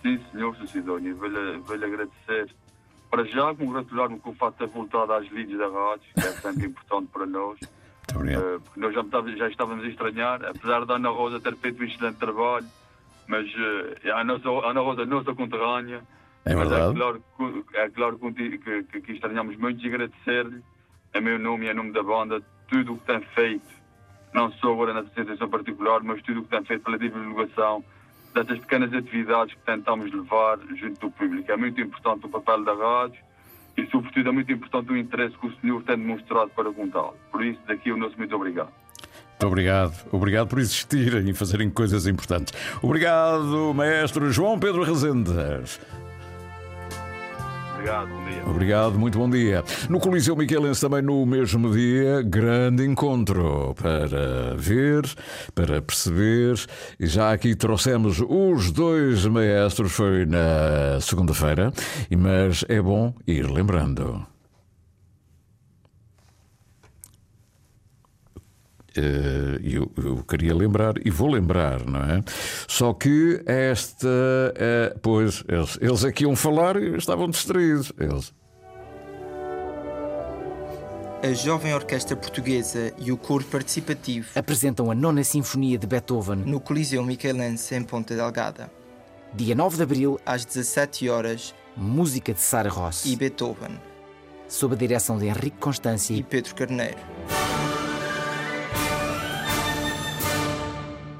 [0.00, 0.54] Sim, senhor.
[0.68, 2.54] Sidónio, vou-lhe agradecer.
[3.10, 6.30] Para já, congratular-me com o fato de ter voltado às lides da rádio, que é
[6.30, 7.58] bastante importante para nós.
[7.62, 9.02] Eh, porque nós já,
[9.36, 12.66] já estávamos a estranhar, apesar da Ana Rosa ter feito um excelente trabalho,
[13.26, 13.44] mas
[14.04, 16.00] eh, a, nossa, a Ana Rosa é nossa conterrânea.
[16.44, 16.92] É mas verdade.
[16.92, 20.62] É claro, que- é claro que, que, que, que estranhamos muito e agradecer-lhe,
[21.14, 23.66] em meu nome e em nome da banda, tudo o que tem feito,
[24.32, 27.84] não só agora nessa sensação particular, mas tudo o que tem feito pela divulgação
[28.34, 31.50] dessas pequenas atividades que tentamos levar junto do público.
[31.50, 33.20] É muito importante o papel da rádio
[33.76, 37.16] e, sobretudo, é muito importante o interesse que o senhor tem demonstrado para contá-lo.
[37.30, 38.70] Por isso, daqui o nosso muito obrigado.
[39.40, 39.94] Muito obrigado.
[40.10, 42.52] Obrigado por existirem e fazerem coisas importantes.
[42.82, 45.80] Obrigado, maestro João Pedro Rezendes.
[47.78, 48.42] Obrigado, bom dia.
[48.44, 49.64] Obrigado, muito bom dia.
[49.88, 55.04] No Coliseu Miquelense também no mesmo dia, grande encontro para ver,
[55.54, 56.56] para perceber.
[56.98, 61.72] E já aqui trouxemos os dois maestros, foi na segunda-feira,
[62.18, 64.26] mas é bom ir lembrando.
[69.62, 72.22] Eu, eu queria lembrar e vou lembrar, não é?
[72.66, 74.08] Só que esta,
[74.56, 77.92] eh, pois, eles, eles aqui iam falar e estavam distraídos.
[77.98, 78.32] Eles.
[81.20, 86.60] A Jovem Orquestra Portuguesa e o Coro Participativo apresentam a Nona Sinfonia de Beethoven no
[86.60, 88.70] Coliseu Miquelense em Ponta Delgada.
[89.34, 93.80] Dia 9 de Abril, às 17 horas, música de Sara Rossi e Beethoven,
[94.46, 96.98] sob a direção de Henrique Constância e Pedro Carneiro.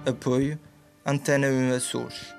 [0.08, 0.58] Apoio
[1.04, 2.37] Antena 1 Açores.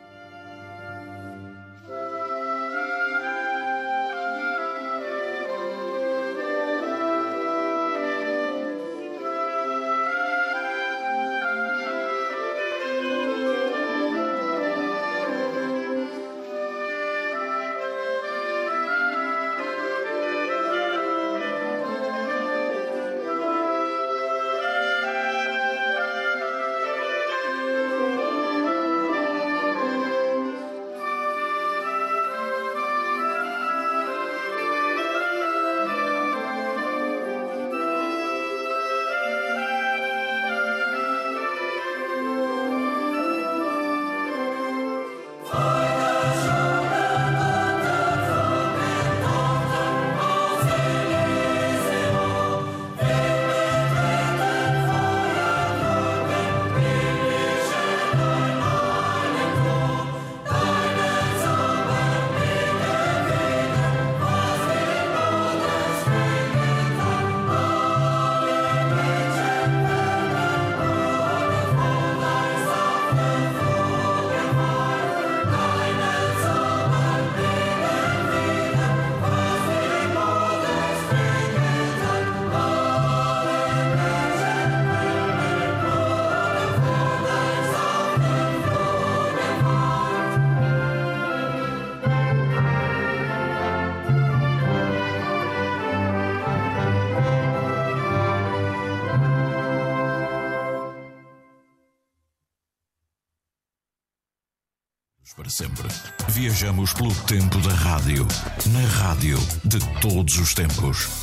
[106.49, 108.27] Viajamos pelo tempo da rádio,
[108.71, 111.18] na rádio de todos os tempos.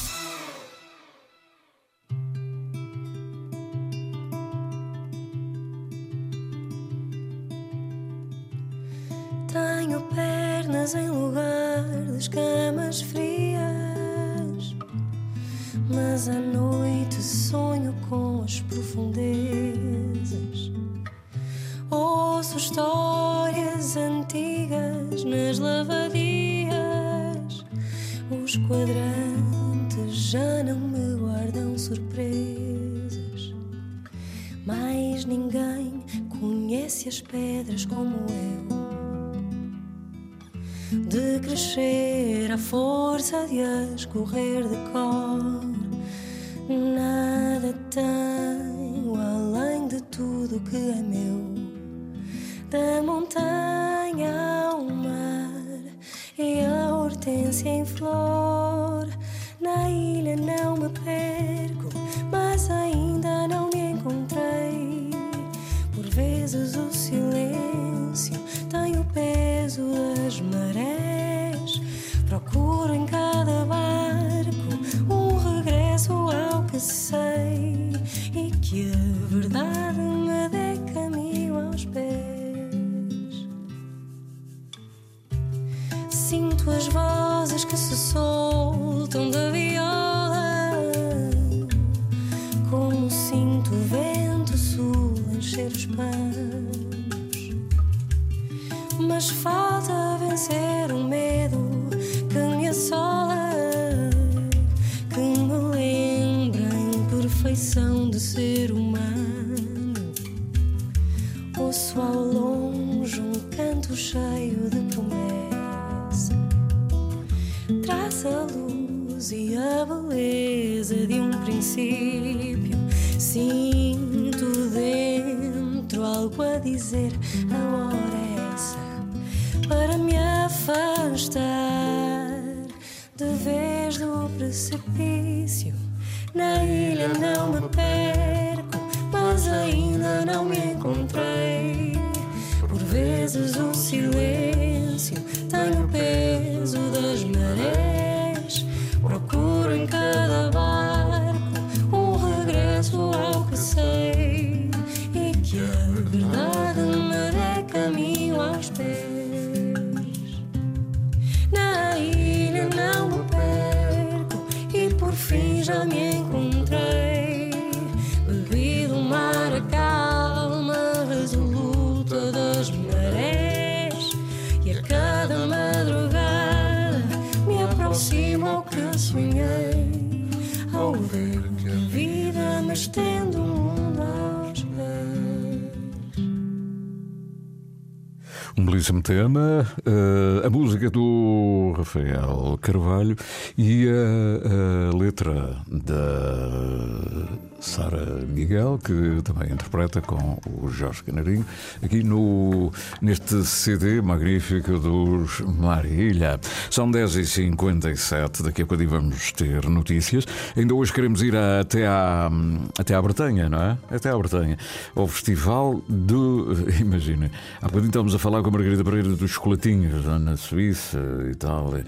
[189.06, 193.14] Tema, eh, a música do Rafael Carvalho
[193.56, 197.28] e a, a letra da
[197.66, 201.44] Sara Miguel, que também interpreta com o Jorge Canarinho,
[201.82, 202.72] aqui no,
[203.02, 206.38] neste CD magnífico dos Marília.
[206.70, 210.26] São 10h57, daqui a pouco vamos ter notícias.
[210.56, 212.30] Ainda hoje queremos ir até, à,
[212.78, 213.78] até à Bretanha, não é?
[213.90, 214.56] Até à Bretanha,
[214.94, 216.56] ao Festival do.
[216.80, 217.30] Imagina,
[217.60, 220.98] há bocadinho estávamos a falar com a Margarida Pereira dos chocolatinhos lá na Suíça
[221.30, 221.74] e tal.
[221.76, 221.84] Eh,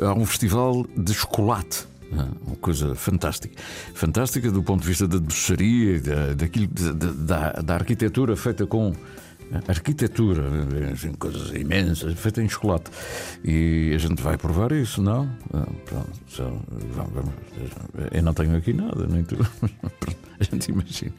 [0.00, 1.91] há um festival de chocolate.
[2.16, 3.54] Ah, Uma coisa fantástica.
[3.94, 8.92] Fantástica do ponto de vista da doçaria, da, da, da, da arquitetura feita com.
[9.68, 10.44] Arquitetura,
[10.92, 12.90] assim, coisas imensas, feita em chocolate.
[13.44, 15.28] E a gente vai provar isso, não?
[15.52, 16.10] Ah, pronto,
[16.94, 17.32] vamos, vamos.
[18.12, 19.36] eu não tenho aqui nada, nem tu.
[20.00, 21.12] Pronto, a gente imagina.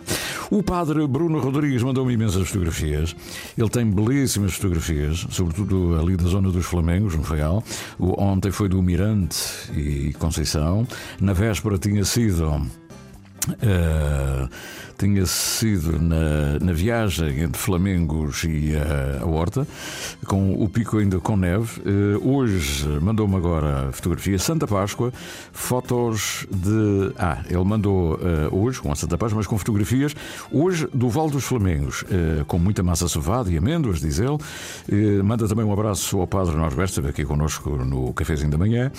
[0.52, 3.16] O padre Bruno Rodrigues mandou-me imensas fotografias.
[3.58, 7.64] Ele tem belíssimas fotografias, sobretudo ali da zona dos Flamengos, no Faial.
[7.98, 9.38] O- Ontem foi do Mirante
[9.76, 10.86] e Conceição.
[11.22, 12.62] Na véspera tinha sido.
[13.62, 14.48] eh,
[14.98, 19.68] tinha sido na, na viagem entre Flamengos e eh, a Horta,
[20.26, 21.82] com o pico ainda com neve.
[21.86, 25.12] Eh, hoje mandou-me agora a fotografia Santa Páscoa,
[25.52, 27.14] fotos de.
[27.18, 30.16] Ah, ele mandou eh, hoje com a Santa Páscoa, mas com fotografias,
[30.52, 32.04] hoje do Val dos Flamengos,
[32.48, 34.38] com muita massa sovada e amêndoas, diz ele.
[35.24, 38.92] Manda também um abraço ao Padre Norberto, aqui connosco no cafezinho da manhã,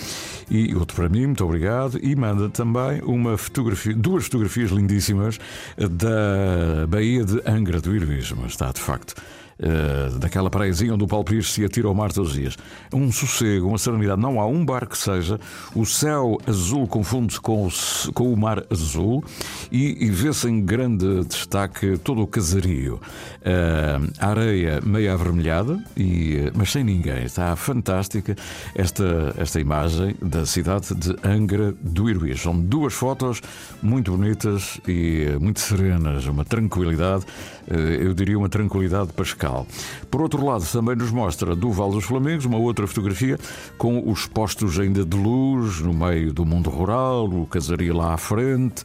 [0.49, 1.99] e outro para mim, muito obrigado.
[2.01, 5.39] E manda também uma fotografia, duas fotografias lindíssimas
[5.87, 8.45] da Baía de Angra do Heroísmo.
[8.45, 9.13] Está de facto
[9.59, 12.57] eh, daquela praiazinha onde o Paulo Pires se atira ao mar todos os dias.
[12.93, 14.21] Um sossego, uma serenidade.
[14.21, 15.39] Não há um bar que seja.
[15.73, 17.69] O céu azul confunde-se com
[18.13, 19.23] com o mar azul
[19.71, 22.99] e, e vê-se em grande destaque todo o casario.
[23.41, 27.23] Eh, a areia meio avermelhada, e, eh, mas sem ninguém.
[27.23, 28.35] Está fantástica
[28.73, 32.43] esta, esta imagem da cidade de Angra do Heroísmo.
[32.43, 33.41] São duas fotos
[33.81, 37.25] muito bonitas e muito serenas, uma tranquilidade,
[37.67, 39.65] eu diria uma tranquilidade pascal.
[40.09, 43.39] Por outro lado, também nos mostra do Val dos Flamengos uma outra fotografia
[43.77, 48.17] com os postos ainda de luz no meio do mundo rural, o casario lá à
[48.17, 48.83] frente.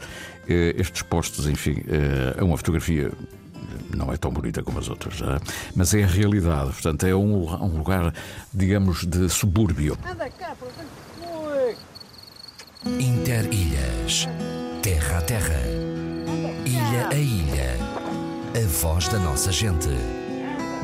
[0.48, 3.10] Eh, Estes postos, enfim, eh, é uma fotografia
[3.96, 5.40] não é tão bonita como as outras, já,
[5.74, 6.72] mas é a realidade.
[6.72, 8.12] Portanto, é um, um lugar,
[8.52, 9.96] digamos, de subúrbio.
[12.84, 14.28] Interilhas.
[14.82, 15.60] Terra a terra.
[16.64, 17.89] Ilha a ilha.
[18.52, 19.88] A voz da nossa gente.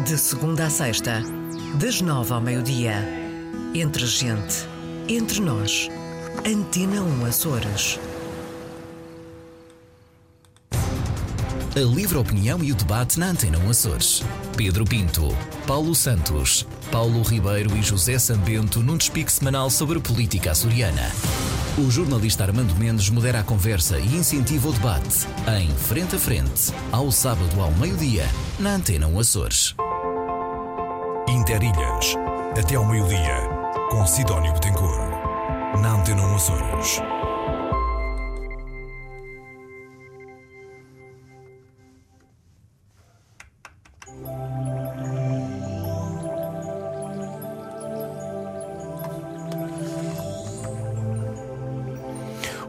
[0.05, 1.21] De segunda a sexta,
[1.81, 2.95] das nove ao meio-dia.
[3.75, 4.69] Entre gente,
[5.09, 5.89] entre nós.
[6.47, 7.99] Antena 1 Açores.
[11.77, 14.23] A livre opinião e o debate na Antena 1 Açores.
[14.57, 15.29] Pedro Pinto,
[15.67, 21.13] Paulo Santos, Paulo Ribeiro e José Sambento num despique semanal sobre política açoriana.
[21.77, 25.27] O jornalista Armando Mendes modera a conversa e incentiva o debate
[25.61, 28.25] em Frente a Frente, ao sábado ao meio-dia,
[28.59, 29.75] na Antena 1 Açores.
[31.29, 32.17] Interilhas.
[32.59, 33.51] Até ao meio-dia.
[33.91, 35.13] Com Sidónio Betancourt.
[35.83, 37.03] Na Antena 1 Açores.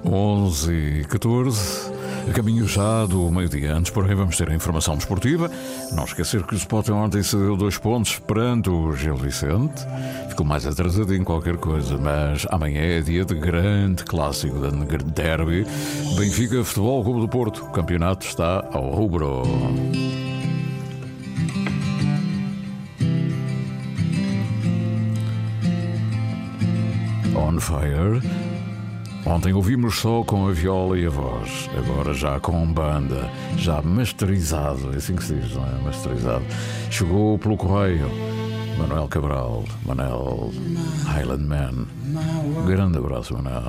[0.09, 1.91] Onze e 14,
[2.29, 3.75] a caminho já do meio-dia.
[3.75, 5.51] Antes, porém, vamos ter a informação desportiva.
[5.91, 9.85] Não esquecer que o Sporting ontem cedeu dois pontos perante o Gil Vicente.
[10.29, 15.65] Ficou mais atrasado em qualquer coisa, mas amanhã é dia de grande clássico de derby.
[16.17, 17.65] Benfica Futebol Clube do Porto.
[17.65, 19.43] O campeonato está ao rubro.
[27.35, 28.46] On Fire.
[29.29, 34.93] Ontem ouvimos só com a viola e a voz, agora já com banda, já masterizado,
[34.93, 35.83] é assim que se diz, não é?
[35.83, 36.45] Masterizado.
[36.89, 38.09] Chegou pelo correio
[38.77, 40.53] Manuel Cabral, Manel
[41.05, 41.87] Highland Man.
[42.65, 43.63] Grande abraço, Manel.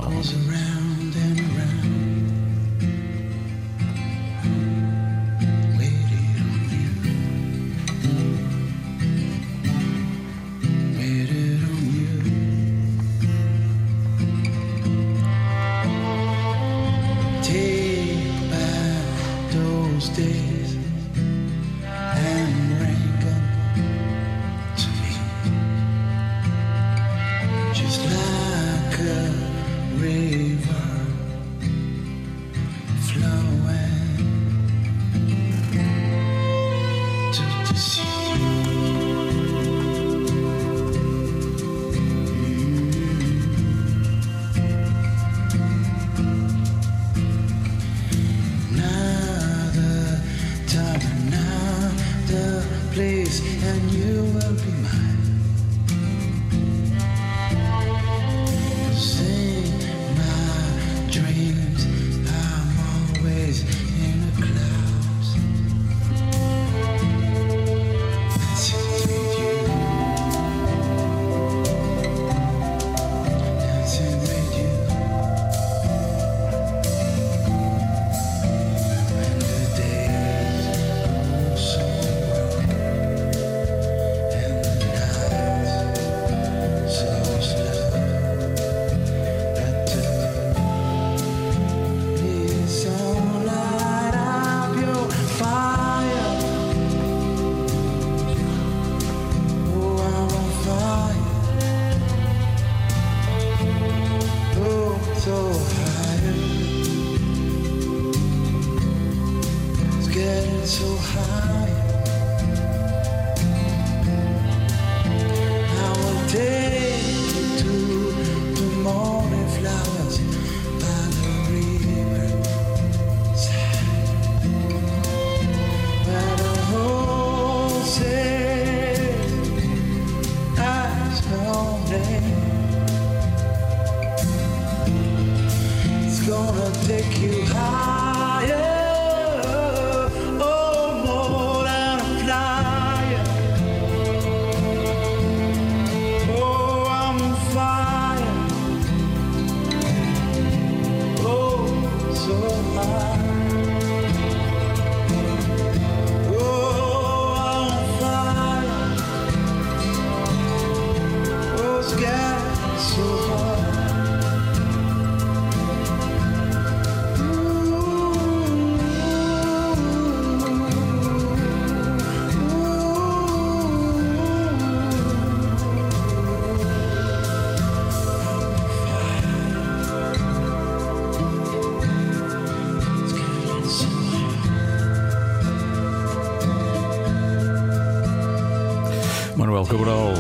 [189.39, 190.15] Manuel Cabral,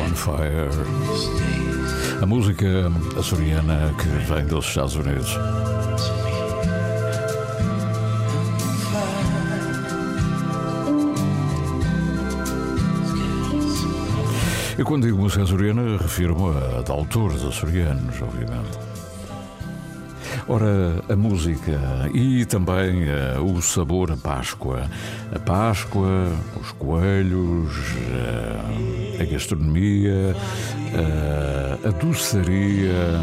[0.00, 0.70] On Fire.
[2.22, 5.36] A música açoriana que vem dos Estados Unidos.
[14.78, 18.87] E quando digo música açoriana, refiro-me a de autores açorianos, obviamente.
[20.50, 21.78] Ora, a música
[22.14, 24.88] e também eh, o sabor a Páscoa.
[25.30, 27.70] A Páscoa, os coelhos,
[28.10, 30.34] eh, a gastronomia,
[30.94, 33.22] eh, a doçaria,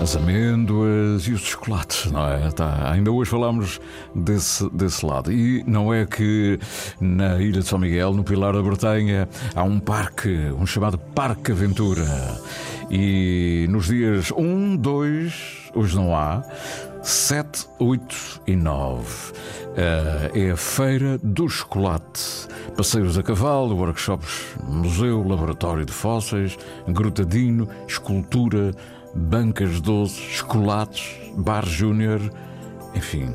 [0.00, 2.50] as amêndoas e os chocolates, não é?
[2.50, 3.80] Tá, ainda hoje falámos
[4.14, 5.32] desse, desse lado.
[5.32, 6.58] E não é que
[7.00, 10.28] na Ilha de São Miguel, no Pilar da Bretanha, há um parque,
[10.58, 12.06] um chamado Parque Aventura.
[12.90, 16.42] E nos dias 1, 2, hoje não há,
[17.02, 19.32] 7, 8 e 9.
[20.34, 22.48] é a Feira do Chocolate.
[22.76, 26.58] Passeios a cavalo, workshops, museu, laboratório de fósseis,
[26.88, 28.72] grutadino, escultura,
[29.14, 32.20] bancas doces, chocolates, bar júnior,
[32.94, 33.34] enfim,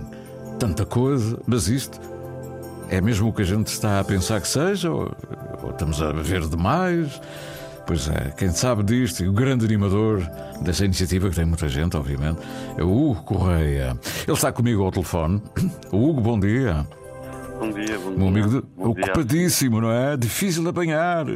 [0.60, 1.40] tanta coisa.
[1.46, 2.00] Mas isto
[2.90, 4.92] é mesmo o que a gente está a pensar que seja?
[4.92, 5.12] Ou,
[5.64, 7.20] ou estamos a ver demais?
[7.86, 10.22] Pois é, quem sabe disto, e o grande animador
[10.62, 12.40] dessa iniciativa, que tem muita gente, obviamente,
[12.78, 13.98] é o Hugo Correia.
[14.28, 15.42] Ele está comigo ao telefone.
[15.90, 16.86] Hugo, bom dia.
[17.60, 18.28] Bom dia, bom dia.
[18.28, 19.06] amigo de- Bom dia.
[19.06, 20.16] ocupadíssimo, não é?
[20.18, 21.26] Difícil de apanhar.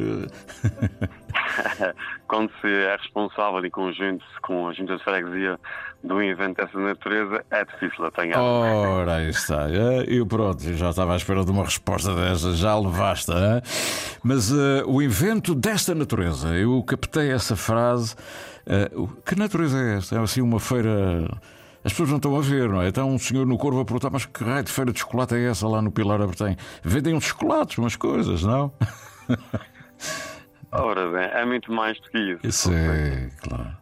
[2.28, 5.58] Quando se é responsável em conjunto com a Junta de Freguesia
[6.02, 8.38] de um evento dessa natureza, é difícil apanhar.
[8.40, 9.68] Ora, aí está.
[9.70, 13.30] É, Eu pronto, já estava à espera de uma resposta dessa, já levaste.
[14.22, 18.14] Mas eh, o evento desta natureza, eu captei essa frase.
[18.66, 20.16] eh, o- que natureza é esta?
[20.16, 21.28] É assim uma feira.
[21.84, 22.88] As pessoas não estão a ver, não é?
[22.88, 25.44] Está um senhor no corvo a perguntar, mas que raio de feira de chocolate é
[25.50, 26.56] essa lá no Pilar Bretanha?
[26.82, 28.72] Vendem uns chocolates, umas coisas, não?
[30.70, 32.46] Ora bem, é muito mais do que isso.
[32.46, 33.76] Isso é, claro.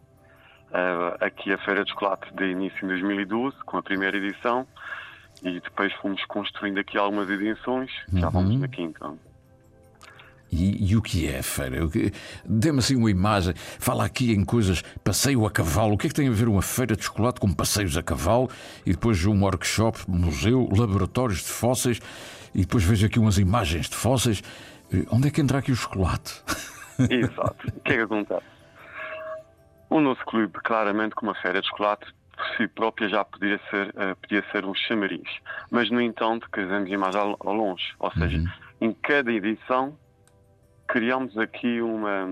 [0.73, 4.67] Eh, aqui a Feira de Chocolate de início em 2012, com a primeira edição,
[5.43, 8.31] e depois fomos construindo aqui algumas edições, já Uhum.
[8.31, 9.13] vamos na quinta.
[10.51, 11.77] E, e o que é a feira?
[12.45, 13.53] Dê-me assim uma imagem.
[13.55, 15.93] Fala aqui em coisas, passeio a cavalo.
[15.93, 18.49] O que é que tem a ver uma feira de chocolate com passeios a cavalo?
[18.85, 22.01] E depois um workshop, museu, laboratórios de fósseis.
[22.53, 24.43] E depois vejo aqui umas imagens de fósseis.
[25.09, 26.43] Onde é que entra aqui o chocolate?
[27.09, 27.67] Exato.
[27.67, 28.45] O que é que acontece?
[29.89, 32.05] O nosso clube, claramente, com uma feira de chocolate,
[32.35, 35.27] por si própria já podia ser, eh, podia ser um chamariz.
[35.69, 37.93] Mas, no entanto, quisemos ir mais ao, ao longe.
[37.99, 38.43] Ou seja,
[38.79, 39.97] em cada edição,
[40.91, 42.25] criamos aqui uma,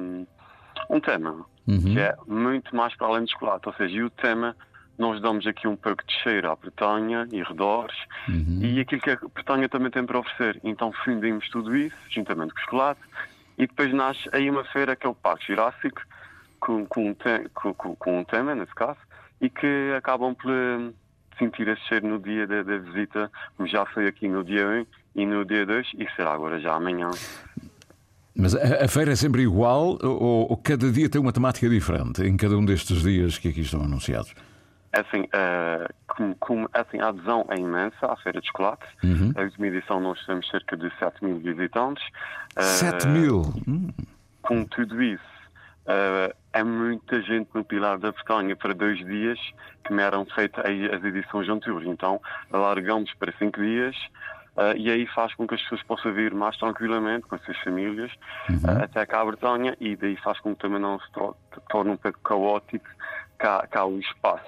[0.90, 1.45] um tema,
[1.94, 3.68] que é muito mais para além de chocolate.
[3.68, 4.56] Ou seja, e o tema,
[4.98, 7.95] nós damos aqui um pouco de cheiro à Bretanha e arredores,
[8.64, 10.60] e aquilo que a Bretanha também tem para oferecer.
[10.64, 13.02] Então fundimos tudo isso, juntamente com o chocolate,
[13.57, 16.02] e depois nasce aí uma feira que é o Parque Jurássico,
[16.60, 17.15] com, com, um,
[17.53, 18.99] com, com- um tema, nesse caso,
[19.40, 20.91] e que acabam por eh,
[21.38, 24.86] sentir esse cheiro no dia da, da visita, como já foi aqui no dia 1
[25.15, 27.10] e no dia 2, e será agora já amanhã.
[28.39, 32.23] Mas a, a feira é sempre igual ou, ou cada dia tem uma temática diferente
[32.23, 34.33] em cada um destes dias que aqui estão anunciados?
[34.91, 38.85] Assim, eh, como, como- assim, a adesão é imensa à Feira de Chocolate.
[39.03, 39.31] Uhum.
[39.35, 42.03] A última edição nós temos cerca de 7 mil visitantes.
[42.55, 43.53] Eh, 7 mil?
[43.67, 43.89] Hum.
[44.41, 45.21] Com tudo isso,
[45.85, 49.37] eh, é muita gente no Pilar da Bretanha para dois dias
[49.85, 51.87] que me eram feitas as edições anteriores.
[51.87, 52.19] Então,
[52.51, 53.95] alargamos para cinco dias
[54.60, 57.57] eh, e aí faz com que as pessoas possam vir mais tranquilamente com as suas
[57.60, 58.11] famílias
[58.49, 61.36] eh, até cá a Bretanha e daí faz com que também não se tor-
[61.69, 62.86] torne um pouco caótico
[63.38, 64.45] cá, cá o espaço.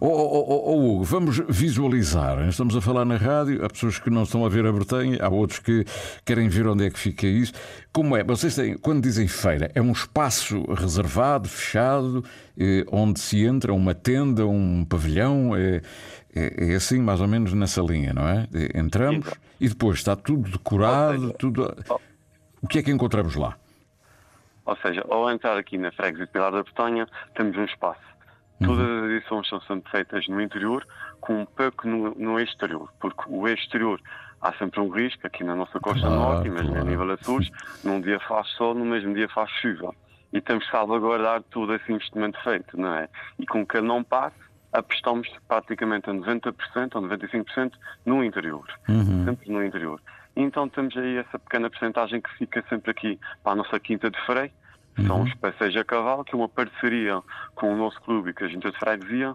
[0.00, 2.48] Oh, oh, oh, oh, Hugo, vamos visualizar.
[2.48, 5.28] Estamos a falar na rádio, há pessoas que não estão a ver a Bretanha, há
[5.28, 5.84] outros que
[6.24, 7.52] querem ver onde é que fica isso.
[7.92, 8.24] Como é?
[8.24, 12.24] Vocês têm, quando dizem feira, é um espaço reservado, fechado,
[12.58, 15.54] eh, onde se entra uma tenda, um pavilhão?
[15.54, 15.80] É,
[16.34, 18.48] é, é assim, mais ou menos nessa linha, não é?
[18.74, 19.26] Entramos
[19.60, 21.74] e depois está tudo decorado, tudo.
[22.62, 23.56] O que é que encontramos lá?
[24.64, 28.09] Ou seja, ao entrar aqui na Freguesia Pilar da Bretanha, temos um espaço.
[28.64, 30.86] Todas as edições são sempre feitas no interior,
[31.20, 34.00] com um pouco no, no exterior, porque o exterior
[34.40, 36.86] há sempre um risco, aqui na nossa costa Claro, norte, e mesmo claro.
[36.86, 37.50] a nível Açores,
[37.84, 39.94] num dia faz sol, no mesmo dia faz chuva.
[40.32, 43.08] E temos que salvaguardar todo esse investimento feito, não é?
[43.38, 44.36] E com que ele não passe,
[44.72, 46.54] apostamos praticamente a 90%
[46.94, 47.72] ou 95%
[48.06, 48.64] no interior.
[48.88, 49.24] Uhum.
[49.24, 50.00] Sempre no interior.
[50.36, 54.20] Então temos aí essa pequena porcentagem que fica sempre aqui para a nossa quinta de
[54.24, 54.52] freio,
[55.06, 57.22] são os passeios a cavalo, que é uma parceria
[57.54, 59.34] com o nosso clube e com a Junta de Freguesia,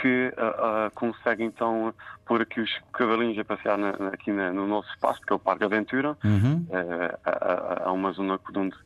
[0.00, 1.94] que ah, ah, consegue então
[2.26, 5.36] pôr aqui os cavalinhos a passear na- na- aqui na- no nosso espaço, que é
[5.36, 6.16] o Parque Aventura.
[6.24, 6.66] Uhum.
[6.70, 8.76] Eh, uma zona onde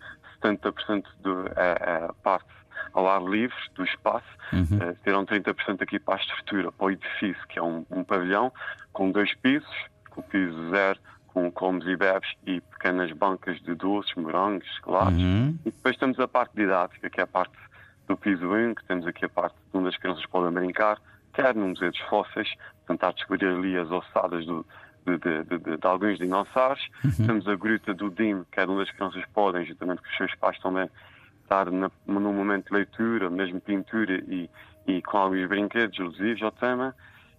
[0.42, 1.76] 70% do, é,
[2.06, 2.46] é parte
[2.92, 4.78] ao ar livre do espaço, Uhum.
[4.80, 8.52] Eh, terão 30% aqui para a estrutura, para o edifício, que é um, um pavilhão
[8.92, 9.68] com dois pisos,
[10.10, 10.98] com o piso zero,
[11.38, 15.18] com comes e bebes e pequenas bancas de doces, morangos, chocolates.
[15.22, 15.56] Uhum.
[15.64, 17.54] E depois temos a parte didática, que é a parte
[18.08, 20.98] do piso 1, que temos aqui a parte onde as crianças podem brincar,
[21.32, 22.48] quer no Museu dos Fósseis,
[22.86, 24.66] tentar descobrir ali as ossadas do,
[25.06, 26.84] de, de, de, de- alguns dinossauros.
[27.04, 27.26] Uhum.
[27.26, 30.34] Temos a Gruta do Dim, que é onde as crianças podem, juntamente com os seus
[30.36, 30.90] pais também,
[31.42, 34.50] estar na, num momento de leitura, mesmo pintura e,
[34.86, 36.94] e com alguns brinquedos alusivos ao tema.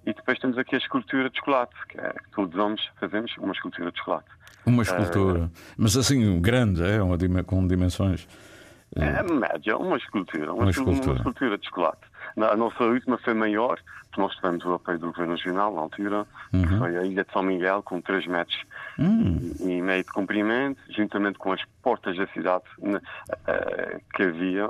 [0.05, 3.31] E depois temos aqui a escultura de chocolate, que é que todos os anos fazemos
[3.38, 4.30] uma escultura de chocolate.
[4.65, 5.49] Uma escultura.
[5.77, 7.01] Mas assim, grande, é?
[7.01, 8.27] Uma com dimensões.
[8.95, 11.05] É média, uma escultura, uma, Uma escultura.
[11.11, 12.01] uma escultura de chocolate.
[12.38, 13.77] A nossa última foi maior,
[14.09, 16.80] porque nós tivemos o apoio do Governo Regional na altura, que Uhum.
[16.80, 18.57] foi a Ilha de São Miguel, com 3 metros
[18.97, 19.51] Hum.
[19.59, 22.63] e meio de comprimento, juntamente com as portas da cidade
[23.47, 24.69] eh, que havia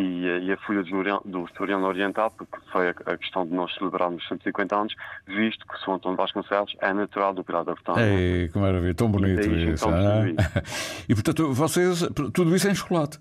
[0.00, 3.72] e, eh, e a Folha do Soriano Oriental, porque foi a, a questão de nós
[3.74, 4.94] celebrarmos 150 anos,
[5.26, 8.06] visto que São Antônio Vasconcelos é natural do da Bretanha.
[8.06, 9.88] Ei, que maravilha, tão bonito daí isso.
[9.88, 10.62] ah?
[11.08, 12.00] E portanto, vocês,
[12.32, 13.18] tudo isso é em chocolate.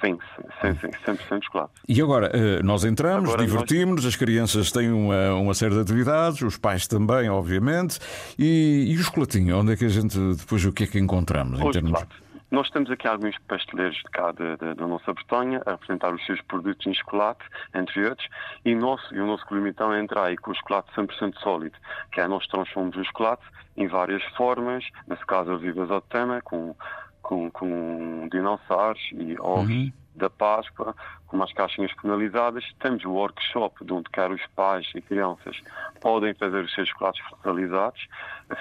[0.00, 0.18] Sim,
[0.60, 1.72] sim, sim, 100% de chocolate.
[1.88, 5.80] E agora, eh, nós entramos, Agora nós- divertimos-nos, as crianças têm uma, uma série de
[5.80, 8.00] atividades, os pais também, obviamente.
[8.36, 11.60] E, e o chocolatinho, onde é que a gente, depois, o que é que encontramos?
[11.60, 11.90] em Os termos...
[11.90, 12.31] chocolates.
[12.52, 16.86] Nós temos aqui alguns pasteleiros de cá da, nossa Bretanha a apresentar os seus produtos
[16.86, 17.42] em chocolate,
[17.74, 18.28] entre outros,
[18.62, 21.78] e, e o nosso então é entrar aí com o chocolate 100% sólido,
[22.12, 23.42] que é nós transformamos o chocolate
[23.74, 26.76] em várias formas, nesse caso vivas ao tema, com,
[27.22, 30.01] com, com dinossauros e ovos Uhum.
[30.14, 30.94] Da Páscoa,
[31.26, 32.64] com umas caixinhas personalizadas.
[32.80, 35.56] Temos o workshop, de onde quer os pais e crianças
[36.00, 38.06] podem fazer os seus chocolates personalizados,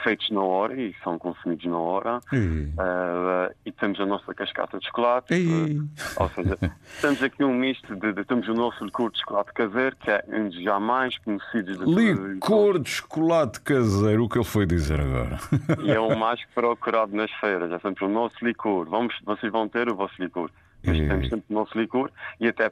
[0.03, 2.19] feitos na hora e são consumidos na hora.
[2.32, 2.72] Ei.
[2.78, 5.34] Ah, e temos a nossa cascata de chocolate.
[5.34, 5.82] Ei.
[6.18, 6.57] Ou seja,
[7.02, 10.23] temos aqui um misto de, de- Temos o nosso licor de chocolate caseiro, que é
[10.30, 15.38] um dos já mais conhecidos Licor de chocolate caseiro, o que ele foi dizer agora?
[15.84, 17.72] E é o mais procurado nas feiras.
[17.72, 18.88] É sempre o nosso licor.
[18.88, 20.49] Vamos, vocês vão ter o vosso licor.
[20.84, 21.08] Ei.
[21.08, 22.10] temos sempre o nosso licor
[22.40, 22.70] e até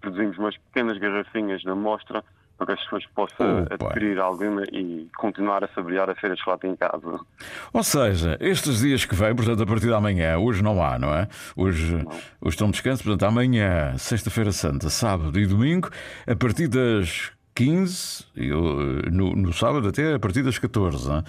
[0.00, 2.22] produzimos- umas pequenas garrafinhas de amostra
[2.58, 3.74] para que as pessoas possam Opa.
[3.74, 7.20] adquirir alguma e continuar a saborear a feira de chocolate em casa.
[7.70, 11.12] Ou seja, estes dias que vêm, portanto, a partir de amanhã, hoje não há, não
[11.14, 11.28] é?
[11.54, 11.96] Hoje,
[12.40, 15.90] hoje estão de descanso, portanto, amanhã, sexta-feira santa, sábado e domingo,
[16.26, 21.22] a partir das 15, e, uh, no, no sábado até a partir das 14, hein?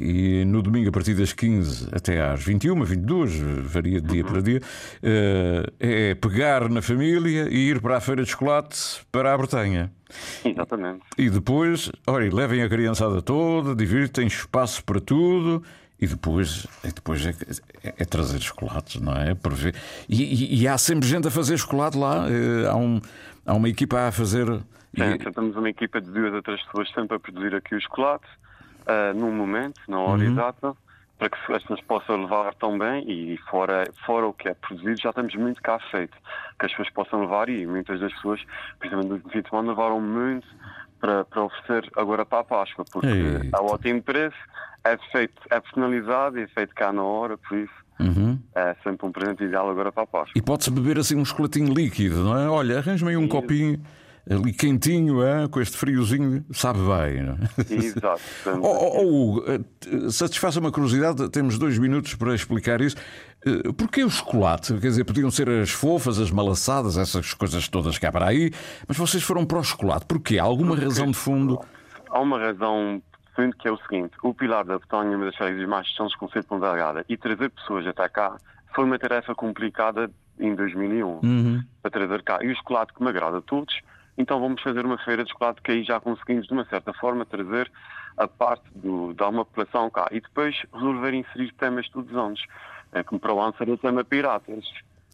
[0.00, 3.34] e no domingo a partir das 15 até às 21, 22,
[3.64, 8.22] varia de dia para dia, uh, é pegar na família e ir para a feira
[8.22, 8.78] de chocolate
[9.10, 9.90] para a Bretanha.
[10.44, 11.00] Exatamente.
[11.18, 15.62] E depois, olha, levem a criançada toda, divirtem espaço para tudo.
[15.98, 17.34] E depois, e depois é,
[17.82, 19.34] é- é trazer chocolates, não é?
[20.06, 22.26] E, e- e há sempre gente a fazer chocolate lá.
[22.30, 23.00] eh, Há, um,
[23.46, 24.46] há uma equipa a fazer.
[24.96, 27.80] Sim, então temos uma equipa de duas a três pessoas sempre a produzir aqui o
[27.80, 28.26] chocolate,
[28.86, 30.30] ah, num momento, na hora Uhum.
[30.30, 30.74] exata,
[31.18, 35.12] para que as pessoas possam levar também e fora, fora o que é produzido, já
[35.12, 36.14] temos muito cá feito,
[36.58, 38.40] que as pessoas possam levar e muitas das pessoas,
[38.78, 40.46] principalmente no fim de semana, levaram muito
[41.00, 43.50] para, para oferecer agora para a Páscoa, porque Ei.
[43.52, 44.36] há ótimo preço,
[44.84, 48.38] é feito, é personalizado e é feito cá na hora, por isso Uhum.
[48.54, 50.32] é sempre um presente ideal agora para a Páscoa.
[50.36, 52.46] E pode-se beber assim um chocolatinho líquido, não é?
[52.46, 53.82] Olha, arranja-me aí um copinho
[54.28, 55.46] ali quentinho, é?
[55.48, 57.74] com este friozinho, sabe bem, não é?
[57.74, 58.20] Exato.
[58.46, 62.96] Oh, oh, oh, Hugo, eh, satisfaz uma curiosidade, temos dois minutos para explicar isso.
[63.44, 64.72] Eh, Porquê o chocolate?
[64.74, 68.50] Quer dizer, podiam ser as fofas, as malaçadas, essas coisas todas cá para aí,
[68.88, 70.06] mas vocês foram para o chocolate.
[70.06, 70.38] Porquê?
[70.38, 71.60] Há alguma razão de fundo?
[72.10, 75.36] Há uma razão de fundo que é o seguinte: o Pilar da Bretanha, uma das
[75.36, 78.36] férias mais distantes com Ponta Delgada, e trazer pessoas até cá
[78.74, 81.62] foi uma tarefa complicada em 2001 Uhum.
[81.82, 82.38] para trazer cá.
[82.42, 83.74] E o chocolate que me agrada a todos,
[84.18, 87.24] então vamos fazer uma feira de chocolate que aí já conseguimos, de uma certa forma,
[87.24, 87.70] trazer
[88.16, 92.40] a parte do, da uma população cá e depois resolver inserir temas todos os anos.
[92.92, 94.64] É, como para o ano seria o tema piratas.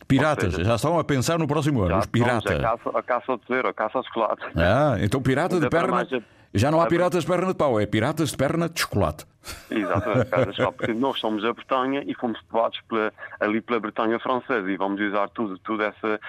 [0.07, 2.53] Piratas, seja, já estão a pensar no próximo ano, os piratas.
[2.53, 4.43] A caça, a caça ao tesouro, a caça ao chocolate.
[4.57, 6.07] Ah, então pirata de perna.
[6.55, 9.25] Já não há a- piratas de perna de pau, é piratas de perna de chocolate.
[9.71, 14.71] Exatamente, só porque nós somos a Bretanha e fomos levados pela, ali pela Bretanha francesa
[14.71, 16.21] e vamos usar tudo, tudo essa,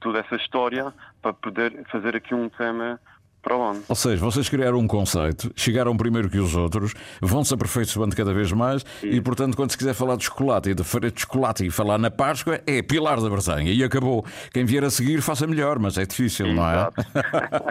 [0.00, 0.92] toda essa história
[1.22, 3.00] para poder fazer aqui um tema
[3.42, 3.82] para o ano.
[3.88, 8.52] Ou seja, vocês criaram um conceito, chegaram primeiro que os outros, vão-se aperfeiçoando cada vez
[8.52, 11.70] mais e, portanto, quando se quiser falar de chocolate e de feira de chocolate e
[11.70, 14.24] falar na Páscoa, é Pilar da Bretanha e acabou.
[14.52, 16.88] Quem vier a seguir, faça melhor, mas é difícil, não é?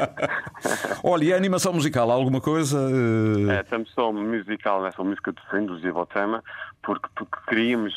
[1.03, 2.77] Olha, e a animação musical, alguma coisa?
[3.49, 6.43] eh, É, temos só musical, essa música de fundo, o tema,
[6.83, 7.93] porque, porque queríamos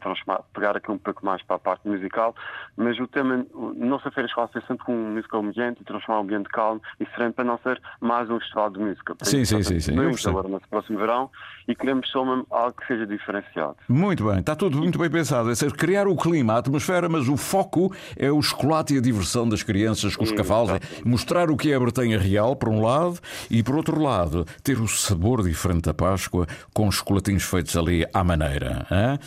[0.00, 2.34] transformar- pegar aqui um pouco mais para a parte musical,
[2.76, 6.22] mas o tema, o- nossa feira escolar ser sempre com música ambiente e transformar o
[6.24, 9.14] ambiente calmo e sereno para não ser mais um festival de música.
[9.22, 11.30] Sim, isso, sim, sim, sim, Vamos agora nesse próximo verão
[11.68, 12.20] e queremos só
[12.50, 13.76] algo que seja diferenciado.
[13.88, 15.50] Muito bem, está tudo muito bem pensado.
[15.50, 19.00] É ser criar o clima, a atmosfera, mas o foco é o chocolate e a
[19.00, 20.70] diversão das crianças com os cavalos.
[20.72, 23.18] É mostrar o que é a Bretanha real, por um lado,
[23.50, 28.04] e por outro lado, ter o sabor diferente da Páscoa com os chocolatinhos feitos ali
[28.12, 28.86] à maneira.
[28.90, 29.18] hã?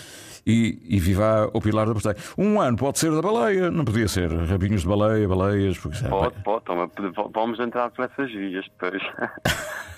[0.45, 2.17] E, e viva o Pilar da Bretanha.
[2.37, 6.09] Um ano pode ser da baleia, não podia ser rabinhos de baleia, baleias, porque é-
[6.09, 6.89] Pode, pode, toma,
[7.33, 9.01] vamos entrar por essas vias depois.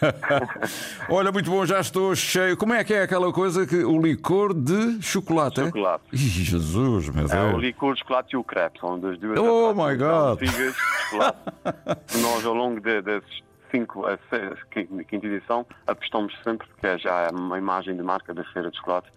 [1.09, 2.55] Olha, muito bom, já estou cheio.
[2.57, 5.61] Como é que é aquela coisa que o licor de chocolate?
[5.61, 5.65] é?
[5.65, 6.03] Chocolate.
[6.13, 7.61] Ih, Jesus, meu É, o Deus.
[7.63, 9.39] licor de chocolate e o crepe são das duas.
[9.39, 10.39] Oh my God!
[10.39, 10.75] Figas
[11.09, 11.37] chocolate.
[12.21, 13.43] Nós, ao longo de, desses
[13.75, 18.33] cinco, a seis, quinta quinta edição, apostamos sempre, porque é já uma imagem de marca
[18.33, 19.09] da feira de chocolate.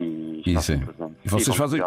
[0.00, 0.76] E, Isso é.
[0.76, 1.82] E vocês vamos fazem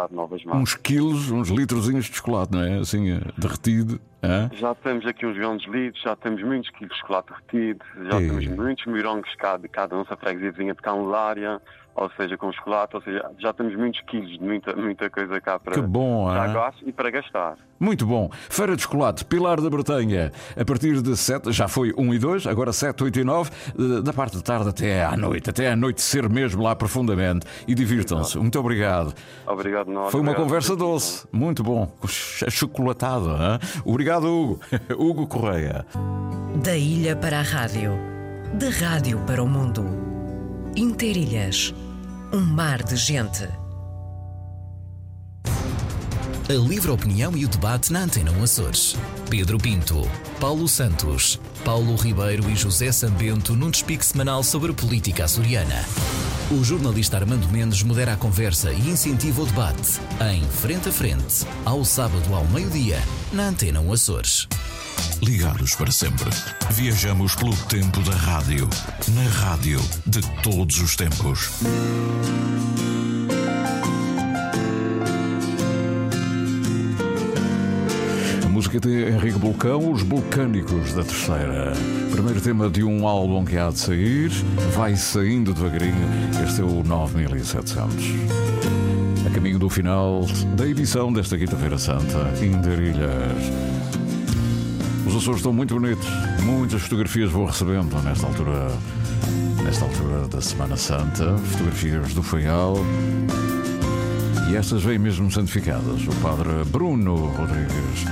[0.52, 2.78] uns quilos, uns litrozinhos de chocolate, não é?
[2.78, 3.98] Assim, eh, derretido.
[4.22, 4.50] hã?
[4.52, 8.28] Já temos aqui uns grandes litros, já temos muitos quilos de chocolate derretido, já Ei.
[8.28, 11.58] temos muitos mirongos cá de cada nossa freguesiazinha de Canelária,
[11.94, 15.58] ou seja, com chocolate, ou seja, já temos muitos quilos de muita, muita coisa cá
[15.58, 17.56] para, Que bom, para e para gastar.
[17.78, 18.30] Muito bom.
[18.48, 22.46] Feira de Chocolate, Pilar da Bretanha, a partir de 7, já foi 1 e 2,
[22.46, 25.74] agora 7, 8 e 9, eh, da parte da tarde até à noite, até à
[25.76, 27.44] noite ser mesmo lá profundamente.
[27.66, 28.38] E divirtam-se.
[28.38, 29.12] Muito obrigado.
[29.46, 30.12] Obrigado, nós.
[30.12, 30.44] Foi uma obrigado.
[30.48, 33.28] conversa doce, muito bom, chocolatado.
[33.30, 33.58] hã?
[33.84, 34.60] Obrigado, Hugo.
[34.96, 35.84] Hugo Correia.
[36.62, 37.98] Da ilha para a rádio,
[38.54, 39.84] da rádio para o mundo.
[40.76, 41.74] Interilhas,
[42.32, 43.46] um mar de gente.
[46.48, 48.96] A livre opinião e o debate na Antena 1 Açores.
[49.28, 50.10] Pedro Pinto,
[50.40, 55.84] Paulo Santos, Paulo Ribeiro e José Sambento num despique semanal sobre política açoriana.
[56.50, 60.00] O jornalista Armando Mendes modera a conversa e incentiva o debate
[60.32, 63.00] em Frente a Frente, ao sábado ao meio-dia,
[63.32, 64.48] na Antena 1 Açores.
[65.22, 66.30] Ligados para sempre.
[66.72, 68.68] Viajamos pelo tempo da rádio.
[69.14, 71.50] Na rádio de todos os tempos.
[78.62, 81.72] Música de Henrique Bulcão, Os Vulcânicos da Terceira.
[82.12, 84.30] Primeiro tema de um álbum que há de sair,
[84.72, 86.08] vai saindo devagarinho.
[86.44, 87.92] Este é o 9700.
[89.26, 90.24] A caminho do final
[90.54, 93.50] da edição desta Quinta-feira Santa, Inderilhas.
[95.08, 96.06] Os Açores estão muito bonitos,
[96.44, 98.70] muitas fotografias vou recebendo nesta altura,
[99.64, 102.76] nesta altura da Semana Santa, fotografias do Faial.
[104.48, 106.06] E estas vêm mesmo santificadas.
[106.06, 108.04] O padre Bruno Rodrigues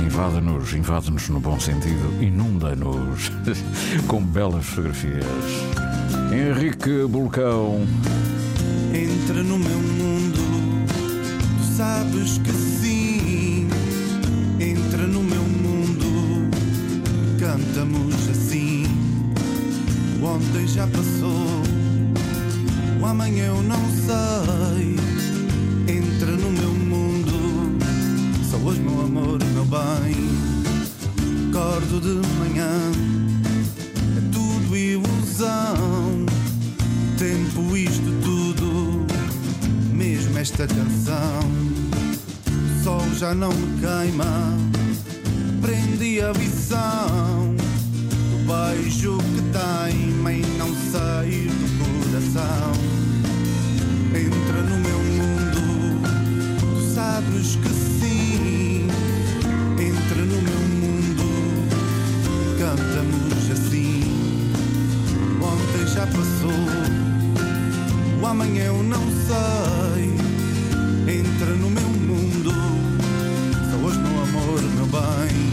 [0.00, 3.30] invade-nos, invade-nos no bom sentido, inunda-nos
[4.06, 5.24] com belas fotografias.
[6.32, 7.86] Henrique Bulcão.
[8.92, 10.86] Entra no meu mundo,
[11.58, 13.68] tu sabes que sim.
[14.60, 16.50] Entra no meu mundo,
[17.38, 18.84] cantamos assim.
[20.20, 21.62] O ontem já passou,
[23.00, 24.97] o amanhã eu não sei.
[29.78, 30.14] Bem.
[31.50, 32.92] Acordo de manhã,
[34.16, 36.26] é tudo ilusão.
[37.16, 39.06] Tempo isto tudo,
[39.92, 41.40] mesmo esta canção.
[42.46, 44.56] O sol já não me queima,
[45.58, 47.56] aprendi a lição.
[48.30, 52.72] Do beijo que teima em não sair do coração.
[54.14, 55.60] Entra no meu mundo,
[56.60, 57.87] tu sabes que
[66.08, 66.50] passou,
[68.20, 70.18] o amanhã eu não sei.
[71.14, 72.52] Entra no meu mundo,
[73.70, 75.48] só hoje meu amor, meu bem.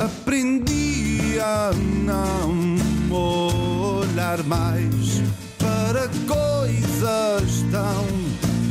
[0.00, 1.70] Aprendi a
[2.04, 2.72] não
[3.14, 5.22] olhar mais
[5.58, 8.06] para coisas tão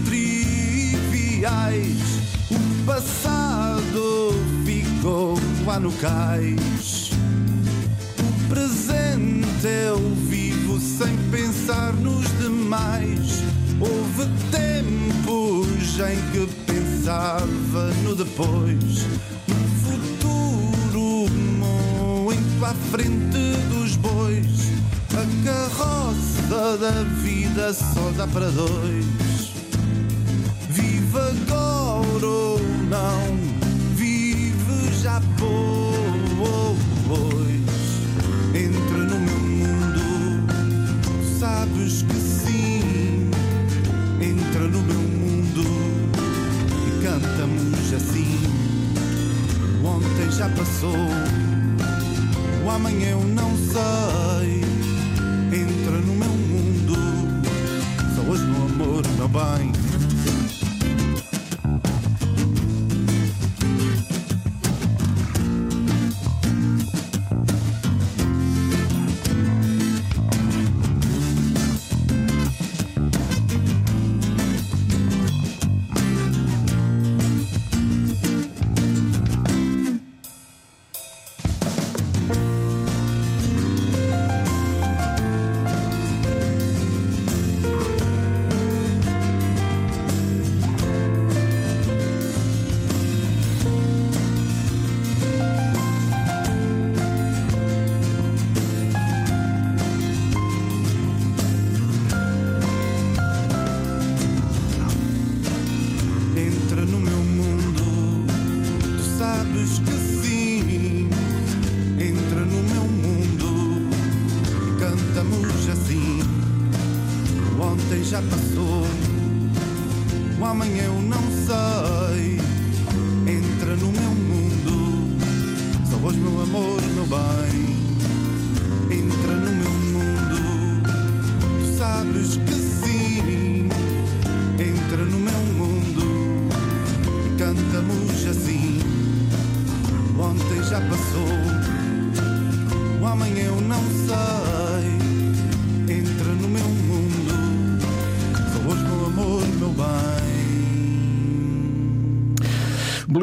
[0.06, 2.02] triviais.
[2.50, 4.34] O passado
[4.66, 6.71] ficou lá no cais.
[9.62, 9.98] Presente eu
[10.28, 13.44] vivo sem pensar nos demais.
[13.80, 19.06] Houve tempos em que pensava no depois,
[19.48, 21.30] no futuro,
[22.24, 23.38] muito à frente
[23.70, 24.72] dos bois.
[25.12, 29.31] A carroça da vida só dá para dois.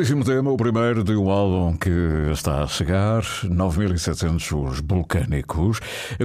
[0.09, 1.91] Belíssimo tema, o primeiro de um álbum que
[2.33, 5.81] está a chegar, 9700 Os Vulcânicos,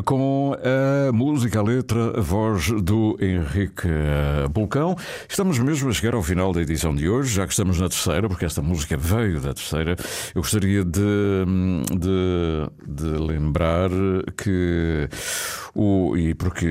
[0.05, 4.95] com a música, a letra, a voz do Henrique eh, Bulcão.
[5.27, 8.29] Estamos mesmo a chegar ao final da edição de hoje, já que estamos na terceira,
[8.29, 9.97] porque esta música veio da terceira.
[10.33, 11.45] Eu gostaria de,
[11.91, 13.89] de, de lembrar
[14.37, 15.09] que
[15.75, 16.67] o, e porque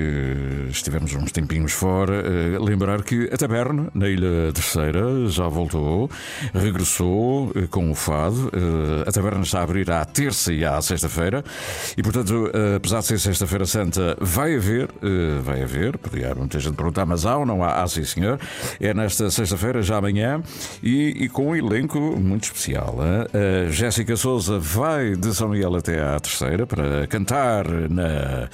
[0.70, 6.09] estivemos uns tempinhos fora, eh, lembrar que a Taberna, na Ilha Terceira, já voltou,
[6.55, 8.51] regressou eh, com o fado.
[8.53, 11.45] Eh, A Taberna está a abrir à terça e à sexta-feira
[11.97, 14.89] e, portanto, apesar de ser Sexta-feira Santa, vai haver,
[15.43, 17.83] vai haver, podia muita gente perguntar, mas há ou não há?
[17.83, 18.39] Ah, sim, senhor.
[18.81, 20.43] É nesta sexta-feira, já amanhã,
[20.83, 22.97] e, e com um elenco muito especial.
[23.01, 28.49] A Jéssica Souza vai de São Miguel até à terceira para cantar na,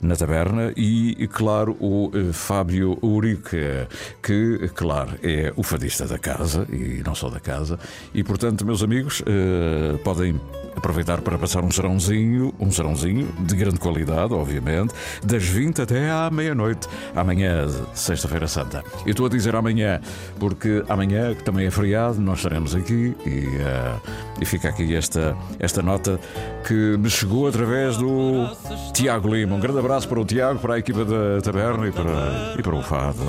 [0.00, 3.88] na taberna e, claro, o eh, Fábio Urica,
[4.22, 7.78] que, claro, é o fadista da casa e não só da casa.
[8.14, 10.40] E, portanto, meus amigos, eh, podem
[10.76, 16.30] aproveitar para passar um serãozinho, um serãozinho de grande qualidade, obviamente, das 20 até à
[16.30, 18.82] meia-noite, amanhã, sexta-feira santa.
[19.04, 20.00] Eu estou a dizer amanhã,
[20.38, 23.96] porque amanhã, que também é feriado, nós estaremos aqui e, eh,
[24.40, 26.18] e fica aqui esta, esta nota
[26.66, 28.48] que me chegou através do
[28.92, 29.56] Tiago Lima.
[29.56, 32.74] Um grande abraço para o Tiago, para a equipa da Taberna e para, e para
[32.74, 33.22] o Fado.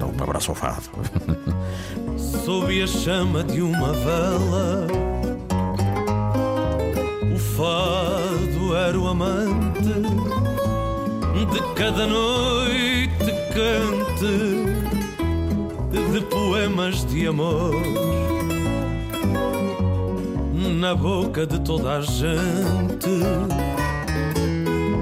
[0.00, 0.90] Um abraço ao Fado.
[2.44, 5.11] sob a chama de uma vela.
[7.56, 9.92] Fado era o amante
[11.50, 14.72] de cada noite cante
[16.12, 17.74] de poemas de amor.
[20.80, 23.10] Na boca de toda a gente,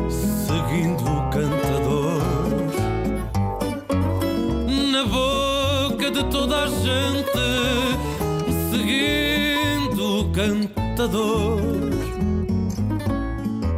[0.09, 2.20] seguindo o cantador
[4.93, 7.31] na boca de toda a gente,
[8.70, 11.99] seguindo o cantador.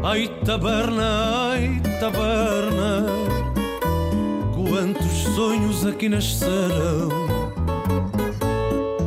[0.04, 3.06] Ai taberna, ai taberna,
[4.52, 7.08] quantos sonhos aqui nasceram.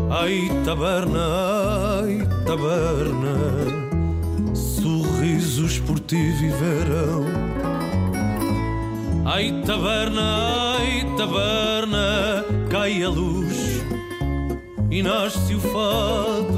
[0.10, 3.36] Ai taberna, ai taberna,
[4.54, 7.26] sorrisos por ti viveram.
[9.26, 13.84] Ai taberna, ai taberna, cai a luz
[14.90, 16.55] e nasce o fado.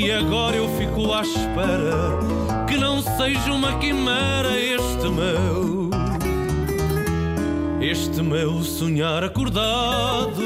[0.00, 2.20] E agora eu fico à espera
[2.68, 5.90] que não seja uma quimera este meu,
[7.80, 10.44] este meu sonhar acordado.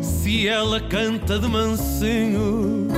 [0.00, 2.88] Se ela canta de mansinho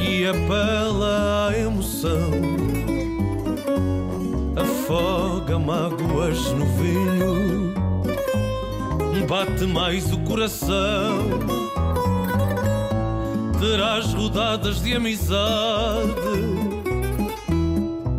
[0.00, 2.30] e apela à emoção,
[4.56, 7.74] afoga mágoas no vinho,
[9.28, 11.55] bate mais o coração.
[13.68, 16.14] Terás rodadas de amizade,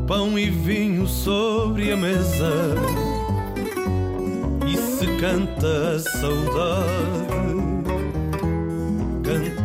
[0.05, 2.75] pão e vinho sobre a mesa.
[4.67, 7.16] E se canta a saudade,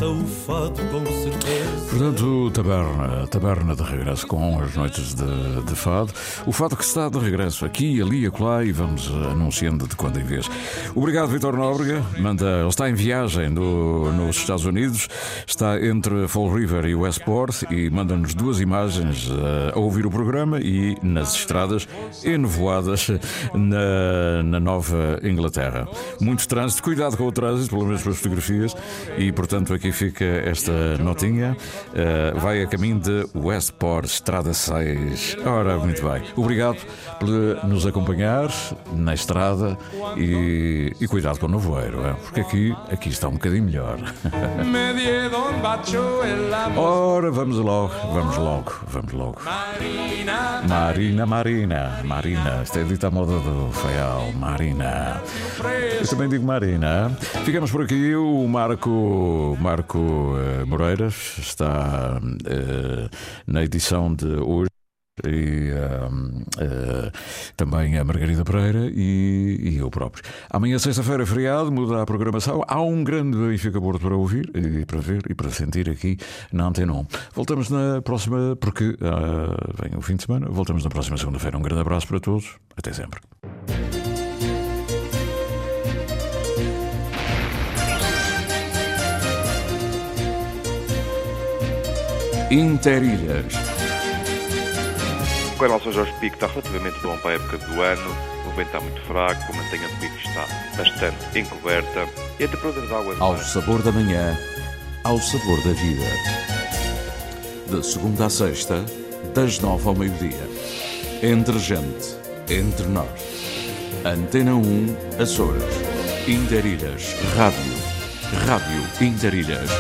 [0.03, 1.87] canta o fado com certeza.
[1.91, 6.13] Portanto, Taberna, Taberna de regresso com as noites de, de fado.
[6.47, 10.25] O fado que está de regresso aqui, ali, acolá e vamos anunciando de quando em
[10.25, 10.51] vez.
[10.95, 12.03] Obrigado, Vitor Nóbrega.
[12.19, 15.09] Manda, ele está em viagem no, nos Estados Unidos,
[15.47, 20.61] está entre Fall River e Westport e manda-nos duas imagens uh, a ouvir o programa
[20.61, 21.87] e nas estradas
[22.25, 23.09] enevoadas
[23.55, 25.87] na, na Nova Inglaterra.
[26.21, 28.75] Muito trânsito, cuidado com o trânsito, pelo menos para as fotografias,
[29.19, 31.57] e portanto aqui fica esta notinha.
[31.89, 35.37] Uh, vai a caminho de Westport, Estrada 6.
[35.45, 36.23] Ora, muito bem.
[36.37, 36.79] Obrigado
[37.19, 37.29] por
[37.67, 38.49] nos acompanhar
[38.93, 39.77] na estrada
[40.17, 42.13] e, e cuidado com o nevoeiro, é?
[42.15, 43.99] porque aqui, aqui está um bocadinho melhor.
[46.77, 49.39] Ora, vamos logo, vamos logo, vamos logo.
[50.69, 52.63] Marina, Marina, Marina.
[52.63, 55.21] Isto é dito à moda do Faial, Marina.
[56.01, 57.11] Eu também digo Marina.
[57.45, 58.15] Ficamos por aqui.
[58.15, 63.09] O Marco, Marco eh, Moreiras está eh,
[63.47, 64.69] na edição de hoje.
[65.27, 67.13] E eh,
[67.55, 70.25] também a Margarida Pereira e, e eu próprio.
[70.49, 72.63] Amanhã, sexta-feira, feriado, muda a programação.
[72.67, 76.17] Há um grande Benfica Porto para ouvir e para ver e para sentir aqui
[76.51, 77.07] na Antena 1.
[77.35, 78.97] Voltamos na próxima, porque
[79.83, 80.49] vem o fim de semana.
[80.49, 81.59] Voltamos na próxima segunda-feira.
[81.59, 82.57] Um grande abraço para todos.
[82.75, 83.21] Até sempre.
[92.53, 93.47] Interilhas.
[95.55, 98.11] O canal São Jorge Pico está relativamente bom para a época do ano.
[98.47, 100.47] O vento está muito fraco, a mantenha do pico está
[100.77, 102.07] bastante encoberta
[102.39, 104.37] e a temperatura da água Ao sabor da manhã,
[105.03, 106.05] ao sabor da vida.
[107.71, 108.85] De segunda a sexta,
[109.35, 110.47] das nove ao meio-dia.
[111.23, 112.17] Entre gente,
[112.51, 113.09] entre nós.
[114.05, 115.65] Antena 1, Açores.
[116.29, 117.15] Interilhas.
[117.35, 117.73] Rádio.
[118.47, 119.71] Rádio Interilhas.